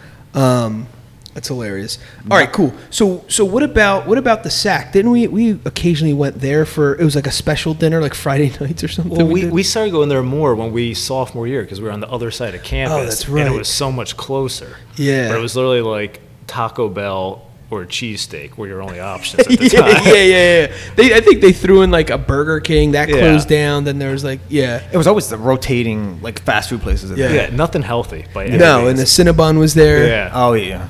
Um, 0.42 0.88
that's 1.34 1.48
hilarious. 1.48 2.00
All 2.30 2.38
right, 2.38 2.52
cool. 2.52 2.74
So 2.90 3.24
so 3.28 3.46
what 3.46 3.64
about 3.64 4.08
what 4.08 4.18
about 4.18 4.44
the 4.44 4.50
sack? 4.50 4.92
Didn't 4.92 5.12
we 5.12 5.28
we 5.28 5.52
occasionally 5.66 6.14
went 6.14 6.40
there 6.40 6.66
for 6.66 6.96
it 6.96 7.04
was 7.04 7.16
like 7.16 7.28
a 7.28 7.32
special 7.32 7.74
dinner 7.74 8.02
like 8.02 8.14
Friday 8.14 8.50
nights 8.62 8.84
or 8.84 8.88
something? 8.88 9.18
Well, 9.18 9.28
we, 9.28 9.42
did? 9.42 9.52
we 9.52 9.64
started 9.64 9.92
going 9.92 10.10
there 10.10 10.24
more 10.24 10.56
when 10.56 10.72
we 10.72 10.94
sophomore 10.94 11.48
year 11.48 11.62
because 11.62 11.80
we 11.80 11.86
were 11.88 11.94
on 11.94 12.00
the 12.00 12.10
other 12.10 12.32
side 12.32 12.56
of 12.56 12.62
oh, 12.62 12.64
campus. 12.64 12.98
Oh, 12.98 13.04
that's 13.04 13.30
right. 13.30 13.46
And 13.46 13.54
it 13.54 13.58
was 13.58 13.70
so 13.70 13.92
much 13.92 14.18
closer. 14.18 14.78
Yeah. 14.96 15.30
But 15.30 15.38
it 15.38 15.42
was 15.42 15.56
literally 15.56 15.82
like 15.82 16.22
Taco 16.48 16.90
Bell 16.90 17.46
or 17.72 17.84
a 17.84 17.86
cheesesteak 17.86 18.58
were 18.58 18.68
your 18.68 18.82
only 18.82 19.00
options 19.00 19.42
at 19.42 19.60
the 19.60 19.68
yeah, 19.72 19.80
time. 19.80 20.06
yeah, 20.06 20.14
yeah, 20.14 20.60
yeah. 20.62 20.76
They, 20.96 21.14
I 21.14 21.22
think 21.22 21.42
they 21.42 21.54
threw 21.54 21.84
in 21.84 21.92
like 21.92 22.10
a 22.10 22.18
Burger 22.18 22.60
King 22.60 22.94
that 22.94 23.10
Yeah. 23.10 23.20
closed 23.20 23.48
down. 23.48 23.84
Then 23.84 24.00
there 24.00 24.12
was 24.12 24.24
like, 24.24 24.40
yeah, 24.50 24.82
It 24.92 24.98
was 24.98 25.06
always 25.06 25.30
the 25.30 25.38
rotating 25.38 26.20
like 26.22 26.42
fast 26.42 26.70
food 26.70 26.82
places. 26.82 27.18
Yeah. 27.18 27.32
Yeah, 27.32 27.50
nothing 27.56 27.84
healthy 27.84 28.26
by 28.34 28.46
any 28.46 28.58
no, 28.58 28.88
and 28.88 28.98
the. 28.98 29.04
Cinnabon 29.04 29.60
was 29.60 29.76
there. 29.76 30.08
Yeah. 30.08 30.32
Oh 30.34 30.54
yeah. 30.54 30.90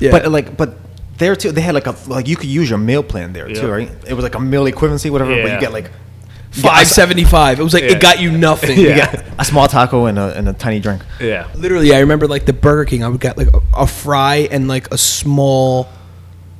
Yeah. 0.00 0.10
But 0.10 0.30
like, 0.30 0.56
but 0.56 0.76
there 1.18 1.34
too, 1.36 1.52
they 1.52 1.60
had 1.60 1.74
like 1.74 1.86
a 1.86 1.94
like 2.06 2.28
you 2.28 2.36
could 2.36 2.48
use 2.48 2.68
your 2.70 2.78
meal 2.78 3.02
plan 3.02 3.32
there 3.32 3.48
Yeah. 3.48 3.60
too, 3.60 3.68
right? 3.68 3.90
It 4.06 4.14
was 4.14 4.22
like 4.22 4.34
a 4.34 4.40
meal 4.40 4.64
equivalency, 4.64 5.10
whatever. 5.10 5.30
But 5.30 5.46
Yeah. 5.46 5.54
you 5.54 5.60
get 5.60 5.72
like 5.72 5.90
five 6.50 6.86
seventy 6.86 7.24
five. 7.24 7.58
It 7.60 7.62
was 7.62 7.74
like 7.74 7.82
Yeah. 7.84 7.92
it 7.92 8.00
got 8.00 8.20
you 8.20 8.30
nothing. 8.30 8.78
you 8.78 8.94
get 8.94 9.24
a 9.38 9.44
small 9.44 9.66
taco 9.68 10.06
and 10.06 10.18
a, 10.18 10.36
and 10.36 10.48
a 10.48 10.52
tiny 10.52 10.80
drink. 10.80 11.02
yeah. 11.20 11.46
Literally, 11.54 11.94
I 11.94 12.00
remember 12.00 12.26
like 12.28 12.46
the 12.46 12.52
Burger 12.52 12.84
King. 12.84 13.02
I 13.04 13.08
would 13.08 13.20
get 13.20 13.36
like 13.36 13.48
a, 13.52 13.60
a 13.76 13.86
fry 13.86 14.48
and 14.50 14.68
like 14.68 14.92
a 14.92 14.98
small, 14.98 15.88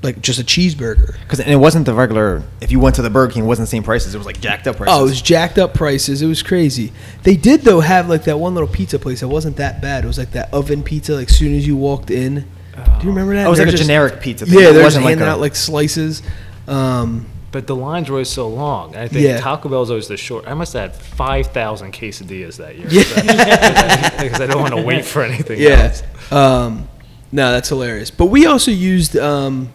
like 0.03 0.21
just 0.21 0.39
a 0.41 0.45
cheeseburger. 0.45 1.15
Because 1.21 1.41
and 1.41 1.51
it 1.51 1.57
wasn't 1.57 1.87
the 1.87 1.95
regular. 1.95 2.43
If 2.61 2.71
you 2.73 2.81
went 2.81 2.97
to 2.97 3.03
the 3.03 3.11
Burger 3.11 3.33
King, 3.35 3.45
it 3.45 3.47
wasn't 3.47 3.67
the 3.69 3.71
same 3.71 3.83
prices. 3.85 4.15
It 4.15 4.19
was 4.19 4.27
like 4.27 4.41
jacked 4.41 4.67
up 4.67 4.77
prices. 4.77 4.95
Oh, 4.97 5.01
it 5.03 5.11
was 5.11 5.23
jacked 5.23 5.59
up 5.59 5.73
prices. 5.73 6.21
It 6.21 6.27
was 6.27 6.43
crazy. 6.43 6.93
They 7.23 7.37
did 7.37 7.63
though 7.63 7.81
have 7.81 8.09
like 8.09 8.25
that 8.25 8.39
one 8.39 8.55
little 8.55 8.69
pizza 8.69 8.99
place 8.99 9.21
that 9.21 9.29
wasn't 9.29 9.57
that 9.57 9.81
bad. 9.81 10.03
It 10.05 10.09
was 10.09 10.19
like 10.19 10.33
that 10.33 10.53
oven 10.53 10.83
pizza. 10.83 11.15
Like 11.15 11.31
as 11.31 11.37
soon 11.37 11.55
as 11.57 11.67
you 11.67 11.77
walked 11.77 12.11
in, 12.11 12.45
do 12.85 13.05
you 13.07 13.11
remember 13.11 13.35
that? 13.35 13.45
Oh, 13.45 13.49
it 13.49 13.51
was 13.51 13.59
They're 13.59 13.67
like 13.67 13.75
a 13.75 13.77
just- 13.77 13.89
generic 13.89 14.21
pizza. 14.21 14.47
thing. 14.47 14.55
Yeah, 14.55 14.61
It 14.61 14.73
they're 14.73 14.83
just 14.83 14.85
wasn't 14.85 15.05
like 15.05 15.11
handing 15.13 15.29
a- 15.29 15.31
out 15.33 15.41
like 15.41 15.55
slices. 15.57 16.23
Um, 16.67 17.27
But 17.51 17.67
the 17.67 17.75
lines 17.77 18.09
were 18.11 18.17
always 18.17 18.29
so 18.29 18.47
long. 18.49 18.95
I 18.97 19.09
think 19.09 19.25
Yeah. 19.25 19.41
Taco 19.41 19.69
Bell's 19.71 19.89
always 19.91 20.09
the 20.09 20.17
short. 20.19 20.45
I 20.47 20.55
must 20.55 20.75
have 20.75 20.93
had 20.93 20.95
5,000 21.01 21.93
quesadillas 21.95 22.57
that 22.59 22.77
year. 22.77 22.87
Yeah. 22.91 24.23
Because 24.23 24.41
I 24.41 24.47
don't 24.47 24.61
want 24.61 24.75
to 24.75 24.83
wait 24.83 25.05
for 25.05 25.23
anything 25.23 25.59
Yeah. 25.61 25.91
else. 25.91 26.03
Um, 26.33 26.89
no, 27.33 27.51
that's 27.53 27.69
hilarious. 27.71 28.11
But 28.11 28.27
we 28.27 28.45
also 28.47 28.71
used 28.71 29.17
um, 29.17 29.71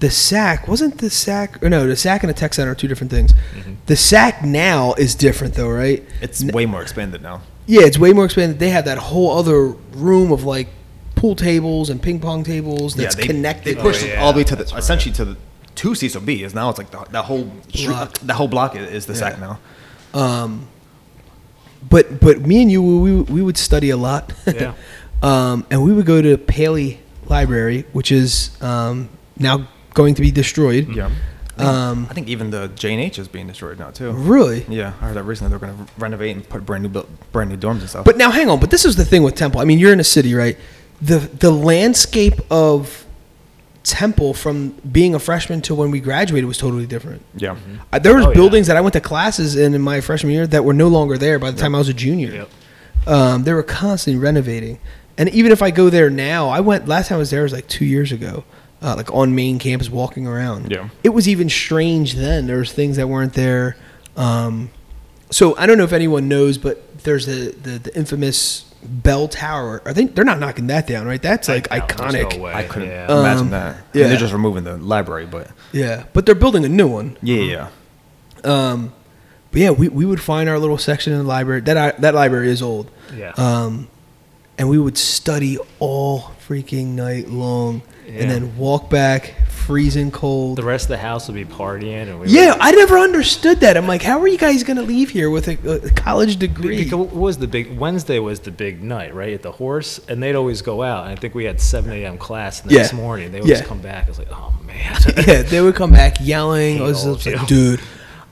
the 0.00 0.10
sack. 0.10 0.66
Wasn't 0.68 0.98
the 0.98 1.10
sack? 1.10 1.62
Or 1.62 1.68
no, 1.68 1.86
the 1.86 1.96
sack 1.96 2.22
and 2.24 2.30
the 2.30 2.34
tech 2.34 2.54
center 2.54 2.72
are 2.72 2.74
two 2.74 2.88
different 2.88 3.10
things. 3.12 3.32
Mm-hmm. 3.32 3.72
The 3.86 3.96
sack 3.96 4.44
now 4.44 4.94
is 4.94 5.14
different 5.14 5.54
though, 5.54 5.68
right? 5.68 6.04
It's 6.20 6.42
way 6.44 6.66
more 6.66 6.82
expanded 6.82 7.22
now. 7.22 7.42
Yeah, 7.66 7.82
it's 7.82 7.98
way 7.98 8.12
more 8.12 8.24
expanded. 8.24 8.58
They 8.58 8.70
have 8.70 8.86
that 8.86 8.98
whole 8.98 9.38
other 9.38 9.68
room 9.92 10.32
of 10.32 10.42
like 10.44 10.68
pool 11.18 11.34
tables 11.34 11.90
and 11.90 12.00
ping 12.00 12.20
pong 12.20 12.44
tables 12.44 12.94
that's 12.94 13.14
they, 13.16 13.26
connected. 13.26 13.76
They 13.76 13.82
pushed 13.82 14.02
Oh, 14.02 14.06
it 14.06 14.10
yeah, 14.10 14.22
all 14.22 14.32
the 14.32 14.38
way 14.38 14.44
to 14.44 14.50
the 14.54 14.56
that's 14.62 14.72
right. 14.72 14.78
essentially 14.78 15.14
to 15.14 15.24
the 15.24 15.36
two 15.74 15.94
Cecil 15.94 16.20
B 16.22 16.42
is 16.42 16.54
now 16.54 16.68
it's 16.70 16.78
like 16.78 16.90
the, 16.90 17.04
that 17.10 17.24
whole 17.24 17.44
Block. 17.74 18.18
that 18.18 18.34
whole 18.34 18.48
block 18.48 18.76
is, 18.76 18.88
is 18.90 19.06
the 19.06 19.14
sack 19.14 19.38
now. 19.40 19.58
Um, 20.14 20.68
but 21.88 22.20
but 22.20 22.40
me 22.40 22.62
and 22.62 22.70
you, 22.70 22.82
we 22.82 23.12
we 23.22 23.42
would 23.42 23.56
study 23.58 23.90
a 23.90 23.96
lot. 23.96 24.32
Yeah. 24.46 24.74
um, 25.22 25.66
and 25.70 25.82
we 25.82 25.92
would 25.92 26.06
go 26.06 26.20
to 26.22 26.36
Paley 26.38 27.00
Library, 27.26 27.84
which 27.92 28.10
is 28.12 28.50
um, 28.62 29.08
now 29.38 29.68
going 29.94 30.14
to 30.14 30.22
be 30.22 30.30
destroyed. 30.30 30.88
Yeah. 30.94 31.10
Um, 31.58 32.06
I 32.08 32.14
think 32.14 32.28
even 32.28 32.50
the 32.50 32.68
J 32.68 32.92
and 32.92 33.02
H 33.02 33.18
is 33.18 33.26
being 33.26 33.48
destroyed 33.48 33.80
now 33.80 33.90
too. 33.90 34.12
really. 34.12 34.64
Yeah, 34.68 34.92
I 35.00 35.06
heard 35.06 35.16
that 35.16 35.24
recently. 35.24 35.50
They're 35.50 35.58
going 35.58 35.76
to 35.86 35.92
renovate 35.98 36.36
and 36.36 36.48
put 36.48 36.64
brand 36.64 36.84
new 36.84 36.88
built, 36.88 37.08
brand 37.32 37.50
new 37.50 37.56
dorms 37.56 37.80
and 37.80 37.88
stuff. 37.90 38.04
But 38.04 38.16
now, 38.16 38.30
hang 38.30 38.48
on. 38.48 38.60
But 38.60 38.70
this 38.70 38.84
is 38.84 38.94
the 38.94 39.04
thing 39.04 39.24
with 39.24 39.34
Temple. 39.34 39.60
I 39.60 39.64
mean, 39.64 39.80
you're 39.80 39.92
in 39.92 39.98
a 39.98 40.04
city, 40.04 40.34
right? 40.34 40.56
The 41.00 41.18
the 41.18 41.50
landscape 41.50 42.40
of 42.50 43.04
Temple 43.84 44.34
from 44.34 44.70
being 44.90 45.14
a 45.14 45.18
freshman 45.18 45.62
to 45.62 45.74
when 45.74 45.90
we 45.90 46.00
graduated 46.00 46.46
was 46.46 46.58
totally 46.58 46.86
different. 46.86 47.22
yeah, 47.36 47.56
Uh, 47.92 47.98
There 47.98 48.14
was 48.16 48.26
Oh, 48.26 48.28
yeah. 48.30 48.34
buildings 48.34 48.66
that 48.66 48.76
I 48.76 48.80
went 48.82 48.92
to 48.94 49.00
classes 49.00 49.56
in 49.56 49.74
in 49.74 49.80
my 49.80 50.00
freshman 50.00 50.32
year 50.32 50.46
that 50.46 50.64
were 50.64 50.74
no 50.74 50.88
longer 50.88 51.16
there 51.16 51.38
by 51.38 51.50
the 51.50 51.58
time 51.58 51.74
I 51.74 51.78
was 51.78 51.88
a 51.88 51.94
junior. 51.94 52.32
Yep. 52.32 52.48
Um, 53.06 53.44
they 53.44 53.52
were 53.54 53.62
constantly 53.62 54.20
renovating, 54.20 54.78
and 55.16 55.28
even 55.30 55.52
if 55.52 55.62
I 55.62 55.70
go 55.70 55.88
there 55.88 56.10
now, 56.10 56.48
I 56.48 56.60
went 56.60 56.86
last 56.86 57.08
time 57.08 57.16
I 57.16 57.18
was 57.20 57.30
there 57.30 57.44
was 57.44 57.52
like 57.52 57.66
two 57.68 57.86
years 57.86 58.12
ago, 58.12 58.44
uh, 58.82 58.94
like 58.96 59.10
on 59.14 59.34
main 59.34 59.58
campus 59.58 59.88
walking 59.88 60.26
around. 60.26 60.70
Yeah. 60.70 60.88
it 61.02 61.10
was 61.10 61.26
even 61.28 61.48
strange 61.48 62.14
then. 62.14 62.46
There 62.46 62.58
was 62.58 62.72
things 62.72 62.96
that 62.96 63.06
weren't 63.08 63.32
there. 63.34 63.76
Um, 64.16 64.70
so 65.30 65.56
I 65.56 65.66
don't 65.66 65.78
know 65.78 65.84
if 65.84 65.92
anyone 65.94 66.28
knows, 66.28 66.58
but 66.58 67.04
there's 67.04 67.24
the 67.26 67.54
the, 67.62 67.78
the 67.78 67.96
infamous 67.96 68.64
bell 68.82 69.28
tower. 69.28 69.82
Are 69.84 69.92
they? 69.92 70.04
They're 70.06 70.24
not 70.24 70.38
knocking 70.38 70.66
that 70.68 70.86
down, 70.86 71.06
right? 71.06 71.20
That's 71.20 71.48
like 71.48 71.70
No, 71.70 71.80
iconic. 71.80 72.38
no. 72.38 72.46
I 72.46 72.62
couldn't 72.64 72.88
Yeah. 72.88 73.04
imagine 73.18 73.44
Um, 73.46 73.50
that. 73.50 73.66
I 73.66 73.72
mean, 73.72 73.82
yeah. 73.94 74.08
they're 74.08 74.16
just 74.16 74.32
removing 74.32 74.64
the 74.64 74.76
library, 74.76 75.26
but 75.26 75.48
Yeah, 75.72 76.04
but 76.12 76.26
they're 76.26 76.34
building 76.34 76.64
a 76.64 76.68
new 76.68 76.86
one. 76.86 77.16
yeah, 77.22 77.42
yeah. 77.42 77.66
Um, 78.44 78.92
but 79.50 79.60
yeah, 79.60 79.70
we, 79.70 79.88
we 79.88 80.04
would 80.06 80.20
find 80.20 80.48
our 80.48 80.58
little 80.58 80.78
section 80.78 81.12
in 81.12 81.18
the 81.20 81.24
library. 81.24 81.60
That 81.62 81.76
I, 81.76 81.90
that 82.00 82.14
library 82.14 82.50
is 82.50 82.62
old. 82.62 82.90
Yeah. 83.16 83.32
Um, 83.36 83.88
and 84.58 84.68
we 84.68 84.78
would 84.78 84.98
study 84.98 85.58
all 85.78 86.32
freaking 86.48 86.88
night 86.88 87.28
long, 87.28 87.82
Yeah. 88.06 88.20
and 88.22 88.30
then 88.30 88.56
walk 88.56 88.90
back 88.90 89.34
freezing 89.68 90.10
cold. 90.10 90.56
the 90.56 90.62
rest 90.64 90.86
of 90.86 90.88
the 90.88 90.96
house 90.96 91.28
would 91.28 91.34
be 91.34 91.44
partying, 91.44 92.08
and 92.08 92.18
we 92.20 92.28
yeah, 92.28 92.52
would, 92.52 92.60
I 92.62 92.70
never 92.70 92.96
understood 92.98 93.60
that. 93.60 93.76
I'm 93.76 93.86
like, 93.86 94.00
how 94.02 94.18
are 94.18 94.26
you 94.26 94.38
guys 94.38 94.62
gonna 94.64 94.80
leave 94.82 95.10
here 95.10 95.28
with 95.28 95.46
a, 95.46 95.84
a 95.86 95.90
college 95.90 96.38
degree? 96.38 96.78
Because 96.78 96.94
what 96.94 97.12
was 97.12 97.36
the 97.36 97.46
big 97.46 97.78
Wednesday 97.78 98.18
was 98.18 98.40
the 98.40 98.50
big 98.50 98.82
night, 98.82 99.14
right? 99.14 99.34
At 99.34 99.42
the 99.42 99.52
horse, 99.52 100.00
and 100.08 100.22
they'd 100.22 100.34
always 100.36 100.62
go 100.62 100.82
out. 100.82 101.04
And 101.06 101.12
I 101.12 101.20
think 101.20 101.34
we 101.34 101.44
had 101.44 101.60
seven 101.60 101.92
a.m. 101.92 102.16
class 102.16 102.60
the 102.60 102.70
Yeah. 102.72 102.78
next 102.78 102.94
morning. 102.94 103.30
They 103.30 103.40
would 103.40 103.46
just 103.48 103.62
Yeah. 103.64 103.68
come 103.68 103.80
back. 103.80 104.06
I 104.06 104.08
was 104.08 104.18
like, 104.18 104.28
oh 104.32 104.54
man. 104.66 104.96
yeah, 105.26 105.42
they 105.42 105.60
would 105.60 105.74
come 105.74 105.92
back 105.92 106.16
yelling. 106.18 106.80
I 106.80 106.84
was 106.84 107.04
just 107.04 107.26
like, 107.26 107.46
dude, 107.46 107.80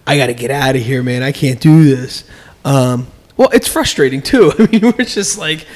I 0.07 0.17
got 0.17 0.29
to 0.29 0.35
get 0.35 0.51
out 0.51 0.75
of 0.75 0.81
here, 0.83 1.03
man. 1.03 1.23
I 1.23 1.33
can't 1.33 1.61
do 1.61 1.85
this. 1.85 2.25
Um, 2.65 3.09
well, 3.37 3.51
it's 3.53 3.69
frustrating 3.69 4.23
too. 4.23 4.53
I 4.59 4.67
mean, 4.69 4.81
we're 4.81 5.05
just 5.05 5.37
like, 5.37 5.67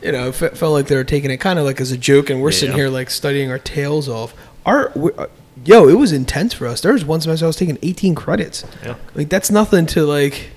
you 0.00 0.12
know, 0.12 0.28
it 0.28 0.32
felt 0.34 0.72
like 0.74 0.86
they 0.86 0.94
were 0.94 1.02
taking 1.02 1.32
it 1.32 1.38
kind 1.38 1.58
of 1.58 1.64
like 1.64 1.80
as 1.80 1.90
a 1.90 1.96
joke, 1.98 2.30
and 2.30 2.40
we're 2.40 2.52
sitting 2.52 2.76
here 2.76 2.88
like 2.88 3.10
studying 3.10 3.50
our 3.50 3.58
tails 3.58 4.08
off. 4.08 4.32
Our, 4.68 4.92
we, 4.94 5.10
uh, 5.12 5.26
yo, 5.64 5.88
it 5.88 5.94
was 5.94 6.12
intense 6.12 6.52
for 6.54 6.66
us. 6.66 6.80
There 6.80 6.92
was 6.92 7.04
one 7.04 7.20
semester 7.20 7.46
I 7.46 7.48
was 7.48 7.56
taking 7.56 7.78
18 7.82 8.14
credits. 8.14 8.64
Yeah. 8.84 8.94
Like 9.14 9.28
that's 9.28 9.50
nothing 9.50 9.86
to 9.86 10.04
like, 10.04 10.50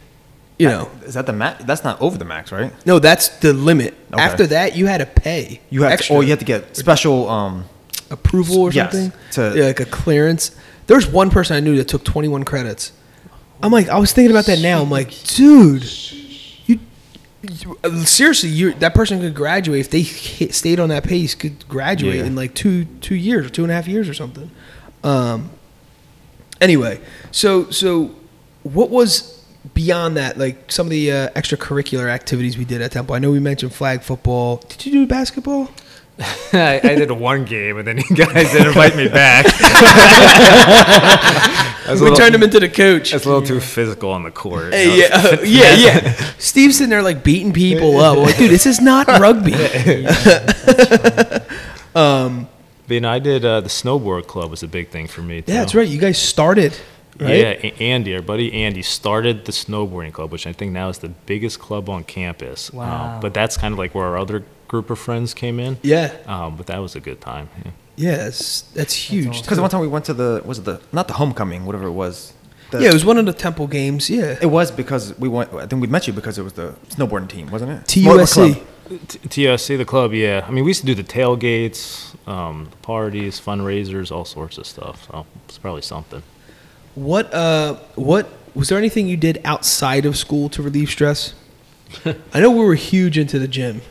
you 0.60 0.68
know. 0.68 0.90
Is 1.06 1.14
that 1.16 1.26
the 1.26 1.34
max? 1.34 1.64
That's 1.64 1.84
not 1.84 2.00
over 2.02 2.18
the 2.18 2.26
max, 2.26 2.52
right? 2.52 2.72
No, 2.86 3.00
that's 3.00 3.30
the 3.40 3.54
limit. 3.54 3.94
Okay. 4.14 4.22
After 4.22 4.46
that, 4.48 4.76
you 4.76 4.86
had 4.88 4.98
to 5.00 5.06
pay. 5.06 5.62
You 5.70 5.84
have 5.84 5.94
extra 5.94 6.14
to, 6.16 6.20
or 6.20 6.24
you 6.24 6.30
had 6.30 6.40
to 6.40 6.46
get 6.46 6.76
special. 6.76 7.28
Um, 7.30 7.66
approval 8.10 8.58
or 8.64 8.72
Yes, 8.72 8.92
something. 8.92 9.14
to- 9.32 9.54
yeah, 9.58 9.66
like 9.68 9.80
a 9.80 9.86
clearance. 9.86 10.52
There 10.88 10.98
was 10.98 11.08
one 11.08 11.30
person 11.30 11.56
I 11.56 11.62
knew 11.62 11.78
that 11.78 11.88
took 11.88 12.04
21 12.04 12.44
credits. 12.44 12.92
I'm 13.64 13.72
like, 13.72 13.88
I 13.88 13.98
was 14.00 14.12
thinking 14.12 14.32
about 14.32 14.46
that 14.48 14.60
now. 14.60 14.82
I'm 14.82 14.90
like, 14.90 15.12
dude, 15.24 15.84
you, 15.86 16.18
you- 16.18 16.21
seriously, 18.06 18.50
you 18.50 18.74
that 18.76 18.94
person 18.94 19.20
could 19.20 19.34
graduate 19.36 19.80
if 19.82 19.90
they 19.90 20.02
hit, 20.02 20.54
stayed 20.54 20.80
on 20.80 20.90
that 20.90 21.04
pace. 21.04 21.34
Could 21.36 21.68
graduate 21.68 22.18
Yeah. 22.18 22.26
in 22.26 22.36
like 22.36 22.54
two 22.54 22.86
two 23.02 23.16
years 23.16 23.46
or 23.46 23.50
two 23.50 23.64
and 23.64 23.72
a 23.72 23.76
half 23.76 23.88
years 23.88 24.08
or 24.08 24.14
something. 24.14 24.52
Um. 25.04 25.50
Anyway, 26.60 27.00
so 27.32 27.70
so 27.72 28.12
what 28.64 28.90
was 28.92 29.44
beyond 29.74 30.18
that? 30.18 30.38
Like 30.38 30.72
some 30.72 30.86
of 30.88 30.92
the 30.92 31.12
uh, 31.12 31.30
extracurricular 31.30 32.08
activities 32.08 32.58
we 32.58 32.66
did 32.66 32.82
at 32.82 32.92
Temple. 32.92 33.16
I 33.16 33.20
know 33.20 33.32
we 33.32 33.40
mentioned 33.40 33.74
flag 33.74 34.02
football. 34.02 34.58
Did 34.70 34.86
you 34.86 34.92
do 34.92 35.08
basketball? 35.08 35.72
I, 36.54 36.80
I 36.84 36.96
did 36.96 37.12
one 37.12 37.46
game, 37.46 37.78
and 37.78 37.88
then 37.88 37.98
you 37.98 38.16
guys 38.16 38.52
didn't 38.52 38.68
invite 38.74 38.96
me 38.96 39.08
back. 39.08 39.46
We 41.92 41.98
little- 42.00 42.16
turned 42.16 42.34
him 42.36 42.44
into 42.44 42.60
the 42.60 42.70
coach. 42.70 43.14
It's 43.14 43.26
a 43.26 43.28
little 43.28 43.46
too 43.46 43.60
physical 43.60 44.12
on 44.12 44.24
the 44.24 44.32
court. 44.32 44.72
Hey, 44.74 44.96
you 44.96 45.02
yeah, 45.02 45.08
uh, 45.12 45.38
yeah, 45.44 45.74
yeah. 45.74 46.14
Steve's 46.38 46.78
sitting 46.78 46.90
there 46.90 47.02
like 47.02 47.22
beating 47.22 47.52
people 47.52 48.00
up. 48.00 48.18
I'm 48.18 48.24
like, 48.24 48.38
dude, 48.38 48.50
this 48.52 48.66
is 48.66 48.80
not 48.80 49.08
rugby. 49.08 49.54
um, 51.96 52.48
But, 52.88 52.94
you 52.94 53.02
know, 53.02 53.10
I 53.12 53.20
did 53.20 53.44
uh, 53.44 53.62
the 53.62 53.70
snowboard 53.70 54.28
club 54.28 54.52
was 54.52 54.64
a 54.64 54.68
big 54.68 54.90
thing 54.90 55.08
for 55.08 55.22
me. 55.22 55.42
Too. 55.42 55.52
yeah, 55.52 55.60
that's 55.60 55.76
right. 55.76 55.88
You 55.88 56.00
guys 56.00 56.18
started, 56.18 56.78
right? 57.20 57.62
Yeah, 57.64 57.72
Andy, 57.80 58.16
our 58.16 58.22
buddy 58.22 58.54
Andy, 58.64 58.82
started 58.84 59.46
the 59.46 59.52
snowboarding 59.52 60.14
club, 60.14 60.32
which 60.32 60.48
I 60.48 60.54
think 60.54 60.72
now 60.72 60.88
is 60.90 61.00
the 61.00 61.10
biggest 61.10 61.60
club 61.60 61.90
on 61.90 62.04
campus. 62.06 62.72
Wow. 62.72 63.20
but 63.22 63.34
that's 63.34 63.58
kind 63.58 63.74
of 63.74 63.80
like 63.80 63.94
where 63.96 64.06
our 64.06 64.18
other 64.18 64.44
group 64.72 64.90
of 64.90 64.98
friends 65.08 65.34
came 65.34 65.58
in. 65.66 65.78
Yeah, 65.84 66.08
Um, 66.36 66.56
but 66.58 66.66
that 66.68 66.80
was 66.86 66.96
a 66.96 67.02
good 67.08 67.20
time. 67.32 67.48
Yeah. 67.66 67.72
yeah. 68.06 68.18
That's 68.24 68.62
that's 68.78 68.96
huge. 69.12 69.36
because 69.42 69.60
one 69.60 69.70
time 69.70 69.82
we 69.82 69.92
went 69.96 70.06
to 70.06 70.14
the 70.22 70.42
was 70.46 70.58
it 70.60 70.66
the 70.66 70.78
not 70.92 71.06
the 71.12 71.16
homecoming 71.22 71.62
whatever 71.68 71.88
it 71.94 71.98
was. 72.06 72.16
The, 72.72 72.78
yeah, 72.84 72.90
it 72.90 72.94
was 73.00 73.04
one 73.12 73.18
of 73.22 73.26
the 73.26 73.34
Temple 73.48 73.68
games. 73.68 74.10
Yeah, 74.10 74.38
It 74.42 74.52
was 74.60 74.72
because 74.82 75.04
we 75.20 75.28
went. 75.28 75.48
I 75.54 75.66
think 75.68 75.82
we 75.82 75.90
met 75.98 76.04
you 76.08 76.14
because 76.14 76.36
it 76.42 76.44
was 76.50 76.54
the 76.54 76.70
snowboarding 76.96 77.28
team, 77.36 77.46
wasn't 77.56 77.72
it? 77.76 77.80
TUSC. 77.92 78.06
What- 78.08 78.18
what 78.20 78.30
club? 78.30 78.58
T- 79.08 79.20
TSC, 79.34 79.78
the 79.78 79.86
club, 79.94 80.14
yeah. 80.14 80.46
I 80.48 80.52
mean, 80.52 80.64
we 80.66 80.70
used 80.72 80.82
to 80.86 80.90
do 80.94 80.96
the 81.04 81.10
tailgates, 81.18 81.82
um, 82.28 82.68
the 82.72 82.78
parties, 82.94 83.40
fundraisers, 83.40 84.12
all 84.12 84.26
sorts 84.26 84.58
of 84.58 84.66
stuff. 84.68 84.98
So 85.08 85.26
it's 85.48 85.58
probably 85.58 85.82
something. 85.82 86.24
What 86.96 87.26
uh, 87.34 87.76
what 87.96 88.24
was 88.54 88.68
there 88.70 88.78
anything 88.78 89.08
you 89.08 89.18
did 89.18 89.36
outside 89.46 90.06
of 90.10 90.16
school 90.18 90.50
to 90.50 90.62
relieve 90.62 90.90
stress? 90.90 91.34
I 92.34 92.40
know 92.42 92.52
we 92.52 92.64
were 92.66 92.76
huge 92.94 93.18
into 93.18 93.38
the 93.40 93.48
gym, 93.58 93.82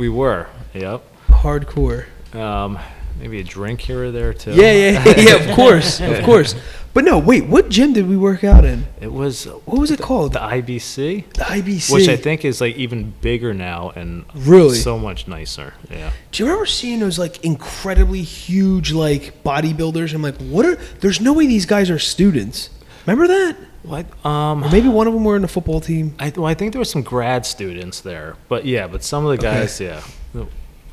We 0.00 0.08
were, 0.08 0.46
yep. 0.72 1.02
hardcore. 1.28 2.06
Um, 2.34 2.78
maybe 3.20 3.38
a 3.40 3.44
drink 3.44 3.82
here 3.82 4.04
or 4.06 4.10
there 4.10 4.32
too. 4.32 4.52
Yeah, 4.54 4.72
yeah, 4.72 5.14
yeah. 5.18 5.34
Of 5.34 5.54
course, 5.60 6.00
of 6.00 6.24
course. 6.24 6.54
But 6.94 7.04
no, 7.04 7.18
wait. 7.18 7.44
What 7.44 7.68
gym 7.68 7.92
did 7.92 8.08
we 8.08 8.16
work 8.16 8.42
out 8.42 8.64
in? 8.64 8.86
It 8.98 9.12
was 9.12 9.44
What 9.44 9.78
was 9.78 9.90
it 9.90 10.00
called? 10.00 10.32
the 10.32 10.38
IBC, 10.38 11.34
The 11.34 11.44
IBC. 11.44 11.92
which 11.92 12.08
I 12.08 12.16
think 12.16 12.46
is 12.46 12.62
like 12.62 12.76
even 12.76 13.12
bigger 13.20 13.52
now 13.52 13.90
and 13.94 14.24
Really? 14.34 14.74
so 14.78 14.98
much 14.98 15.28
nicer. 15.28 15.74
Yeah. 15.90 16.12
Do 16.32 16.42
you 16.42 16.46
remember 16.48 16.64
seeing 16.64 17.00
those 17.00 17.18
like 17.18 17.44
incredibly 17.44 18.22
huge 18.22 18.92
like 18.92 19.44
bodybuilders? 19.44 20.14
I'm 20.14 20.22
like, 20.22 20.38
what 20.38 20.64
are? 20.64 20.76
There's 21.00 21.20
no 21.20 21.34
way 21.34 21.46
these 21.46 21.66
guys 21.66 21.90
are 21.90 21.98
students. 21.98 22.70
Remember 23.06 23.28
that? 23.28 23.56
What? 23.82 24.06
Um, 24.26 24.62
Or 24.64 24.70
maybe 24.70 24.88
one 24.88 25.06
of 25.06 25.14
them 25.14 25.24
were 25.24 25.36
in 25.36 25.42
the 25.42 25.48
football 25.48 25.80
team. 25.80 26.14
I, 26.18 26.32
well, 26.36 26.46
I 26.46 26.54
think 26.54 26.72
there 26.72 26.80
were 26.80 26.84
some 26.84 27.02
grad 27.02 27.46
students 27.46 28.00
there, 28.00 28.36
but 28.48 28.64
yeah, 28.66 28.86
but 28.86 29.02
some 29.02 29.24
of 29.24 29.30
the 29.38 29.46
Okay. 29.46 29.60
guys, 29.60 29.80
yeah, 29.80 30.02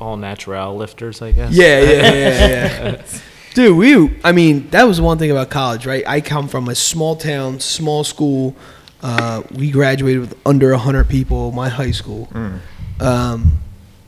all 0.00 0.16
natural 0.16 0.76
lifters, 0.76 1.20
I 1.20 1.32
guess. 1.32 1.52
Yeah, 1.52 1.80
yeah, 1.80 2.12
yeah, 2.12 2.82
yeah. 2.92 3.02
Dude, 3.54 3.76
we. 3.76 4.16
I 4.24 4.32
mean, 4.32 4.70
that 4.70 4.84
was 4.84 5.00
one 5.00 5.18
thing 5.18 5.30
about 5.30 5.50
college, 5.50 5.84
right? 5.86 6.04
I 6.06 6.20
come 6.20 6.48
from 6.48 6.68
a 6.68 6.74
small 6.74 7.16
town, 7.16 7.60
small 7.60 8.04
school. 8.04 8.54
Uh, 9.02 9.42
we 9.52 9.70
graduated 9.70 10.20
with 10.20 10.38
under 10.46 10.72
hundred 10.74 11.08
people. 11.08 11.50
My 11.52 11.68
high 11.68 11.90
school. 11.90 12.28
Um, 13.00 13.58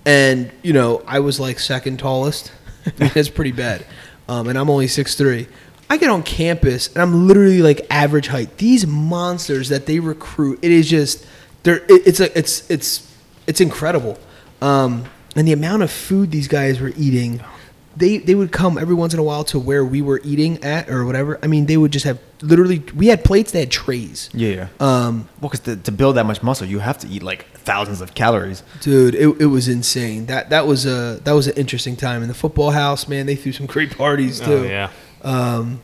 and 0.06 0.50
you 0.62 0.72
know, 0.72 1.02
I 1.06 1.20
was 1.20 1.38
like 1.40 1.58
second 1.58 1.98
tallest. 1.98 2.52
I 2.86 2.90
mean, 2.98 3.10
That's 3.14 3.28
pretty 3.28 3.52
bad. 3.52 3.84
Um, 4.28 4.48
and 4.48 4.56
I'm 4.58 4.70
only 4.70 4.86
six 4.88 5.14
three. 5.16 5.48
I 5.90 5.96
get 5.96 6.08
on 6.08 6.22
campus 6.22 6.86
and 6.88 7.02
I'm 7.02 7.26
literally 7.26 7.62
like 7.62 7.84
average 7.90 8.28
height. 8.28 8.56
These 8.58 8.86
monsters 8.86 9.68
that 9.70 9.86
they 9.86 9.98
recruit, 9.98 10.60
it 10.62 10.70
is 10.70 10.88
just 10.88 11.26
they're 11.64 11.78
it, 11.78 12.06
it's 12.06 12.20
a 12.20 12.38
it's 12.38 12.70
it's 12.70 13.12
it's 13.48 13.60
incredible. 13.60 14.16
Um, 14.62 15.04
and 15.34 15.48
the 15.48 15.52
amount 15.52 15.82
of 15.82 15.90
food 15.90 16.30
these 16.30 16.46
guys 16.46 16.80
were 16.80 16.92
eating, 16.96 17.42
they 17.96 18.18
they 18.18 18.36
would 18.36 18.52
come 18.52 18.78
every 18.78 18.94
once 18.94 19.14
in 19.14 19.18
a 19.18 19.22
while 19.24 19.42
to 19.44 19.58
where 19.58 19.84
we 19.84 20.00
were 20.00 20.20
eating 20.22 20.62
at 20.62 20.88
or 20.88 21.04
whatever. 21.04 21.40
I 21.42 21.48
mean, 21.48 21.66
they 21.66 21.76
would 21.76 21.90
just 21.92 22.04
have 22.04 22.20
literally 22.40 22.84
we 22.94 23.08
had 23.08 23.24
plates, 23.24 23.50
they 23.50 23.60
had 23.60 23.70
trays. 23.72 24.30
Yeah. 24.32 24.68
Um, 24.78 25.28
Well, 25.40 25.50
because 25.50 25.60
to, 25.60 25.76
to 25.76 25.90
build 25.92 26.16
that 26.16 26.24
much 26.24 26.40
muscle, 26.40 26.68
you 26.68 26.78
have 26.78 26.98
to 26.98 27.08
eat 27.08 27.24
like 27.24 27.46
thousands 27.54 28.00
of 28.00 28.14
calories. 28.14 28.62
Dude, 28.80 29.16
it, 29.16 29.40
it 29.40 29.46
was 29.46 29.66
insane. 29.66 30.26
That 30.26 30.50
that 30.50 30.68
was 30.68 30.86
a 30.86 31.20
that 31.24 31.32
was 31.32 31.48
an 31.48 31.54
interesting 31.56 31.96
time 31.96 32.22
in 32.22 32.28
the 32.28 32.34
football 32.34 32.70
house. 32.70 33.08
Man, 33.08 33.26
they 33.26 33.34
threw 33.34 33.50
some 33.50 33.66
great 33.66 33.96
parties 33.98 34.38
too. 34.38 34.52
Oh, 34.52 34.62
yeah. 34.62 34.90
Um, 35.22 35.80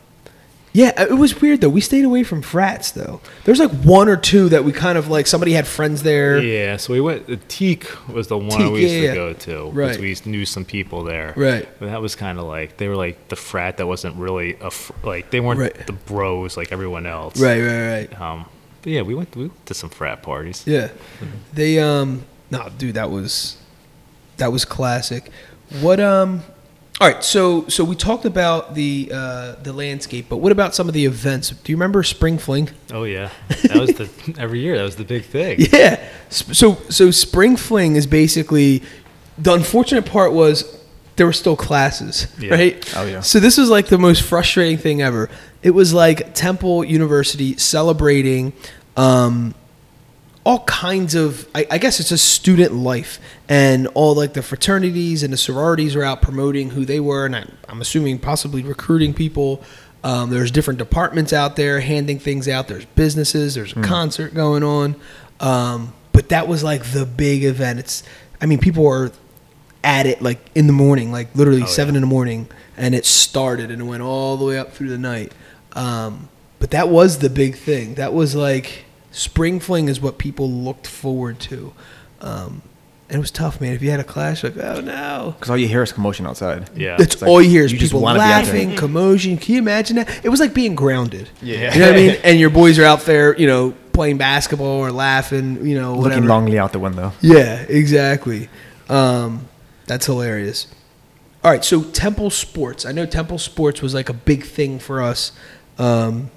yeah, 0.76 1.04
it 1.04 1.14
was 1.14 1.40
weird 1.40 1.62
though. 1.62 1.70
We 1.70 1.80
stayed 1.80 2.04
away 2.04 2.22
from 2.22 2.42
frats 2.42 2.90
though. 2.90 3.22
There's 3.44 3.58
like 3.58 3.70
one 3.70 4.10
or 4.10 4.16
two 4.18 4.50
that 4.50 4.62
we 4.62 4.72
kind 4.72 4.98
of 4.98 5.08
like. 5.08 5.26
Somebody 5.26 5.52
had 5.52 5.66
friends 5.66 6.02
there. 6.02 6.38
Yeah, 6.38 6.76
so 6.76 6.92
we 6.92 7.00
went. 7.00 7.26
The 7.26 7.38
TKE 7.38 8.12
was 8.12 8.28
the 8.28 8.36
one 8.36 8.50
TKE, 8.50 8.72
we 8.72 8.82
used 8.82 8.94
yeah, 8.94 9.00
to 9.00 9.06
yeah. 9.06 9.14
go 9.14 9.32
to. 9.32 9.70
Right. 9.70 9.98
We 9.98 10.14
knew 10.26 10.44
some 10.44 10.66
people 10.66 11.02
there. 11.02 11.32
Right. 11.34 11.66
But 11.78 11.86
that 11.86 12.02
was 12.02 12.14
kind 12.14 12.38
of 12.38 12.44
like 12.44 12.76
they 12.76 12.88
were 12.88 12.96
like 12.96 13.28
the 13.28 13.36
frat 13.36 13.78
that 13.78 13.86
wasn't 13.86 14.16
really 14.16 14.56
a 14.60 14.70
fr- 14.70 14.92
like 15.02 15.30
they 15.30 15.40
weren't 15.40 15.60
Right. 15.60 15.86
the 15.86 15.94
bros 15.94 16.58
like 16.58 16.72
everyone 16.72 17.06
else. 17.06 17.40
Right, 17.40 17.62
right, 17.62 18.08
right. 18.10 18.20
Um. 18.20 18.44
But 18.82 18.92
yeah, 18.92 19.00
we 19.00 19.14
went. 19.14 19.34
We 19.34 19.44
went 19.44 19.64
to 19.66 19.72
some 19.72 19.88
frat 19.88 20.22
parties. 20.22 20.62
Yeah, 20.66 20.90
they 21.54 21.78
um. 21.78 22.26
No, 22.50 22.68
dude, 22.76 22.96
that 22.96 23.10
was 23.10 23.56
that 24.36 24.52
was 24.52 24.66
classic. 24.66 25.30
What 25.80 26.00
um. 26.00 26.42
All 26.98 27.06
right, 27.06 27.22
so 27.22 27.68
so 27.68 27.84
we 27.84 27.94
talked 27.94 28.24
about 28.24 28.74
the 28.74 29.10
uh, 29.12 29.56
the 29.62 29.72
landscape, 29.74 30.26
but 30.30 30.38
what 30.38 30.50
about 30.50 30.74
some 30.74 30.88
of 30.88 30.94
the 30.94 31.04
events? 31.04 31.50
Do 31.50 31.70
you 31.70 31.76
remember 31.76 32.02
Spring 32.02 32.38
Fling? 32.38 32.70
Oh 32.90 33.04
yeah, 33.04 33.30
that 33.64 33.76
was 33.76 33.90
the 33.90 34.08
every 34.38 34.60
year. 34.60 34.78
That 34.78 34.84
was 34.84 34.96
the 34.96 35.04
big 35.04 35.24
thing. 35.24 35.58
Yeah. 35.72 36.02
So 36.30 36.76
so 36.88 37.10
spring 37.10 37.56
fling 37.56 37.96
is 37.96 38.06
basically 38.06 38.82
the 39.36 39.52
unfortunate 39.52 40.06
part 40.06 40.32
was 40.32 40.82
there 41.16 41.26
were 41.26 41.32
still 41.34 41.56
classes, 41.56 42.26
Yeah. 42.38 42.54
right? 42.54 42.94
Oh, 42.96 43.04
yeah. 43.06 43.20
So 43.20 43.40
this 43.40 43.58
was 43.58 43.68
like 43.70 43.86
the 43.88 43.98
most 43.98 44.22
frustrating 44.22 44.78
thing 44.78 45.02
ever. 45.02 45.28
It 45.62 45.70
was 45.72 45.92
like 45.94 46.34
Temple 46.34 46.82
University 46.84 47.56
celebrating 47.58 48.54
um 48.96 49.54
all 50.46 50.60
kinds 50.60 51.16
of 51.16 51.48
I, 51.56 51.66
I 51.72 51.78
guess 51.78 51.98
it's 51.98 52.12
a 52.12 52.18
student 52.18 52.72
life. 52.72 53.18
And 53.48 53.88
all 53.88 54.14
like 54.14 54.32
the 54.34 54.42
fraternities 54.42 55.24
and 55.24 55.32
the 55.32 55.36
sororities 55.36 55.96
are 55.96 56.04
out 56.04 56.22
promoting 56.22 56.70
who 56.70 56.84
they 56.84 57.00
were. 57.00 57.26
And 57.26 57.34
I, 57.34 57.46
i'm 57.68 57.80
assuming 57.80 58.20
possibly 58.20 58.62
recruiting 58.62 59.12
people. 59.12 59.62
Um, 60.04 60.30
there's 60.30 60.52
different 60.52 60.78
departments 60.78 61.32
out 61.32 61.56
there 61.56 61.80
handing 61.80 62.20
things 62.20 62.46
out. 62.48 62.68
There's 62.68 62.84
businesses. 62.84 63.56
There's 63.56 63.72
a 63.72 63.82
concert 63.82 64.34
going 64.34 64.62
on. 64.62 64.94
Um, 65.40 65.92
but 66.12 66.28
that 66.28 66.46
was 66.46 66.62
like 66.62 66.92
the 66.92 67.04
big 67.04 67.42
event. 67.42 67.80
It's 67.80 68.04
I 68.40 68.46
mean, 68.46 68.60
people 68.60 68.86
are 68.86 69.10
at 69.82 70.06
it 70.06 70.22
like 70.22 70.38
in 70.54 70.68
the 70.68 70.72
morning, 70.72 71.10
like 71.10 71.34
literally 71.34 71.64
Oh, 71.64 71.66
seven 71.66 71.94
yeah. 71.94 71.98
in 71.98 72.00
the 72.02 72.06
morning, 72.06 72.48
and 72.76 72.94
it 72.94 73.04
started 73.04 73.72
and 73.72 73.82
it 73.82 73.84
went 73.84 74.02
all 74.02 74.36
the 74.36 74.44
way 74.44 74.58
up 74.58 74.72
through 74.72 74.90
the 74.90 74.98
night. 74.98 75.32
Um, 75.72 76.28
but 76.60 76.70
that 76.70 76.88
was 76.88 77.18
the 77.18 77.30
big 77.30 77.56
thing. 77.56 77.96
That 77.96 78.14
was 78.14 78.36
like 78.36 78.84
spring 79.16 79.60
fling 79.60 79.88
is 79.88 80.00
what 80.00 80.18
people 80.18 80.50
looked 80.50 80.86
forward 80.86 81.40
to. 81.40 81.72
Um, 82.20 82.62
and 83.08 83.16
it 83.16 83.20
was 83.20 83.30
tough, 83.30 83.60
man. 83.60 83.72
If 83.72 83.82
you 83.82 83.90
had 83.90 84.00
a 84.00 84.04
clash, 84.04 84.42
like, 84.42 84.56
oh 84.56 84.80
no. 84.80 85.34
Because 85.36 85.48
all 85.50 85.56
you 85.56 85.68
hear 85.68 85.82
is 85.82 85.92
commotion 85.92 86.26
outside. 86.26 86.68
Yeah. 86.76 86.96
That's 86.96 87.14
It's 87.14 87.22
like, 87.22 87.30
all 87.30 87.40
you 87.40 87.48
hear 87.48 87.64
is 87.64 87.72
you 87.72 87.78
people 87.78 88.00
wanna 88.00 88.18
be 88.18 88.22
out 88.24 88.44
there. 88.44 88.54
laughing, 88.54 88.76
commotion. 88.76 89.38
Can 89.38 89.54
you 89.54 89.60
imagine 89.60 89.96
that? 89.96 90.24
It 90.24 90.28
was 90.28 90.40
like 90.40 90.52
being 90.54 90.74
grounded. 90.74 91.28
Yeah. 91.40 91.72
You 91.72 91.80
know 91.80 91.86
what 91.86 91.94
I 91.94 91.98
mean? 91.98 92.16
And 92.24 92.40
your 92.40 92.50
boys 92.50 92.78
are 92.78 92.84
out 92.84 93.02
there, 93.02 93.36
you 93.38 93.46
know, 93.46 93.74
playing 93.92 94.18
basketball 94.18 94.80
or 94.80 94.90
laughing, 94.92 95.64
you 95.66 95.76
know, 95.78 95.94
whatever. 95.94 96.20
Looking 96.20 96.28
longly 96.28 96.58
out 96.58 96.72
the 96.72 96.78
window. 96.80 97.12
Yeah, 97.20 97.60
exactly. 97.68 98.48
Um, 98.88 99.48
that's 99.86 100.06
hilarious. 100.06 100.66
All 101.44 101.50
right, 101.52 101.64
so 101.64 101.84
Temple 101.84 102.30
Sports. 102.30 102.84
I 102.84 102.90
know 102.92 103.06
Temple 103.06 103.38
Sports 103.38 103.80
was 103.80 103.94
like 103.94 104.08
a 104.08 104.12
big 104.12 104.44
thing 104.44 104.80
for 104.80 105.00
us. 105.00 105.30
Um, 105.78 106.30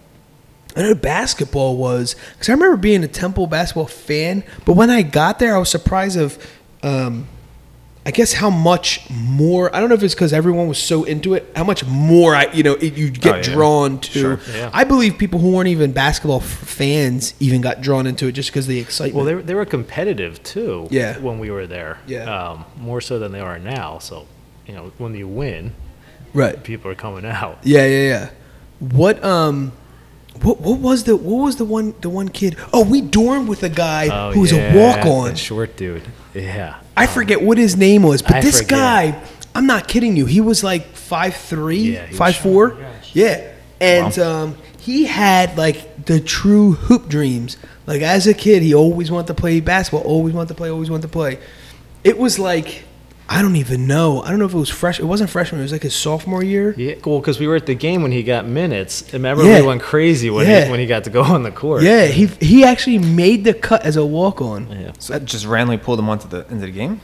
I 0.75 0.81
know 0.83 0.95
basketball 0.95 1.77
was 1.77 2.15
because 2.33 2.49
I 2.49 2.53
remember 2.53 2.77
being 2.77 3.03
a 3.03 3.07
Temple 3.07 3.47
basketball 3.47 3.87
fan, 3.87 4.43
but 4.65 4.73
when 4.73 4.89
I 4.89 5.01
got 5.01 5.39
there, 5.39 5.55
I 5.55 5.57
was 5.57 5.69
surprised 5.69 6.17
of, 6.17 6.37
um, 6.83 7.27
I 8.05 8.11
guess 8.11 8.33
how 8.33 8.49
much 8.49 9.07
more. 9.09 9.75
I 9.75 9.79
don't 9.79 9.89
know 9.89 9.95
if 9.95 10.03
it's 10.03 10.13
because 10.15 10.31
everyone 10.31 10.67
was 10.67 10.77
so 10.79 11.03
into 11.03 11.33
it. 11.33 11.51
How 11.55 11.63
much 11.63 11.85
more 11.85 12.33
I, 12.33 12.45
you 12.53 12.63
know, 12.63 12.73
it, 12.75 12.93
you 12.95 13.09
get 13.11 13.33
Oh, 13.33 13.35
yeah. 13.37 13.41
drawn 13.43 13.99
to. 13.99 14.19
Sure. 14.19 14.39
Yeah. 14.53 14.69
I 14.73 14.83
believe 14.83 15.17
people 15.17 15.39
who 15.39 15.51
weren't 15.51 15.67
even 15.67 15.91
basketball 15.91 16.39
fans 16.39 17.33
even 17.39 17.61
got 17.61 17.81
drawn 17.81 18.07
into 18.07 18.27
it 18.27 18.31
just 18.31 18.49
because 18.49 18.67
the 18.67 18.79
excitement. 18.79 19.15
Well, 19.15 19.25
they 19.25 19.35
were, 19.35 19.41
they 19.41 19.53
were 19.53 19.65
competitive 19.65 20.41
too. 20.43 20.87
Yeah. 20.89 21.19
When 21.19 21.39
we 21.39 21.51
were 21.51 21.67
there. 21.67 21.99
Yeah. 22.07 22.23
Um, 22.51 22.65
more 22.77 23.01
so 23.01 23.19
than 23.19 23.31
they 23.31 23.41
are 23.41 23.59
now. 23.59 23.99
So, 23.99 24.27
you 24.65 24.73
know, 24.73 24.91
when 24.97 25.13
you 25.13 25.27
win, 25.27 25.73
right. 26.33 26.63
people 26.63 26.89
are 26.89 26.95
coming 26.95 27.25
out. 27.25 27.59
Yeah, 27.63 27.85
yeah, 27.85 28.07
yeah. 28.07 28.29
What 28.79 29.21
um 29.23 29.73
what 30.41 30.59
what 30.61 30.79
was 30.79 31.03
the 31.03 31.15
what 31.15 31.43
was 31.43 31.55
the 31.57 31.65
one 31.65 31.93
the 32.01 32.09
one 32.09 32.29
kid? 32.29 32.55
Oh, 32.73 32.83
we 32.83 33.01
dormed 33.01 33.47
with 33.47 33.63
a 33.63 33.69
guy 33.69 34.07
Oh, 34.11 34.31
who 34.31 34.41
was 34.41 34.51
yeah, 34.51 34.73
a 34.73 34.77
walk 34.77 35.05
on. 35.05 35.35
short 35.35 35.75
dude. 35.77 36.03
Yeah. 36.33 36.79
I 36.95 37.07
forget 37.07 37.41
what 37.41 37.57
his 37.57 37.75
name 37.75 38.03
was, 38.03 38.21
but 38.21 38.35
I 38.35 38.41
this 38.41 38.57
forget. 38.61 38.69
guy, 38.69 39.23
I'm 39.55 39.65
not 39.65 39.87
kidding 39.87 40.15
you. 40.17 40.25
He 40.25 40.41
was 40.41 40.63
like 40.63 40.87
five 40.95 41.35
three, 41.35 41.93
Yeah, 41.93 42.07
five 42.11 42.35
four. 42.35 42.71
short. 42.71 42.83
Yeah. 43.13 43.51
And 43.81 44.17
um 44.19 44.57
he 44.79 45.05
had 45.05 45.57
like 45.57 46.05
the 46.05 46.19
true 46.19 46.73
hoop 46.73 47.07
dreams. 47.09 47.57
Like 47.85 48.01
as 48.01 48.27
a 48.27 48.33
kid, 48.33 48.61
he 48.63 48.73
always 48.73 49.09
wanted 49.11 49.27
to 49.27 49.33
play 49.33 49.59
basketball, 49.59 50.01
always 50.07 50.33
wanted 50.33 50.49
to 50.49 50.55
play, 50.55 50.69
always 50.69 50.89
wanted 50.89 51.03
to 51.03 51.07
play. 51.09 51.39
It 52.03 52.17
was 52.17 52.39
like 52.39 52.83
I 53.31 53.43
don't 53.43 53.57
even 53.57 53.85
know. 53.85 54.23
I 54.23 54.31
don't 54.31 54.39
know 54.39 54.45
if 54.45 54.53
it 54.55 54.57
was 54.57 54.69
fresh. 54.71 54.99
It 54.99 55.05
wasn't 55.05 55.29
freshman. 55.29 55.59
It 55.61 55.63
was 55.63 55.71
like 55.71 55.83
his 55.83 55.93
sophomore 55.95 56.43
year. 56.43 56.73
Yeah, 56.75 56.95
well, 57.05 57.19
because 57.19 57.39
we 57.39 57.45
were 57.47 57.55
at 57.55 57.67
the 57.67 57.75
game 57.75 58.01
when 58.01 58.11
he 58.11 58.23
got 58.23 58.47
minutes. 58.47 59.03
Remember, 59.13 59.43
Yeah. 59.43 59.61
we 59.61 59.67
went 59.67 59.83
crazy 59.83 60.31
when 60.31 60.47
Yeah. 60.47 60.65
he 60.65 60.71
when 60.71 60.79
he 60.79 60.87
got 60.87 61.03
to 61.03 61.11
go 61.11 61.21
on 61.21 61.43
the 61.43 61.51
court. 61.51 61.83
Yeah, 61.83 62.05
he 62.07 62.25
he 62.41 62.63
actually 62.63 62.97
made 62.97 63.43
the 63.43 63.53
cut 63.53 63.85
as 63.85 63.97
a 63.97 64.05
walk 64.05 64.41
on. 64.41 64.67
Yeah. 64.71 64.91
So 64.97 65.13
that 65.13 65.25
just 65.25 65.45
randomly 65.45 65.77
pulled 65.77 65.99
him 65.99 66.09
onto 66.09 66.27
the 66.27 66.45
into 66.49 66.65
the 66.65 66.71
game. 66.71 67.01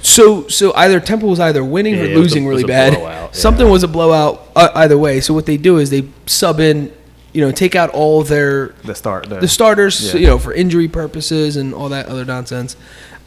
So 0.00 0.46
so 0.48 0.72
either 0.76 1.00
Temple 1.00 1.28
was 1.28 1.40
either 1.40 1.64
winning 1.64 1.94
or 1.94 2.04
Yeah, 2.04 2.04
it 2.04 2.08
was 2.10 2.16
a- 2.18 2.20
losing 2.22 2.44
really 2.46 2.62
was 2.62 2.64
a 2.64 2.68
bad. 2.68 2.92
yeah. 2.92 3.28
Something 3.32 3.68
was 3.68 3.82
a 3.82 3.88
blowout 3.88 4.48
uh, 4.54 4.68
either 4.76 4.96
way. 4.96 5.20
So 5.20 5.34
what 5.34 5.46
they 5.46 5.56
do 5.56 5.78
is 5.78 5.90
they 5.90 6.04
sub 6.26 6.60
in, 6.60 6.92
you 7.32 7.40
know, 7.40 7.50
take 7.50 7.74
out 7.74 7.90
all 7.90 8.22
their 8.22 8.74
The 8.84 8.94
start. 8.94 9.28
The, 9.28 9.40
the 9.40 9.48
starters, 9.48 10.14
Yeah. 10.14 10.20
you 10.20 10.26
know, 10.28 10.38
for 10.38 10.52
injury 10.52 10.86
purposes 10.86 11.56
and 11.56 11.74
all 11.74 11.88
that 11.88 12.06
other 12.06 12.24
nonsense, 12.24 12.76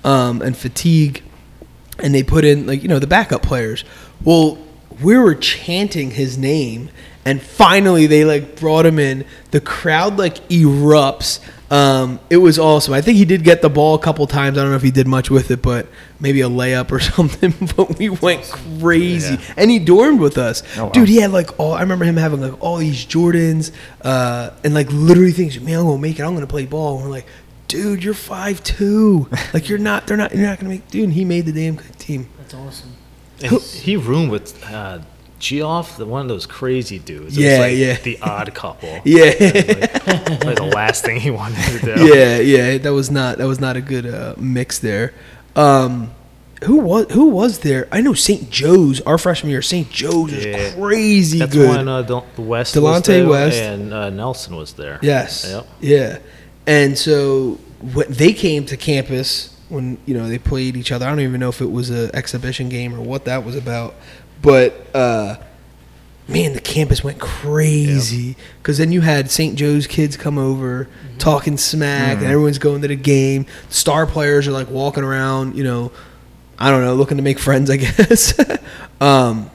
um, 0.05 0.41
and 0.41 0.55
fatigue, 0.57 1.23
and 1.99 2.13
they 2.13 2.23
put 2.23 2.45
in 2.45 2.65
like 2.67 2.81
you 2.83 2.89
know 2.89 2.99
the 2.99 3.07
backup 3.07 3.41
players. 3.41 3.83
Well, 4.23 4.57
we 5.01 5.17
were 5.17 5.35
chanting 5.35 6.11
his 6.11 6.37
name, 6.37 6.89
and 7.25 7.41
finally 7.41 8.07
they 8.07 8.25
like 8.25 8.59
brought 8.59 8.85
him 8.85 8.99
in. 8.99 9.25
The 9.51 9.61
crowd 9.61 10.17
like 10.17 10.47
erupts. 10.49 11.39
Um, 11.69 12.21
it 12.29 12.37
was 12.37 12.57
awesome. 12.57 12.93
I 12.93 13.01
think 13.01 13.17
he 13.17 13.25
did 13.25 13.43
get 13.43 13.61
the 13.61 13.69
ball 13.69 13.95
a 13.95 13.99
couple 13.99 14.25
times. 14.25 14.57
I 14.57 14.61
don't 14.61 14.69
know 14.69 14.77
if 14.77 14.81
he 14.83 14.89
did 14.91 15.05
much 15.05 15.29
with 15.29 15.51
it, 15.51 15.61
but 15.61 15.87
maybe 16.17 16.39
a 16.39 16.47
layup 16.47 16.91
or 16.93 16.99
something. 17.01 17.53
But 17.75 17.99
we 17.99 18.07
went 18.07 18.43
crazy, 18.43 19.33
Yeah. 19.35 19.53
and 19.57 19.69
he 19.69 19.77
dormed 19.79 20.19
with 20.21 20.37
us, 20.37 20.63
Oh, 20.77 20.85
wow. 20.85 20.89
dude. 20.91 21.09
He 21.09 21.17
had 21.17 21.31
like 21.31 21.59
all. 21.59 21.73
I 21.73 21.81
remember 21.81 22.05
him 22.05 22.15
having 22.15 22.39
like 22.41 22.61
all 22.63 22.77
these 22.77 23.05
Jordans, 23.05 23.71
uh, 24.01 24.51
and 24.63 24.73
like 24.73 24.87
literally 24.91 25.33
things. 25.33 25.59
Man, 25.59 25.77
I'm 25.79 25.85
gonna 25.85 25.97
make 25.97 26.17
it. 26.19 26.23
I'm 26.23 26.33
gonna 26.35 26.47
play 26.47 26.65
ball. 26.65 26.95
And 26.95 27.05
we're 27.05 27.11
like, 27.11 27.25
dude, 27.67 28.03
you're 28.03 28.13
five 28.13 28.63
two. 28.63 29.27
like 29.53 29.69
you're 29.69 29.77
not. 29.79 30.07
They're 30.07 30.17
not. 30.17 30.33
You're 30.33 30.47
not 30.47 30.59
gonna 30.59 30.69
make. 30.69 30.87
Dude, 30.89 31.03
and 31.05 31.13
he 31.13 31.25
made 31.25 31.45
the 31.45 31.51
damn 31.51 31.75
good 31.75 31.97
team. 31.99 32.29
That's 32.37 32.53
awesome. 32.53 32.93
And 33.43 33.61
he 33.61 33.95
roomed 33.95 34.31
with 34.31 34.63
uh, 34.65 34.99
Geoff, 35.39 35.97
the 35.97 36.05
one 36.07 36.21
of 36.21 36.27
those 36.27 36.45
crazy 36.47 36.97
dudes. 36.97 37.37
It 37.37 37.41
Yeah, 37.41 37.51
was 37.51 37.59
like 37.59 37.77
yeah. 37.77 37.97
The 38.01 38.19
odd 38.21 38.53
couple. 38.55 38.99
Yeah, 39.05 39.25
Like, 39.25 40.43
like 40.43 40.55
the 40.57 40.71
last 40.73 41.03
thing 41.05 41.19
he 41.19 41.29
wanted 41.29 41.63
to 41.79 41.95
do. 41.95 42.07
yeah, 42.15 42.39
yeah. 42.39 42.77
That 42.79 42.93
was 42.93 43.11
not. 43.11 43.37
That 43.37 43.45
was 43.47 43.59
not 43.59 43.75
a 43.77 43.81
good 43.81 44.05
uh, 44.07 44.33
mix 44.37 44.79
there. 44.79 45.13
Um, 45.55 46.11
who 46.63 46.77
was 46.77 47.05
who 47.11 47.27
was 47.27 47.59
there? 47.59 47.87
I 47.91 48.01
know 48.01 48.13
St. 48.15 48.49
Joe's. 48.49 48.99
Our 49.01 49.19
freshman 49.19 49.51
year, 49.51 49.61
St. 49.61 49.87
Joe's 49.91 50.31
was 50.33 50.43
Yeah. 50.43 50.73
crazy 50.73 51.37
That's 51.37 51.53
good. 51.53 51.69
when 51.69 51.87
uh, 51.87 52.01
Del- 52.01 52.25
West 52.37 52.75
was 52.75 52.83
Delonte 53.03 53.05
there 53.05 53.27
West. 53.29 53.57
and 53.61 53.93
uh, 53.93 54.09
Nelson 54.09 54.55
was 54.55 54.73
there. 54.73 54.97
Yes. 55.03 55.45
Yep. 55.47 55.67
Yeah. 55.81 56.17
And 56.67 56.97
so 56.97 57.57
when 57.81 58.11
they 58.11 58.33
came 58.33 58.65
to 58.67 58.77
campus 58.77 59.57
when 59.69 59.97
you 60.05 60.13
know 60.13 60.27
they 60.27 60.37
played 60.37 60.75
each 60.77 60.91
other. 60.91 61.05
I 61.05 61.09
don't 61.09 61.19
even 61.19 61.39
know 61.39 61.49
if 61.49 61.61
it 61.61 61.71
was 61.71 61.89
an 61.89 62.09
exhibition 62.13 62.69
game 62.69 62.93
or 62.93 63.01
what 63.01 63.25
that 63.25 63.43
was 63.43 63.55
about, 63.55 63.95
but 64.41 64.73
uh, 64.95 65.35
man, 66.27 66.53
the 66.53 66.61
campus 66.61 67.03
went 67.03 67.19
crazy 67.19 68.35
because 68.59 68.77
then 68.77 68.91
you 68.91 69.01
had 69.01 69.29
St. 69.29 69.57
Joe's 69.57 69.87
kids 69.87 70.15
come 70.17 70.37
over 70.37 70.87
talking 71.17 71.57
smack, 71.57 72.17
and 72.17 72.27
everyone's 72.27 72.59
going 72.59 72.81
to 72.81 72.87
the 72.87 72.95
game. 72.95 73.45
Star 73.69 74.05
players 74.05 74.47
are 74.47 74.51
like 74.51 74.69
walking 74.69 75.03
around, 75.03 75.55
you 75.55 75.63
know. 75.63 75.91
I 76.59 76.71
don't 76.71 76.83
know, 76.83 76.95
looking 76.95 77.17
to 77.17 77.23
make 77.23 77.37
friends, 77.37 77.69
I 77.69 77.77
guess. 77.77 78.33
um, 78.99 79.51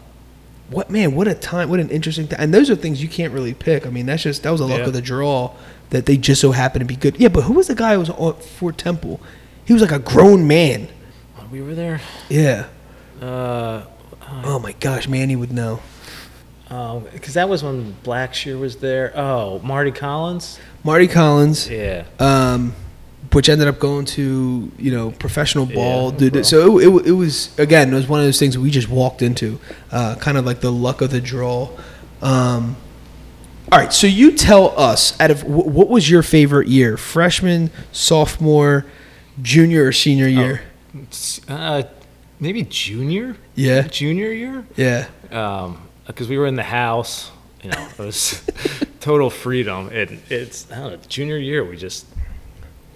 what 0.72 0.90
man? 0.90 1.14
What 1.14 1.28
a 1.28 1.34
time! 1.34 1.68
What 1.70 1.78
an 1.80 1.90
interesting 1.90 2.26
time! 2.28 2.40
And 2.40 2.52
those 2.54 2.68
are 2.70 2.74
things 2.76 3.02
you 3.02 3.08
can't 3.08 3.32
really 3.32 3.54
pick. 3.54 3.86
I 3.86 3.90
mean, 3.90 4.06
that's 4.06 4.22
just 4.24 4.42
that 4.42 4.50
was 4.50 4.60
a 4.60 4.66
luck 4.66 4.80
Yeah. 4.80 4.86
of 4.86 4.92
the 4.92 5.02
draw 5.02 5.52
that 5.90 6.06
they 6.06 6.16
just 6.16 6.40
so 6.40 6.52
happened 6.52 6.80
to 6.80 6.86
be 6.86 6.96
good. 6.96 7.16
Yeah, 7.18 7.28
but 7.28 7.42
who 7.42 7.52
was 7.52 7.68
the 7.68 7.74
guy 7.74 7.92
who 7.94 8.00
was 8.00 8.10
on 8.10 8.34
for 8.40 8.72
Temple? 8.72 9.20
He 9.64 9.72
was 9.72 9.82
like 9.82 9.92
a 9.92 9.98
grown 9.98 10.46
man. 10.48 10.88
When 11.36 11.50
we 11.50 11.60
were 11.62 11.74
there. 11.74 12.00
Yeah. 12.28 12.66
Uh, 13.20 13.82
Oh 14.44 14.58
my 14.58 14.72
gosh, 14.72 15.06
Manny 15.06 15.36
would 15.36 15.52
know. 15.52 15.80
because 17.12 17.34
that 17.34 17.48
was 17.50 17.62
when 17.62 17.94
Blackshear 18.02 18.58
was 18.58 18.76
there. 18.76 19.12
Oh, 19.14 19.58
Mardy 19.62 19.90
Collins. 19.90 20.58
Mardy 20.82 21.06
Collins, 21.06 21.68
Yeah. 21.68 22.04
um, 22.18 22.74
which 23.32 23.48
ended 23.48 23.68
up 23.68 23.78
going 23.78 24.04
to 24.04 24.70
you 24.78 24.90
know 24.90 25.10
professional 25.12 25.66
ball. 25.66 26.12
Yeah, 26.12 26.30
Dude, 26.30 26.46
so 26.46 26.78
it, 26.78 26.86
it, 26.88 27.06
it 27.08 27.12
was 27.12 27.56
again 27.58 27.92
it 27.92 27.96
was 27.96 28.08
one 28.08 28.20
of 28.20 28.26
those 28.26 28.38
things 28.38 28.56
we 28.58 28.70
just 28.70 28.88
walked 28.88 29.22
into, 29.22 29.58
uh, 29.90 30.16
kind 30.16 30.36
of 30.38 30.44
like 30.44 30.60
the 30.60 30.72
luck 30.72 31.00
of 31.00 31.10
the 31.10 31.20
draw. 31.20 31.70
Um, 32.20 32.76
all 33.70 33.78
right, 33.78 33.92
so 33.92 34.06
you 34.06 34.32
tell 34.32 34.78
us 34.78 35.18
out 35.20 35.30
of 35.30 35.42
wh- 35.42 35.66
what 35.66 35.88
was 35.88 36.10
your 36.10 36.22
favorite 36.22 36.68
year? 36.68 36.96
Freshman, 36.96 37.70
sophomore, 37.90 38.84
junior, 39.40 39.86
or 39.86 39.92
senior 39.92 40.28
year? 40.28 40.62
Uh, 41.48 41.82
maybe 42.38 42.62
junior. 42.64 43.36
Yeah. 43.54 43.82
Junior 43.82 44.30
year. 44.32 44.66
Yeah. 44.76 45.06
because 46.06 46.28
we 46.28 46.36
were 46.36 46.46
in 46.46 46.56
the 46.56 46.62
house. 46.62 47.30
You 47.62 47.70
know, 47.70 47.88
it 47.98 47.98
was 47.98 48.42
total 49.00 49.30
freedom. 49.30 49.88
And 49.92 50.20
it's 50.28 50.70
I 50.70 50.76
don't 50.76 50.90
know. 50.92 50.98
Junior 51.08 51.38
year, 51.38 51.64
we 51.64 51.76
just 51.76 52.06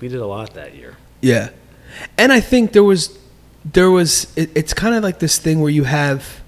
we 0.00 0.08
did 0.08 0.20
a 0.20 0.26
lot 0.26 0.54
that 0.54 0.74
year. 0.74 0.96
Yeah, 1.20 1.50
and 2.18 2.32
I 2.32 2.40
think 2.40 2.72
there 2.72 2.84
was 2.84 3.18
there 3.64 3.90
was 3.90 4.32
it, 4.36 4.50
it's 4.54 4.72
kind 4.74 4.94
of 4.94 5.02
like 5.02 5.18
this 5.18 5.38
thing 5.38 5.60
where 5.60 5.70
you 5.70 5.84
have 5.84 6.40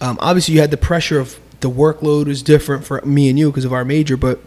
um, 0.00 0.16
obviously 0.20 0.54
you 0.54 0.60
had 0.60 0.70
the 0.70 0.76
pressure 0.76 1.18
of 1.18 1.38
the 1.60 1.70
workload 1.70 2.26
was 2.26 2.42
different 2.42 2.84
for 2.84 3.00
me 3.02 3.28
and 3.28 3.38
you 3.38 3.50
because 3.50 3.64
of 3.64 3.72
our 3.72 3.84
major, 3.84 4.16
but 4.16 4.40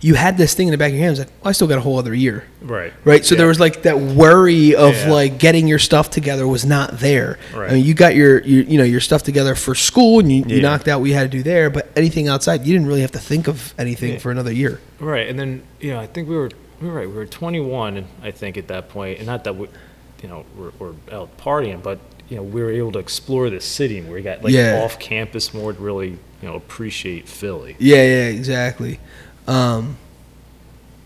you 0.00 0.14
had 0.14 0.36
this 0.38 0.54
thing 0.54 0.68
in 0.68 0.72
the 0.72 0.78
back 0.78 0.90
of 0.90 0.94
your 0.96 1.04
hand. 1.04 1.16
It 1.16 1.20
like, 1.20 1.28
well, 1.42 1.48
I 1.48 1.52
still 1.52 1.66
got 1.66 1.78
a 1.78 1.80
whole 1.80 1.98
other 1.98 2.14
year, 2.14 2.44
Right. 2.62 2.92
right? 3.04 3.24
So 3.24 3.34
there 3.34 3.46
was 3.46 3.58
like 3.58 3.82
that 3.82 3.98
worry 3.98 4.74
of 4.74 4.94
Yeah. 4.94 5.10
like 5.12 5.38
getting 5.38 5.66
your 5.66 5.78
stuff 5.78 6.10
together 6.10 6.46
was 6.46 6.64
not 6.64 6.98
there. 7.00 7.38
Right. 7.54 7.70
I 7.70 7.74
mean, 7.74 7.84
you 7.84 7.92
got 7.94 8.14
your, 8.14 8.40
your 8.42 8.62
you 8.64 8.78
know 8.78 8.84
your 8.84 9.00
stuff 9.00 9.22
together 9.22 9.54
for 9.54 9.74
school 9.74 10.20
and 10.20 10.30
you, 10.30 10.44
you 10.46 10.62
knocked 10.62 10.86
out 10.88 11.00
what 11.00 11.06
you 11.08 11.14
had 11.14 11.30
to 11.30 11.36
do 11.38 11.42
there, 11.42 11.70
but 11.70 11.90
anything 11.96 12.28
outside, 12.28 12.64
you 12.64 12.72
didn't 12.74 12.86
really 12.88 13.00
have 13.00 13.12
to 13.12 13.18
think 13.18 13.48
of 13.48 13.74
anything 13.78 14.12
Yeah. 14.12 14.18
for 14.18 14.30
another 14.30 14.52
year. 14.52 14.80
Right, 15.00 15.28
and 15.28 15.38
then 15.38 15.62
you 15.80 15.90
know 15.92 15.98
I 16.00 16.06
think 16.06 16.28
we 16.28 16.36
were 16.36 16.50
we 16.80 16.88
were 16.88 16.94
right. 16.94 17.08
We 17.08 17.14
were 17.14 17.26
21, 17.26 18.04
I 18.22 18.30
think, 18.30 18.56
at 18.56 18.68
that 18.68 18.88
point, 18.88 19.18
and 19.18 19.26
not 19.26 19.44
that 19.44 19.56
we, 19.56 19.68
you 20.22 20.28
know, 20.28 20.44
we're, 20.56 20.72
we're 20.78 20.94
out 21.12 21.36
partying, 21.38 21.82
but 21.82 21.98
you 22.28 22.36
know 22.36 22.42
we 22.42 22.62
were 22.62 22.70
able 22.70 22.92
to 22.92 22.98
explore 22.98 23.50
the 23.50 23.60
city. 23.60 23.98
and 23.98 24.10
We 24.10 24.22
got 24.22 24.42
like 24.42 24.52
Yeah. 24.52 24.82
off 24.82 24.98
campus 24.98 25.52
more 25.52 25.72
to 25.72 25.80
really 25.80 26.10
you 26.10 26.18
know 26.48 26.54
appreciate 26.54 27.28
Philly. 27.28 27.76
Yeah, 27.78 27.96
yeah, 27.96 28.26
exactly. 28.28 28.98
Um, 29.46 29.98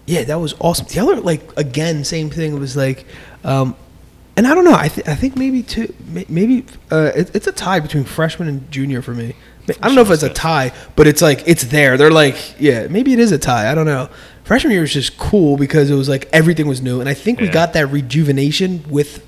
yeah, 0.06 0.24
that 0.24 0.36
was 0.40 0.54
awesome. 0.60 0.86
The 0.88 1.00
other, 1.00 1.16
like, 1.20 1.42
again, 1.58 2.02
same 2.04 2.30
thing. 2.30 2.54
It 2.56 2.58
was 2.58 2.76
like, 2.76 3.04
um, 3.44 3.76
and 4.36 4.46
I 4.46 4.54
don't 4.54 4.64
know. 4.64 4.74
I, 4.74 4.88
th- 4.88 5.06
I 5.06 5.14
think 5.14 5.36
maybe 5.36 5.62
two, 5.62 5.92
may- 6.06 6.24
maybe 6.30 6.64
uh, 6.90 7.10
it, 7.14 7.34
it's 7.34 7.46
a 7.46 7.52
tie 7.52 7.80
between 7.80 8.04
freshman 8.04 8.48
and 8.48 8.70
junior 8.70 9.02
for 9.02 9.12
me. 9.12 9.34
I 9.82 9.86
don't 9.86 9.96
know 9.96 10.00
if 10.00 10.10
it's 10.10 10.22
a 10.22 10.30
tie, 10.32 10.72
but 10.96 11.06
it's 11.06 11.20
like 11.20 11.42
it's 11.46 11.64
there. 11.64 11.98
They're 11.98 12.10
like, 12.10 12.58
yeah, 12.58 12.86
maybe 12.86 13.12
it 13.12 13.18
is 13.18 13.32
a 13.32 13.38
tie. 13.38 13.70
I 13.70 13.74
don't 13.74 13.84
know. 13.84 14.08
Freshman 14.48 14.72
year 14.72 14.80
was 14.80 14.94
just 14.94 15.18
cool 15.18 15.58
because 15.58 15.90
it 15.90 15.94
was 15.94 16.08
like 16.08 16.26
everything 16.32 16.66
was 16.66 16.80
new, 16.80 17.00
and 17.00 17.08
I 17.08 17.12
think 17.12 17.38
we 17.38 17.48
got 17.48 17.74
that 17.74 17.88
rejuvenation 17.88 18.82
with 18.88 19.22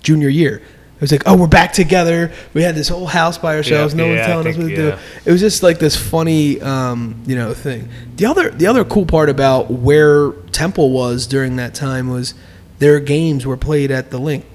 junior 0.00 0.28
year. 0.28 0.58
It 0.58 1.00
was 1.00 1.10
like, 1.10 1.24
oh, 1.26 1.36
we're 1.36 1.48
back 1.48 1.72
together. 1.72 2.30
We 2.54 2.62
had 2.62 2.76
this 2.76 2.86
whole 2.86 3.06
house 3.08 3.36
by 3.36 3.56
ourselves. 3.56 3.94
Yeah, 3.94 3.98
no 3.98 4.06
one's 4.06 4.18
yeah, 4.18 4.22
I 4.22 4.26
telling 4.28 4.46
us 4.46 4.56
what 4.56 4.62
to 4.62 4.70
yeah. 4.70 4.76
do. 4.76 4.98
It 5.24 5.32
was 5.32 5.40
just 5.40 5.64
like 5.64 5.80
this 5.80 5.96
funny, 5.96 6.60
um, 6.60 7.20
you 7.26 7.34
know, 7.34 7.52
thing. 7.52 7.88
The 8.14 8.26
other, 8.26 8.50
the 8.50 8.68
other 8.68 8.84
cool 8.84 9.06
part 9.06 9.28
about 9.28 9.72
where 9.72 10.30
Temple 10.52 10.92
was 10.92 11.26
during 11.26 11.56
that 11.56 11.74
time 11.74 12.08
was 12.08 12.34
their 12.78 13.00
games 13.00 13.44
were 13.44 13.56
played 13.56 13.90
at 13.90 14.12
the 14.12 14.20
Linc, 14.20 14.46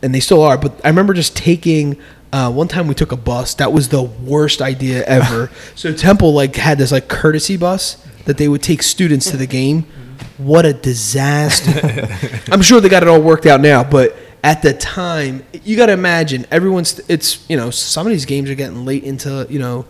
and 0.00 0.14
they 0.14 0.20
still 0.20 0.42
are. 0.42 0.56
But 0.56 0.80
I 0.84 0.88
remember 0.90 1.12
just 1.12 1.36
taking. 1.36 2.00
Uh, 2.32 2.50
one 2.52 2.66
time 2.68 2.86
we 2.86 2.94
took 2.94 3.10
a 3.10 3.16
bus. 3.16 3.54
That 3.54 3.72
was 3.72 3.88
the 3.88 4.02
worst 4.02 4.62
idea 4.62 5.04
ever. 5.06 5.50
so 5.74 5.92
Temple 5.92 6.34
like 6.34 6.54
had 6.54 6.78
this 6.78 6.92
like 6.92 7.08
courtesy 7.08 7.56
bus 7.56 8.04
that 8.24 8.38
they 8.38 8.48
would 8.48 8.62
take 8.62 8.82
students 8.82 9.30
to 9.30 9.36
the 9.36 9.46
game. 9.46 9.82
Mm-hmm. 9.82 10.46
What 10.46 10.66
a 10.66 10.72
disaster! 10.72 12.08
I'm 12.52 12.62
sure 12.62 12.80
they 12.80 12.88
got 12.88 13.02
it 13.02 13.08
all 13.08 13.20
worked 13.20 13.46
out 13.46 13.60
now, 13.60 13.84
but 13.84 14.16
at 14.42 14.62
the 14.62 14.74
time, 14.74 15.42
you 15.64 15.76
got 15.76 15.86
to 15.86 15.92
imagine 15.92 16.46
everyone's. 16.50 17.00
It's 17.08 17.48
you 17.48 17.56
know 17.56 17.70
some 17.70 18.06
of 18.06 18.12
these 18.12 18.26
games 18.26 18.50
are 18.50 18.54
getting 18.54 18.84
late 18.84 19.04
into 19.04 19.46
you 19.48 19.58
know 19.58 19.86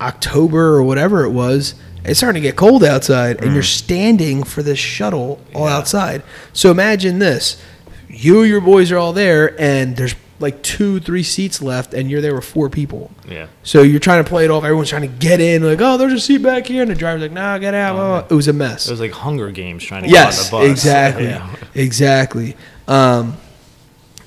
October 0.00 0.74
or 0.74 0.82
whatever 0.82 1.24
it 1.24 1.30
was. 1.30 1.74
It's 2.04 2.18
starting 2.18 2.42
to 2.42 2.48
get 2.48 2.56
cold 2.56 2.82
outside, 2.82 3.42
and 3.42 3.52
you're 3.52 3.62
mm. 3.62 3.78
standing 3.78 4.42
for 4.42 4.62
this 4.62 4.78
shuttle 4.78 5.40
all 5.54 5.66
Yeah. 5.66 5.76
outside. 5.76 6.22
So 6.52 6.70
imagine 6.70 7.18
this: 7.18 7.62
you, 8.08 8.42
your 8.42 8.60
boys 8.60 8.90
are 8.90 8.98
all 8.98 9.12
there, 9.12 9.60
and 9.60 9.96
there's 9.96 10.14
like 10.40 10.62
two, 10.62 10.98
three 11.00 11.22
seats 11.22 11.60
left, 11.62 11.92
and 11.94 12.10
you're 12.10 12.20
there 12.20 12.34
with 12.34 12.44
four 12.44 12.68
people. 12.70 13.10
Yeah. 13.28 13.46
So 13.62 13.82
you're 13.82 14.00
trying 14.00 14.24
to 14.24 14.28
play 14.28 14.44
it 14.44 14.50
off. 14.50 14.64
Everyone's 14.64 14.88
trying 14.88 15.02
to 15.02 15.08
get 15.08 15.40
in, 15.40 15.62
like, 15.62 15.80
oh, 15.80 15.96
there's 15.98 16.12
a 16.14 16.18
seat 16.20 16.38
back 16.38 16.66
here, 16.66 16.82
and 16.82 16.90
the 16.90 16.94
driver's 16.94 17.22
like, 17.22 17.32
nah, 17.32 17.58
get 17.58 17.74
out. 17.74 17.94
blah, 17.94 18.06
blah, 18.08 18.20
blah. 18.22 18.28
It 18.30 18.34
was 18.34 18.48
a 18.48 18.52
mess. 18.52 18.88
It 18.88 18.90
was 18.90 19.00
like 19.00 19.12
Hunger 19.12 19.50
Games 19.50 19.84
trying 19.84 20.04
to 20.04 20.08
Yes, 20.08 20.48
get 20.50 20.54
on 20.54 20.62
the 20.62 20.68
bus. 20.68 20.70
exactly, 20.78 21.24
Yeah. 21.28 21.54
exactly. 21.74 22.56
Um, 22.88 23.36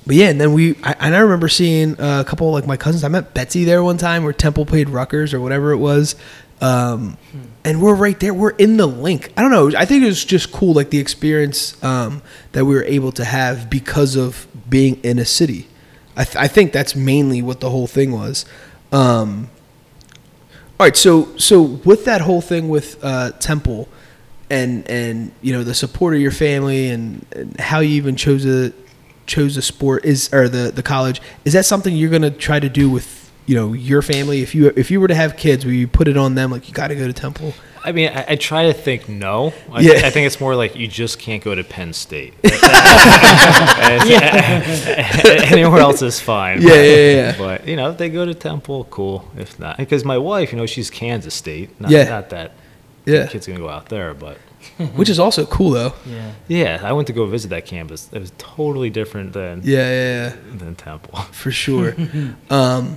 but 0.06 0.16
yeah, 0.16 0.28
and 0.28 0.40
then 0.40 0.52
we, 0.52 0.76
I, 0.82 0.94
and 1.00 1.16
I 1.16 1.20
remember 1.20 1.48
seeing 1.48 1.98
uh, 2.00 2.20
a 2.20 2.24
couple 2.24 2.46
of 2.48 2.54
like 2.54 2.66
my 2.66 2.76
cousins. 2.76 3.04
I 3.04 3.08
met 3.08 3.32
Betsy 3.34 3.64
there 3.64 3.82
one 3.82 3.96
time, 3.98 4.22
where 4.22 4.32
Temple 4.32 4.66
played 4.66 4.88
Rutgers 4.90 5.32
or 5.34 5.40
whatever 5.40 5.72
it 5.72 5.78
was, 5.78 6.14
um, 6.60 7.16
and 7.64 7.80
we're 7.82 7.94
right 7.94 8.18
there. 8.20 8.32
We're 8.34 8.50
in 8.50 8.76
the 8.76 8.86
Linc. 8.86 9.32
I 9.36 9.40
don't 9.42 9.50
know. 9.50 9.76
I 9.76 9.84
think 9.86 10.02
it 10.02 10.06
was 10.06 10.24
just 10.24 10.52
cool, 10.52 10.74
like 10.74 10.90
the 10.90 10.98
experience 10.98 11.82
um, 11.82 12.22
that 12.52 12.66
we 12.66 12.74
were 12.74 12.84
able 12.84 13.12
to 13.12 13.24
have 13.24 13.68
because 13.70 14.14
of 14.14 14.46
being 14.68 14.96
in 15.02 15.18
a 15.18 15.24
city. 15.24 15.66
I, 16.16 16.24
th- 16.24 16.36
I 16.36 16.48
think 16.48 16.72
that's 16.72 16.94
mainly 16.94 17.42
what 17.42 17.60
the 17.60 17.70
whole 17.70 17.86
thing 17.86 18.12
was. 18.12 18.44
Um, 18.92 19.50
all 20.78 20.86
right, 20.86 20.96
so 20.96 21.36
so 21.36 21.62
with 21.62 22.04
that 22.04 22.20
whole 22.20 22.40
thing 22.40 22.68
with 22.68 23.02
uh, 23.02 23.32
Temple, 23.32 23.88
and 24.50 24.88
and 24.88 25.32
you 25.42 25.52
know 25.52 25.64
the 25.64 25.74
support 25.74 26.14
of 26.14 26.20
your 26.20 26.30
family 26.30 26.88
and, 26.88 27.24
and 27.32 27.58
how 27.60 27.80
you 27.80 27.90
even 27.90 28.16
chose 28.16 28.44
a 28.44 28.72
chose 29.26 29.54
the 29.54 29.62
sport 29.62 30.04
is 30.04 30.32
or 30.32 30.48
the 30.48 30.70
the 30.70 30.82
college 30.82 31.20
is 31.44 31.54
that 31.54 31.64
something 31.64 31.96
you're 31.96 32.10
gonna 32.10 32.30
try 32.30 32.60
to 32.60 32.68
do 32.68 32.90
with 32.90 33.32
you 33.46 33.54
know 33.54 33.72
your 33.72 34.02
family 34.02 34.42
if 34.42 34.54
you 34.54 34.70
if 34.76 34.90
you 34.90 35.00
were 35.00 35.08
to 35.08 35.14
have 35.14 35.36
kids 35.36 35.64
will 35.64 35.72
you 35.72 35.88
put 35.88 36.08
it 36.08 36.16
on 36.16 36.34
them 36.34 36.50
like 36.50 36.68
you 36.68 36.74
got 36.74 36.88
to 36.88 36.94
go 36.94 37.06
to 37.06 37.12
Temple 37.12 37.54
I 37.86 37.92
mean, 37.92 38.08
I, 38.08 38.24
I 38.30 38.36
try 38.36 38.66
to 38.66 38.72
think 38.72 39.08
no. 39.08 39.52
I, 39.70 39.80
Yeah. 39.80 39.92
I 40.06 40.10
think 40.10 40.26
it's 40.26 40.40
more 40.40 40.56
like 40.56 40.74
you 40.74 40.88
just 40.88 41.18
can't 41.18 41.42
go 41.44 41.54
to 41.54 41.62
Penn 41.62 41.92
State. 41.92 42.32
And- 42.44 44.10
Anywhere 45.52 45.80
else 45.80 46.02
is 46.02 46.20
fine. 46.20 46.62
Yeah, 46.62 46.74
yeah, 46.74 47.10
yeah. 47.10 47.38
But 47.38 47.66
you 47.68 47.76
know, 47.76 47.90
if 47.90 47.98
they 47.98 48.08
go 48.08 48.24
to 48.24 48.34
Temple, 48.34 48.84
cool. 48.90 49.28
If 49.36 49.58
not, 49.58 49.76
because 49.76 50.04
my 50.04 50.18
wife, 50.18 50.52
you 50.52 50.58
know, 50.58 50.66
she's 50.66 50.90
Kansas 50.90 51.34
State. 51.34 51.78
Not, 51.80 51.90
Yeah. 51.90 52.04
Not 52.04 52.30
that 52.30 52.52
yeah 53.06 53.26
kids 53.26 53.46
gonna 53.46 53.58
go 53.58 53.68
out 53.68 53.90
there, 53.90 54.14
but 54.14 54.38
which 54.96 55.10
is 55.10 55.18
also 55.18 55.44
cool 55.44 55.70
though 55.72 55.92
Yeah. 56.06 56.32
yeah, 56.48 56.80
I 56.82 56.92
went 56.92 57.06
to 57.08 57.12
go 57.12 57.26
visit 57.26 57.48
that 57.48 57.66
campus. 57.66 58.08
It 58.12 58.18
was 58.18 58.32
totally 58.38 58.88
different 58.88 59.34
than 59.34 59.60
yeah 59.62 59.78
yeah, 59.78 60.28
yeah. 60.30 60.56
than 60.56 60.74
Temple. 60.74 61.18
for 61.32 61.50
sure. 61.50 61.94
um, 62.48 62.96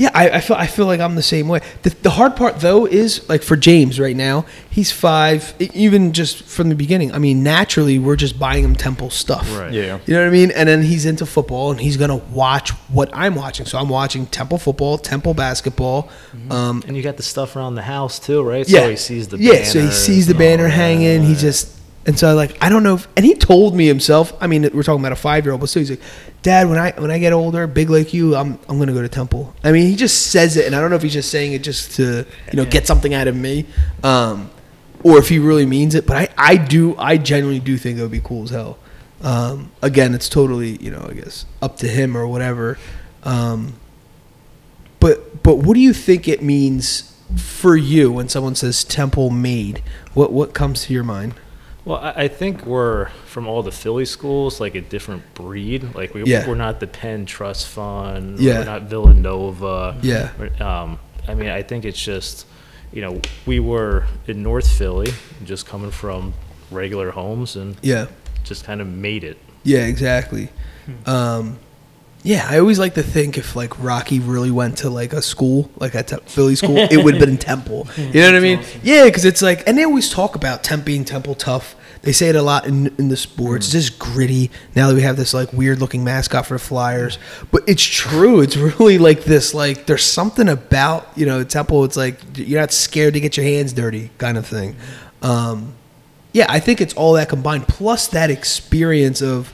yeah, 0.00 0.10
I, 0.14 0.30
I 0.30 0.40
feel 0.40 0.56
I 0.56 0.66
feel 0.66 0.86
like 0.86 0.98
I'm 1.00 1.14
the 1.14 1.22
same 1.22 1.46
way. 1.46 1.60
The, 1.82 1.90
the 2.02 2.10
hard 2.10 2.34
part 2.34 2.60
though 2.60 2.86
is 2.86 3.28
like 3.28 3.42
for 3.42 3.54
James 3.56 4.00
right 4.00 4.16
now, 4.16 4.46
he's 4.70 4.90
five. 4.90 5.52
e- 5.60 5.68
Even 5.74 6.12
just 6.12 6.42
from 6.44 6.70
the 6.70 6.74
beginning, 6.74 7.12
I 7.12 7.18
mean, 7.18 7.42
naturally 7.42 7.98
we're 7.98 8.16
just 8.16 8.38
buying 8.38 8.64
him 8.64 8.74
Temple 8.74 9.10
stuff. 9.10 9.46
Right. 9.58 9.72
Yeah. 9.72 9.98
You 10.06 10.14
know 10.14 10.20
what 10.22 10.28
I 10.28 10.30
mean? 10.30 10.50
And 10.52 10.66
then 10.68 10.82
he's 10.82 11.04
into 11.04 11.26
football, 11.26 11.70
and 11.70 11.80
he's 11.80 11.98
gonna 11.98 12.16
watch 12.16 12.70
what 12.88 13.10
I'm 13.12 13.34
watching. 13.34 13.66
So 13.66 13.76
I'm 13.78 13.90
watching 13.90 14.24
Temple 14.26 14.56
football, 14.58 14.96
Temple 14.96 15.34
basketball. 15.34 16.08
Um, 16.48 16.82
And 16.86 16.96
you 16.96 17.02
got 17.02 17.16
the 17.18 17.22
stuff 17.22 17.54
around 17.56 17.74
the 17.74 17.82
house 17.82 18.18
too, 18.18 18.42
right? 18.42 18.66
yeah, 18.68 18.80
So 18.84 18.90
he 18.90 18.96
sees 18.96 19.28
the 19.28 19.38
yeah. 19.38 19.64
So 19.64 19.80
he 19.82 19.90
sees 19.90 20.26
the 20.26 20.34
banner 20.34 20.64
all 20.64 20.70
hanging. 20.70 21.22
He 21.24 21.34
just 21.34 21.76
and 22.06 22.18
so 22.18 22.34
like 22.34 22.56
I 22.62 22.68
don't 22.68 22.82
know. 22.82 22.94
If, 22.94 23.08
and 23.16 23.24
he 23.24 23.34
told 23.34 23.74
me 23.74 23.86
himself. 23.86 24.32
I 24.40 24.46
mean, 24.46 24.62
we're 24.72 24.82
talking 24.82 25.00
about 25.00 25.12
a 25.12 25.16
five 25.16 25.44
year 25.44 25.52
old, 25.52 25.60
but 25.60 25.68
still, 25.68 25.80
he's 25.80 25.90
like, 25.90 26.00
Dad, 26.42 26.68
when 26.68 26.78
I 26.78 26.92
when 26.92 27.10
I 27.10 27.18
get 27.18 27.32
older, 27.32 27.66
big 27.66 27.90
like 27.90 28.14
you, 28.14 28.34
I'm 28.34 28.58
I'm 28.68 28.78
gonna 28.78 28.92
go 28.92 29.02
to 29.02 29.08
Temple. 29.08 29.54
I 29.62 29.72
mean, 29.72 29.86
he 29.86 29.96
just 29.96 30.28
says 30.28 30.56
it, 30.56 30.66
and 30.66 30.74
I 30.74 30.80
don't 30.80 30.90
know 30.90 30.96
if 30.96 31.02
he's 31.02 31.12
just 31.12 31.30
saying 31.30 31.52
it 31.52 31.62
just 31.62 31.92
to 31.96 32.26
you 32.52 32.56
know 32.56 32.64
get 32.64 32.86
something 32.86 33.12
out 33.12 33.28
of 33.28 33.36
me, 33.36 33.66
um, 34.02 34.50
or 35.02 35.18
if 35.18 35.28
he 35.28 35.38
really 35.38 35.66
means 35.66 35.94
it. 35.94 36.06
But 36.06 36.16
I 36.16 36.52
I 36.52 36.56
do 36.56 36.96
I 36.96 37.18
genuinely 37.18 37.60
do 37.60 37.76
think 37.76 37.98
it 37.98 38.02
would 38.02 38.10
be 38.10 38.20
cool 38.20 38.44
as 38.44 38.50
hell. 38.50 38.78
Um, 39.22 39.70
again, 39.82 40.14
it's 40.14 40.30
totally 40.30 40.76
you 40.82 40.90
know 40.90 41.06
I 41.10 41.12
guess 41.12 41.44
up 41.60 41.76
to 41.78 41.88
him 41.88 42.16
or 42.16 42.26
whatever. 42.26 42.78
Um, 43.24 43.74
but 45.00 45.42
but 45.42 45.56
what 45.56 45.74
do 45.74 45.80
you 45.80 45.92
think 45.92 46.26
it 46.26 46.42
means 46.42 47.14
for 47.36 47.76
you 47.76 48.10
when 48.10 48.30
someone 48.30 48.54
says 48.54 48.84
Temple 48.84 49.28
made? 49.28 49.82
What 50.14 50.32
what 50.32 50.54
comes 50.54 50.84
to 50.86 50.94
your 50.94 51.04
mind? 51.04 51.34
Well, 51.90 51.98
I, 52.00 52.24
I 52.24 52.28
think 52.28 52.64
we're 52.66 53.08
from 53.26 53.48
all 53.48 53.62
the 53.64 53.72
Philly 53.72 54.04
schools, 54.04 54.60
like 54.60 54.76
a 54.76 54.80
different 54.80 55.22
breed. 55.34 55.92
Like 55.94 56.14
we, 56.14 56.22
Yeah. 56.24 56.46
we're 56.48 56.54
not 56.54 56.78
the 56.78 56.86
Penn 56.86 57.26
Trust 57.26 57.66
Fund. 57.66 58.38
Yeah. 58.38 58.60
We're 58.60 58.64
not 58.64 58.82
Villanova. 58.82 59.96
Yeah. 60.00 60.30
Um, 60.60 60.98
I 61.26 61.34
mean, 61.34 61.48
I 61.48 61.62
think 61.62 61.84
it's 61.84 62.00
just, 62.00 62.46
you 62.92 63.02
know, 63.02 63.20
we 63.44 63.58
were 63.58 64.06
in 64.28 64.42
North 64.42 64.68
Philly, 64.70 65.12
just 65.44 65.66
coming 65.66 65.90
from 65.90 66.32
regular 66.70 67.10
homes, 67.10 67.56
and 67.56 67.76
Yeah. 67.82 68.06
just 68.44 68.64
kind 68.64 68.80
of 68.80 68.86
made 68.86 69.24
it. 69.24 69.36
Yeah, 69.64 69.80
exactly. 69.86 70.48
Um, 71.06 71.58
yeah, 72.22 72.46
I 72.48 72.58
always 72.60 72.78
like 72.78 72.94
to 72.94 73.02
think 73.02 73.36
if 73.38 73.56
like 73.56 73.82
Rocky 73.82 74.18
really 74.20 74.50
went 74.50 74.78
to 74.78 74.90
like 74.90 75.12
a 75.12 75.22
school, 75.22 75.70
like 75.78 75.94
a 75.94 76.02
te- 76.02 76.16
Philly 76.26 76.54
school, 76.54 76.76
it 76.78 77.02
would 77.02 77.14
have 77.16 77.24
been 77.26 77.36
Temple. 77.38 77.88
You 77.96 78.20
know 78.20 78.26
what 78.26 78.34
I 78.36 78.40
mean? 78.40 78.60
Yeah, 78.84 79.04
because 79.06 79.24
it's 79.24 79.42
like, 79.42 79.66
and 79.66 79.76
they 79.76 79.84
always 79.84 80.08
talk 80.08 80.34
about 80.36 80.62
Temp 80.62 80.84
being 80.84 81.04
Temple 81.04 81.34
tough. 81.34 81.74
They 82.02 82.12
say 82.12 82.28
it 82.30 82.36
a 82.36 82.42
lot 82.42 82.66
in 82.66 82.86
in 82.98 83.08
the 83.08 83.16
sports. 83.16 83.66
It's 83.66 83.72
just 83.72 83.98
gritty. 83.98 84.50
Now 84.74 84.88
that 84.88 84.94
we 84.94 85.02
have 85.02 85.16
this 85.16 85.34
like 85.34 85.52
weird 85.52 85.80
looking 85.80 86.02
mascot 86.02 86.46
for 86.46 86.58
Flyers, 86.58 87.18
but 87.50 87.62
it's 87.66 87.82
true. 87.82 88.40
It's 88.40 88.56
really 88.56 88.98
like 88.98 89.24
this. 89.24 89.52
Like 89.52 89.86
there's 89.86 90.04
something 90.04 90.48
about 90.48 91.08
you 91.16 91.26
know 91.26 91.44
Temple. 91.44 91.84
It's 91.84 91.96
like 91.96 92.18
you're 92.36 92.60
not 92.60 92.72
scared 92.72 93.14
to 93.14 93.20
get 93.20 93.36
your 93.36 93.44
hands 93.44 93.72
dirty, 93.72 94.10
kind 94.18 94.38
of 94.38 94.46
thing. 94.46 94.76
Um, 95.22 95.74
yeah, 96.32 96.46
I 96.48 96.60
think 96.60 96.80
it's 96.80 96.94
all 96.94 97.14
that 97.14 97.28
combined, 97.28 97.68
plus 97.68 98.08
that 98.08 98.30
experience 98.30 99.20
of 99.20 99.52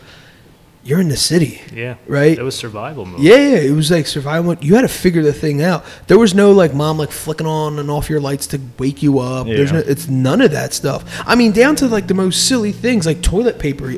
you're 0.86 1.00
in 1.00 1.08
the 1.08 1.16
city. 1.16 1.60
Yeah. 1.72 1.96
Right? 2.06 2.38
It 2.38 2.42
was 2.42 2.56
survival 2.56 3.04
mode. 3.04 3.20
Yeah, 3.20 3.34
yeah, 3.34 3.56
it 3.56 3.72
was 3.72 3.90
like 3.90 4.06
survival. 4.06 4.54
You 4.60 4.76
had 4.76 4.82
to 4.82 4.88
figure 4.88 5.22
the 5.22 5.32
thing 5.32 5.60
out. 5.60 5.84
There 6.06 6.18
was 6.18 6.32
no 6.32 6.52
like 6.52 6.74
mom 6.74 6.98
like 6.98 7.10
flicking 7.10 7.46
on 7.46 7.80
and 7.80 7.90
off 7.90 8.08
your 8.08 8.20
lights 8.20 8.46
to 8.48 8.60
wake 8.78 9.02
you 9.02 9.18
up. 9.18 9.46
There's 9.48 9.72
no, 9.72 9.80
it's 9.80 10.08
none 10.08 10.40
of 10.40 10.52
that 10.52 10.72
stuff. 10.72 11.04
I 11.26 11.34
mean, 11.34 11.50
down 11.50 11.74
to 11.76 11.88
like 11.88 12.06
the 12.06 12.14
most 12.14 12.46
silly 12.46 12.70
things 12.70 13.04
like 13.04 13.20
toilet 13.20 13.58
paper. 13.58 13.94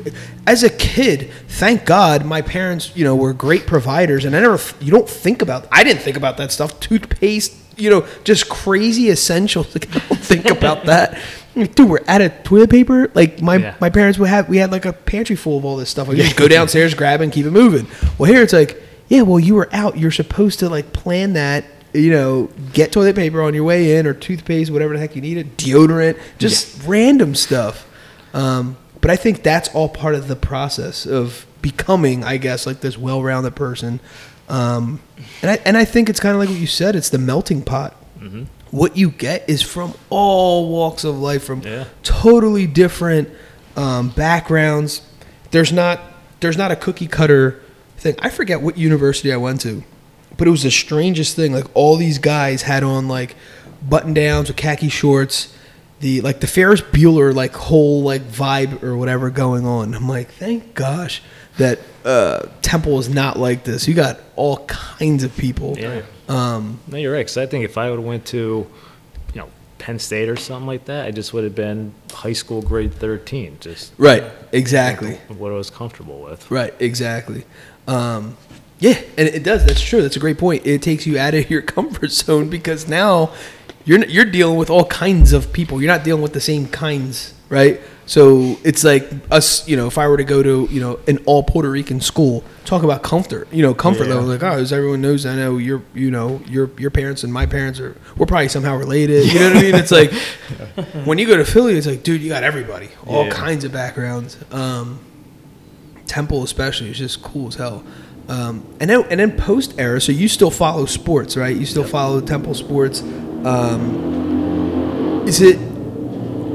As 0.47 0.63
a 0.63 0.69
kid, 0.69 1.29
thank 1.47 1.85
God 1.85 2.25
my 2.25 2.41
parents, 2.41 2.91
you 2.95 3.03
know, 3.03 3.15
were 3.15 3.33
great 3.33 3.67
providers, 3.67 4.25
and 4.25 4.35
I 4.35 4.39
never, 4.39 4.59
you 4.81 4.91
don't 4.91 5.07
think 5.07 5.43
about. 5.43 5.67
I 5.71 5.83
didn't 5.83 6.01
think 6.01 6.17
about 6.17 6.37
that 6.37 6.51
stuff. 6.51 6.79
Toothpaste, 6.79 7.55
you 7.77 7.91
know, 7.91 8.07
just 8.23 8.49
crazy 8.49 9.09
essentials. 9.09 9.75
Like 9.75 9.95
I 9.95 9.99
don't 10.07 10.19
think 10.19 10.49
about 10.49 10.85
that. 10.85 11.21
Dude, 11.55 11.89
we're 11.89 11.99
out 12.07 12.21
of 12.21 12.31
toilet 12.43 12.69
paper. 12.69 13.11
Like 13.13 13.41
my 13.41 13.57
Yeah. 13.57 13.75
my 13.81 13.89
parents 13.89 14.17
would 14.19 14.29
have, 14.29 14.47
we 14.47 14.57
had 14.57 14.71
like 14.71 14.85
a 14.85 14.93
pantry 14.93 15.35
full 15.35 15.57
of 15.57 15.65
all 15.65 15.75
this 15.77 15.89
stuff. 15.89 16.07
Like 16.07 16.17
you 16.17 16.23
just 16.23 16.35
go 16.37 16.47
downstairs, 16.47 16.93
grab 16.93 17.21
it, 17.21 17.25
and 17.25 17.33
keep 17.33 17.45
it 17.45 17.51
moving. 17.51 17.87
Well, 18.17 18.31
here 18.31 18.41
it's 18.41 18.53
like, 18.53 18.81
yeah, 19.09 19.23
well, 19.23 19.39
you 19.39 19.55
were 19.55 19.67
out. 19.71 19.97
You're 19.97 20.11
supposed 20.11 20.59
to 20.59 20.69
like 20.69 20.93
plan 20.93 21.33
that. 21.33 21.65
You 21.91 22.11
know, 22.11 22.49
get 22.71 22.91
toilet 22.91 23.15
paper 23.15 23.41
on 23.41 23.55
your 23.55 23.63
way 23.63 23.97
in, 23.97 24.05
or 24.05 24.13
toothpaste, 24.13 24.69
whatever 24.69 24.93
the 24.93 24.99
heck 24.99 25.15
you 25.15 25.23
needed, 25.23 25.57
deodorant, 25.57 26.19
just 26.37 26.83
random 26.85 27.33
stuff. 27.33 27.87
Um, 28.31 28.77
but 29.01 29.09
I 29.09 29.15
think 29.15 29.41
that's 29.41 29.69
all 29.73 29.89
part 29.89 30.13
of 30.13 30.27
the 30.27 30.35
process 30.35 31.07
of 31.07 31.47
becoming, 31.63 32.23
I 32.23 32.37
guess, 32.37 32.67
like 32.67 32.81
this 32.81 32.95
well-rounded 32.95 33.55
person. 33.55 34.01
Um, 34.49 35.01
and 35.41 35.49
I 35.49 35.55
and 35.65 35.75
I 35.77 35.83
think 35.85 36.09
it's 36.09 36.19
kind 36.19 36.35
of 36.35 36.39
like 36.39 36.49
what 36.49 36.59
you 36.59 36.67
said. 36.67 36.95
It's 36.95 37.09
the 37.09 37.17
melting 37.17 37.63
pot. 37.63 37.95
What 38.71 38.95
you 38.97 39.09
get 39.09 39.49
is 39.49 39.61
from 39.61 39.93
all 40.09 40.69
walks 40.69 41.03
of 41.03 41.17
life, 41.19 41.43
from 41.43 41.61
Yeah. 41.61 41.85
totally 42.03 42.67
different 42.67 43.29
um, 43.75 44.09
backgrounds. 44.09 45.01
There's 45.51 45.71
not 45.71 45.99
there's 46.41 46.57
not 46.57 46.71
a 46.71 46.75
cookie 46.75 47.07
cutter 47.07 47.59
thing. 47.97 48.15
I 48.19 48.29
forget 48.29 48.61
what 48.61 48.77
university 48.77 49.33
I 49.33 49.37
went 49.37 49.61
to, 49.61 49.83
but 50.37 50.47
it 50.47 50.51
was 50.51 50.63
the 50.63 50.71
strangest 50.71 51.35
thing. 51.35 51.51
Like 51.53 51.65
all 51.73 51.95
these 51.97 52.17
guys 52.19 52.61
had 52.63 52.83
on 52.83 53.07
like 53.07 53.35
button 53.87 54.13
downs 54.13 54.47
with 54.49 54.57
khaki 54.57 54.89
shorts, 54.89 55.53
the 55.99 56.21
like 56.21 56.39
the 56.39 56.47
Ferris 56.47 56.81
Bueller 56.81 57.33
like 57.33 57.53
whole 57.55 58.03
like 58.03 58.21
vibe 58.23 58.83
or 58.83 58.95
whatever 58.95 59.29
going 59.29 59.65
on. 59.65 59.93
I'm 59.95 60.07
like, 60.07 60.29
thank 60.31 60.75
gosh 60.75 61.21
that 61.57 61.79
uh, 62.05 62.45
Temple 62.61 62.99
is 62.99 63.09
not 63.09 63.37
like 63.37 63.63
this. 63.65 63.87
You 63.87 63.93
got 63.95 64.19
all 64.35 64.65
kinds 64.67 65.23
of 65.23 65.35
people. 65.35 65.75
Yeah. 65.77 66.01
Um, 66.29 66.79
No, 66.87 66.97
you're 66.97 67.11
right. 67.13 67.19
Because 67.19 67.37
I 67.37 67.45
think 67.45 67.65
if 67.65 67.77
I 67.77 67.89
would 67.89 67.99
have 67.99 68.05
went 68.07 68.25
to, 68.27 68.67
you 69.33 69.41
know, 69.41 69.49
Penn 69.79 69.99
State 69.99 70.29
or 70.29 70.35
something 70.37 70.67
like 70.67 70.85
that, 70.85 71.05
I 71.07 71.11
just 71.11 71.33
would 71.33 71.43
have 71.43 71.55
been 71.55 71.93
high 72.11 72.33
school 72.33 72.61
grade 72.61 72.93
13, 72.93 73.57
just 73.59 73.93
right. 73.97 74.23
Exactly. 74.51 75.15
what 75.29 75.51
I 75.51 75.55
was 75.55 75.69
comfortable 75.69 76.21
with. 76.21 76.49
Right, 76.51 76.73
exactly. 76.79 77.45
Um, 77.87 78.37
yeah, 78.79 79.01
and 79.17 79.27
it 79.27 79.43
does. 79.43 79.65
That's 79.65 79.81
true. 79.81 80.01
That's 80.01 80.15
a 80.15 80.19
great 80.19 80.37
point. 80.37 80.65
It 80.65 80.81
takes 80.81 81.05
you 81.05 81.17
out 81.19 81.33
of 81.33 81.49
your 81.49 81.61
comfort 81.75 82.11
zone 82.11 82.49
because 82.49 82.87
now 82.87 83.33
you're 83.83 84.05
you're 84.05 84.25
dealing 84.25 84.57
with 84.57 84.69
all 84.69 84.85
kinds 84.85 85.33
of 85.33 85.51
people. 85.51 85.81
You're 85.81 85.91
not 85.91 86.03
dealing 86.05 86.21
with 86.21 86.33
the 86.33 86.39
same 86.41 86.67
kinds, 86.67 87.33
right? 87.49 87.81
So 88.05 88.57
it's 88.63 88.83
like 88.83 89.07
us. 89.29 89.67
You 89.67 89.75
know, 89.77 89.85
if 89.85 89.97
I 89.99 90.07
were 90.07 90.17
to 90.17 90.23
go 90.23 90.41
to 90.41 90.67
you 90.71 90.79
know 90.81 90.99
an 91.07 91.19
all 91.27 91.43
Puerto 91.43 91.69
Rican 91.69 92.01
school, 92.01 92.43
talk 92.65 92.81
about 92.81 93.03
comfort. 93.03 93.47
You 93.53 93.61
know, 93.61 93.75
comfort 93.75 94.07
Yeah. 94.07 94.15
level. 94.15 94.29
Like, 94.29 94.41
oh, 94.41 94.53
as 94.57 94.73
everyone 94.73 95.01
knows, 95.01 95.27
I 95.27 95.35
know 95.35 95.57
your 95.57 95.83
you 95.93 96.09
know 96.09 96.41
your 96.47 96.71
your 96.79 96.89
parents 96.89 97.23
and 97.23 97.31
my 97.31 97.45
parents 97.45 97.79
are 97.79 97.95
we're 98.17 98.25
probably 98.25 98.47
somehow 98.47 98.75
related. 98.77 99.31
You 99.31 99.39
know 99.39 99.49
what 99.49 99.57
I 99.57 99.61
mean? 99.61 99.75
It's 99.75 99.91
like 99.91 100.11
when 101.05 101.19
you 101.19 101.27
go 101.27 101.37
to 101.37 101.45
Philly, 101.45 101.75
it's 101.75 101.85
like, 101.85 102.01
dude, 102.01 102.21
you 102.21 102.29
got 102.29 102.41
everybody, 102.43 102.89
all 103.05 103.25
Yeah. 103.25 103.31
kinds 103.31 103.63
of 103.63 103.71
backgrounds. 103.71 104.37
Um, 104.51 104.99
Temple 106.07 106.41
especially 106.43 106.89
is 106.89 106.97
just 106.97 107.21
cool 107.21 107.49
as 107.49 107.55
hell. 107.55 107.83
Um, 108.27 108.65
and 108.79 108.89
then 108.89 109.03
and 109.11 109.19
then 109.19 109.37
post 109.37 109.75
era, 109.77 110.01
so 110.01 110.11
you 110.11 110.27
still 110.27 110.49
follow 110.51 110.85
sports, 110.87 111.37
right? 111.37 111.55
You 111.55 111.67
still 111.67 111.83
follow 111.83 112.21
Temple 112.21 112.55
sports. 112.55 113.01
Um, 113.43 115.23
is 115.27 115.41
it? 115.41 115.59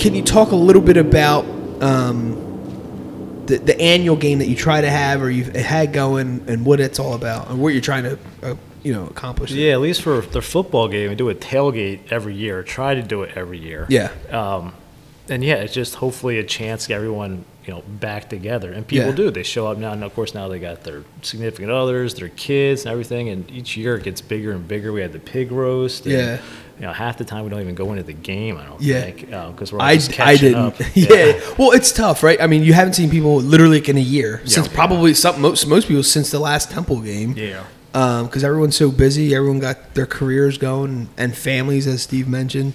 Can 0.05 0.14
you 0.14 0.22
talk 0.22 0.50
a 0.52 0.55
little 0.57 0.82
bit 0.82 0.98
about 0.98 1.46
um, 1.82 3.42
the 3.46 3.57
the 3.57 3.80
annual 3.80 4.16
game 4.16 4.38
that 4.40 4.48
you 4.48 4.55
try 4.55 4.82
to 4.82 4.90
have 4.90 5.22
or 5.22 5.30
you've 5.30 5.57
had 5.57 5.94
going, 5.94 6.44
and 6.46 6.66
what 6.66 6.78
it's 6.78 6.98
all 6.98 7.14
about, 7.14 7.48
and 7.48 7.59
what 7.59 7.70
you're 7.72 7.80
trying 7.80 8.02
to, 8.05 8.18
uh, 8.42 8.55
you 8.82 8.92
know, 8.92 9.07
accomplish? 9.07 9.50
Yeah, 9.52 9.72
at 9.72 9.80
least 9.80 10.02
for 10.02 10.20
the 10.20 10.42
football 10.42 10.88
game, 10.88 11.09
we 11.09 11.14
do 11.14 11.30
a 11.30 11.34
tailgate 11.34 12.12
every 12.12 12.34
year. 12.34 12.62
Try 12.62 12.94
to 12.94 13.00
do 13.02 13.22
it 13.22 13.34
every 13.34 13.57
year. 13.57 13.86
Yeah. 13.88 14.11
Um, 14.30 14.74
and 15.30 15.42
yeah, 15.42 15.55
it's 15.55 15.72
just 15.72 15.94
hopefully 15.94 16.38
a 16.38 16.44
chance 16.44 16.82
to 16.82 16.88
get 16.88 16.96
everyone 16.96 17.46
you 17.64 17.72
know 17.72 17.80
back 17.88 18.28
together. 18.28 18.74
And 18.74 18.86
people 18.86 19.07
Yeah. 19.09 19.14
do. 19.16 19.30
They 19.30 19.42
show 19.42 19.68
up 19.68 19.78
now, 19.78 19.92
and 19.92 20.05
of 20.05 20.14
course 20.14 20.34
now 20.34 20.48
they 20.48 20.59
got 20.59 20.84
their 20.84 21.05
significant 21.22 21.70
others, 21.70 22.12
their 22.12 22.28
kids, 22.28 22.82
and 22.84 22.92
everything. 22.92 23.30
And 23.30 23.50
each 23.50 23.74
year 23.78 23.96
it 23.96 24.02
gets 24.02 24.20
bigger 24.20 24.52
and 24.52 24.68
bigger. 24.68 24.92
We 24.92 25.00
had 25.00 25.14
the 25.14 25.18
pig 25.18 25.50
roast. 25.50 26.05
and, 26.05 26.12
Yeah. 26.12 26.38
You 26.79 26.87
know, 26.87 26.93
half 26.93 27.18
the 27.18 27.25
time 27.25 27.45
we 27.45 27.51
don't 27.51 27.61
even 27.61 27.75
go 27.77 27.91
into 27.93 28.03
the 28.03 28.12
game. 28.12 28.57
I 28.59 28.64
don't 28.66 28.81
Yeah. 28.83 29.03
think 29.03 29.20
because 29.31 29.72
we're 29.72 29.79
all 29.79 29.85
I, 29.85 29.93
I 29.93 29.99
catching 29.99 30.41
didn't. 30.53 30.59
up. 30.59 30.75
yeah. 30.95 31.41
Well, 31.59 31.70
it's 31.72 31.93
tough, 31.93 32.22
right? 32.22 32.41
I 32.41 32.47
mean, 32.49 32.62
you 32.64 32.72
haven't 32.72 32.95
seen 32.95 33.11
people 33.11 33.37
literally 33.37 33.79
like 33.81 33.89
in 33.89 33.97
a 33.97 34.01
year 34.01 34.41
since 34.45 34.66
probably 34.68 35.14
some 35.14 35.41
most 35.41 35.66
most 35.66 35.87
people 35.89 36.03
since 36.03 36.31
the 36.31 36.39
last 36.41 36.70
Temple 36.70 37.01
game. 37.01 37.35
Yeah. 37.37 37.62
because 37.93 38.43
everyone's 38.43 38.75
so 38.77 38.91
busy, 38.91 39.35
everyone 39.35 39.61
got 39.61 39.95
their 39.95 40.07
careers 40.07 40.59
going 40.59 41.09
and 41.16 41.37
families, 41.37 41.87
as 41.87 42.03
Steve 42.03 42.27
mentioned. 42.29 42.75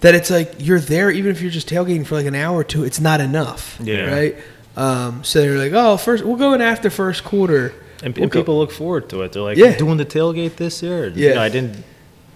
That 0.00 0.14
it's 0.14 0.30
like 0.30 0.54
you're 0.58 0.80
there, 0.80 1.10
even 1.10 1.30
if 1.30 1.40
you're 1.40 1.50
just 1.50 1.68
tailgating 1.68 2.04
for 2.04 2.16
like 2.16 2.26
an 2.26 2.34
hour 2.34 2.58
or 2.58 2.64
two, 2.64 2.82
it's 2.84 3.00
not 3.00 3.20
enough, 3.20 3.78
Yeah. 3.82 4.12
right? 4.12 4.36
Um, 4.76 5.22
so 5.24 5.40
they're 5.40 5.56
like, 5.58 5.72
oh, 5.72 5.96
first 5.96 6.24
we'll 6.24 6.36
go 6.36 6.52
in 6.54 6.60
after 6.60 6.90
first 6.90 7.22
quarter, 7.24 7.72
And, 8.02 8.14
We'll 8.16 8.24
and 8.24 8.32
people 8.32 8.58
look 8.58 8.72
forward 8.72 9.08
to 9.10 9.22
it. 9.22 9.32
They're 9.32 9.42
like, 9.42 9.56
Yeah. 9.56 9.76
doing 9.76 9.96
the 9.96 10.04
tailgate 10.04 10.56
this 10.56 10.82
year. 10.82 11.06
Yeah. 11.08 11.28
You 11.28 11.34
know, 11.36 11.40
I 11.42 11.48
didn't, 11.48 11.84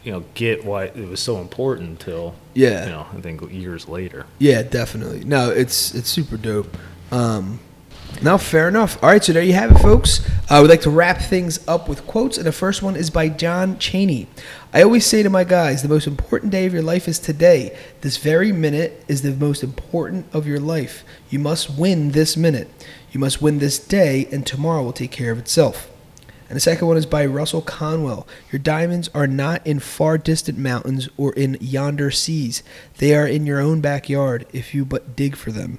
you 0.06 0.12
know, 0.12 0.22
get 0.34 0.64
why 0.64 0.84
it 0.84 1.08
was 1.08 1.18
so 1.18 1.38
important 1.40 1.90
until, 1.90 2.34
Yeah. 2.54 2.84
you 2.84 2.90
know, 2.92 3.06
I 3.12 3.20
think 3.20 3.42
years 3.52 3.88
later. 3.88 4.24
Yeah, 4.38 4.62
definitely. 4.62 5.24
No, 5.24 5.50
it's 5.50 5.92
it's 5.96 6.08
super 6.08 6.36
dope. 6.36 6.76
Um, 7.10 7.58
no, 8.22 8.38
fair 8.38 8.68
enough. 8.68 9.02
All 9.02 9.10
right, 9.10 9.22
so 9.22 9.32
there 9.32 9.42
you 9.42 9.52
have 9.54 9.72
it, 9.72 9.78
folks. 9.80 10.20
Uh, 10.48 10.60
we'd 10.62 10.70
like 10.70 10.82
to 10.82 10.90
wrap 10.90 11.18
things 11.20 11.58
up 11.66 11.88
with 11.88 12.06
quotes, 12.06 12.38
and 12.38 12.46
the 12.46 12.52
first 12.52 12.82
one 12.82 12.94
is 12.94 13.10
by 13.10 13.28
John 13.28 13.78
Cheney. 13.78 14.28
I 14.72 14.82
always 14.82 15.04
say 15.04 15.24
to 15.24 15.28
my 15.28 15.42
guys, 15.42 15.82
the 15.82 15.88
most 15.88 16.06
important 16.06 16.52
day 16.52 16.66
of 16.66 16.72
your 16.72 16.82
life 16.82 17.08
is 17.08 17.18
today. 17.18 17.76
This 18.02 18.16
very 18.16 18.52
minute 18.52 19.04
is 19.08 19.22
the 19.22 19.32
most 19.32 19.64
important 19.64 20.26
of 20.32 20.46
your 20.46 20.60
life. 20.60 21.02
You 21.30 21.40
must 21.40 21.76
win 21.76 22.12
this 22.12 22.36
minute. 22.36 22.68
You 23.10 23.18
must 23.18 23.42
win 23.42 23.58
this 23.58 23.78
day, 23.78 24.28
and 24.30 24.46
tomorrow 24.46 24.84
will 24.84 24.92
take 24.92 25.10
care 25.10 25.32
of 25.32 25.38
itself. 25.38 25.90
And 26.48 26.56
the 26.56 26.60
second 26.60 26.86
one 26.86 26.96
is 26.96 27.06
by 27.06 27.26
Russell 27.26 27.62
Conwell. 27.62 28.26
Your 28.52 28.60
diamonds 28.60 29.10
are 29.14 29.26
not 29.26 29.66
in 29.66 29.80
far 29.80 30.16
distant 30.18 30.58
mountains 30.58 31.08
or 31.16 31.32
in 31.32 31.56
yonder 31.60 32.10
seas. 32.10 32.62
They 32.98 33.14
are 33.14 33.26
in 33.26 33.46
your 33.46 33.60
own 33.60 33.80
backyard 33.80 34.46
if 34.52 34.74
you 34.74 34.84
but 34.84 35.16
dig 35.16 35.36
for 35.36 35.50
them. 35.50 35.78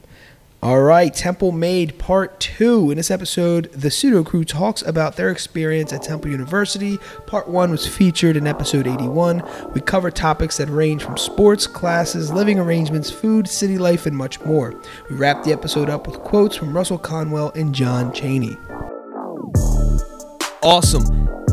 All 0.61 0.81
right, 0.81 1.13
Temple 1.13 1.51
Made 1.51 1.99
Part 1.99 2.39
2. 2.39 2.89
In 2.89 2.97
this 2.97 3.11
episode, 3.11 3.71
the 3.73 3.91
pseudo 3.91 4.23
crew 4.23 4.43
talks 4.43 4.81
about 4.81 5.15
their 5.15 5.29
experience 5.29 5.93
at 5.93 6.01
Temple 6.01 6.31
University. 6.31 6.97
Part 7.27 7.47
1 7.47 7.69
was 7.69 7.85
featured 7.85 8.35
in 8.35 8.47
episode 8.47 8.87
81. 8.87 9.43
We 9.75 9.81
cover 9.81 10.09
topics 10.09 10.57
that 10.57 10.67
range 10.67 11.03
from 11.03 11.15
sports, 11.15 11.67
classes, 11.67 12.33
living 12.33 12.57
arrangements, 12.57 13.11
food, 13.11 13.47
city 13.47 13.77
life, 13.77 14.07
and 14.07 14.17
much 14.17 14.41
more. 14.41 14.73
We 15.11 15.15
wrap 15.15 15.43
the 15.43 15.53
episode 15.53 15.91
up 15.91 16.07
with 16.07 16.21
quotes 16.21 16.55
from 16.55 16.75
Russell 16.75 16.97
Conwell 16.97 17.51
and 17.53 17.73
John 17.73 18.11
Cheney. 18.11 18.57
Awesome. 20.67 21.46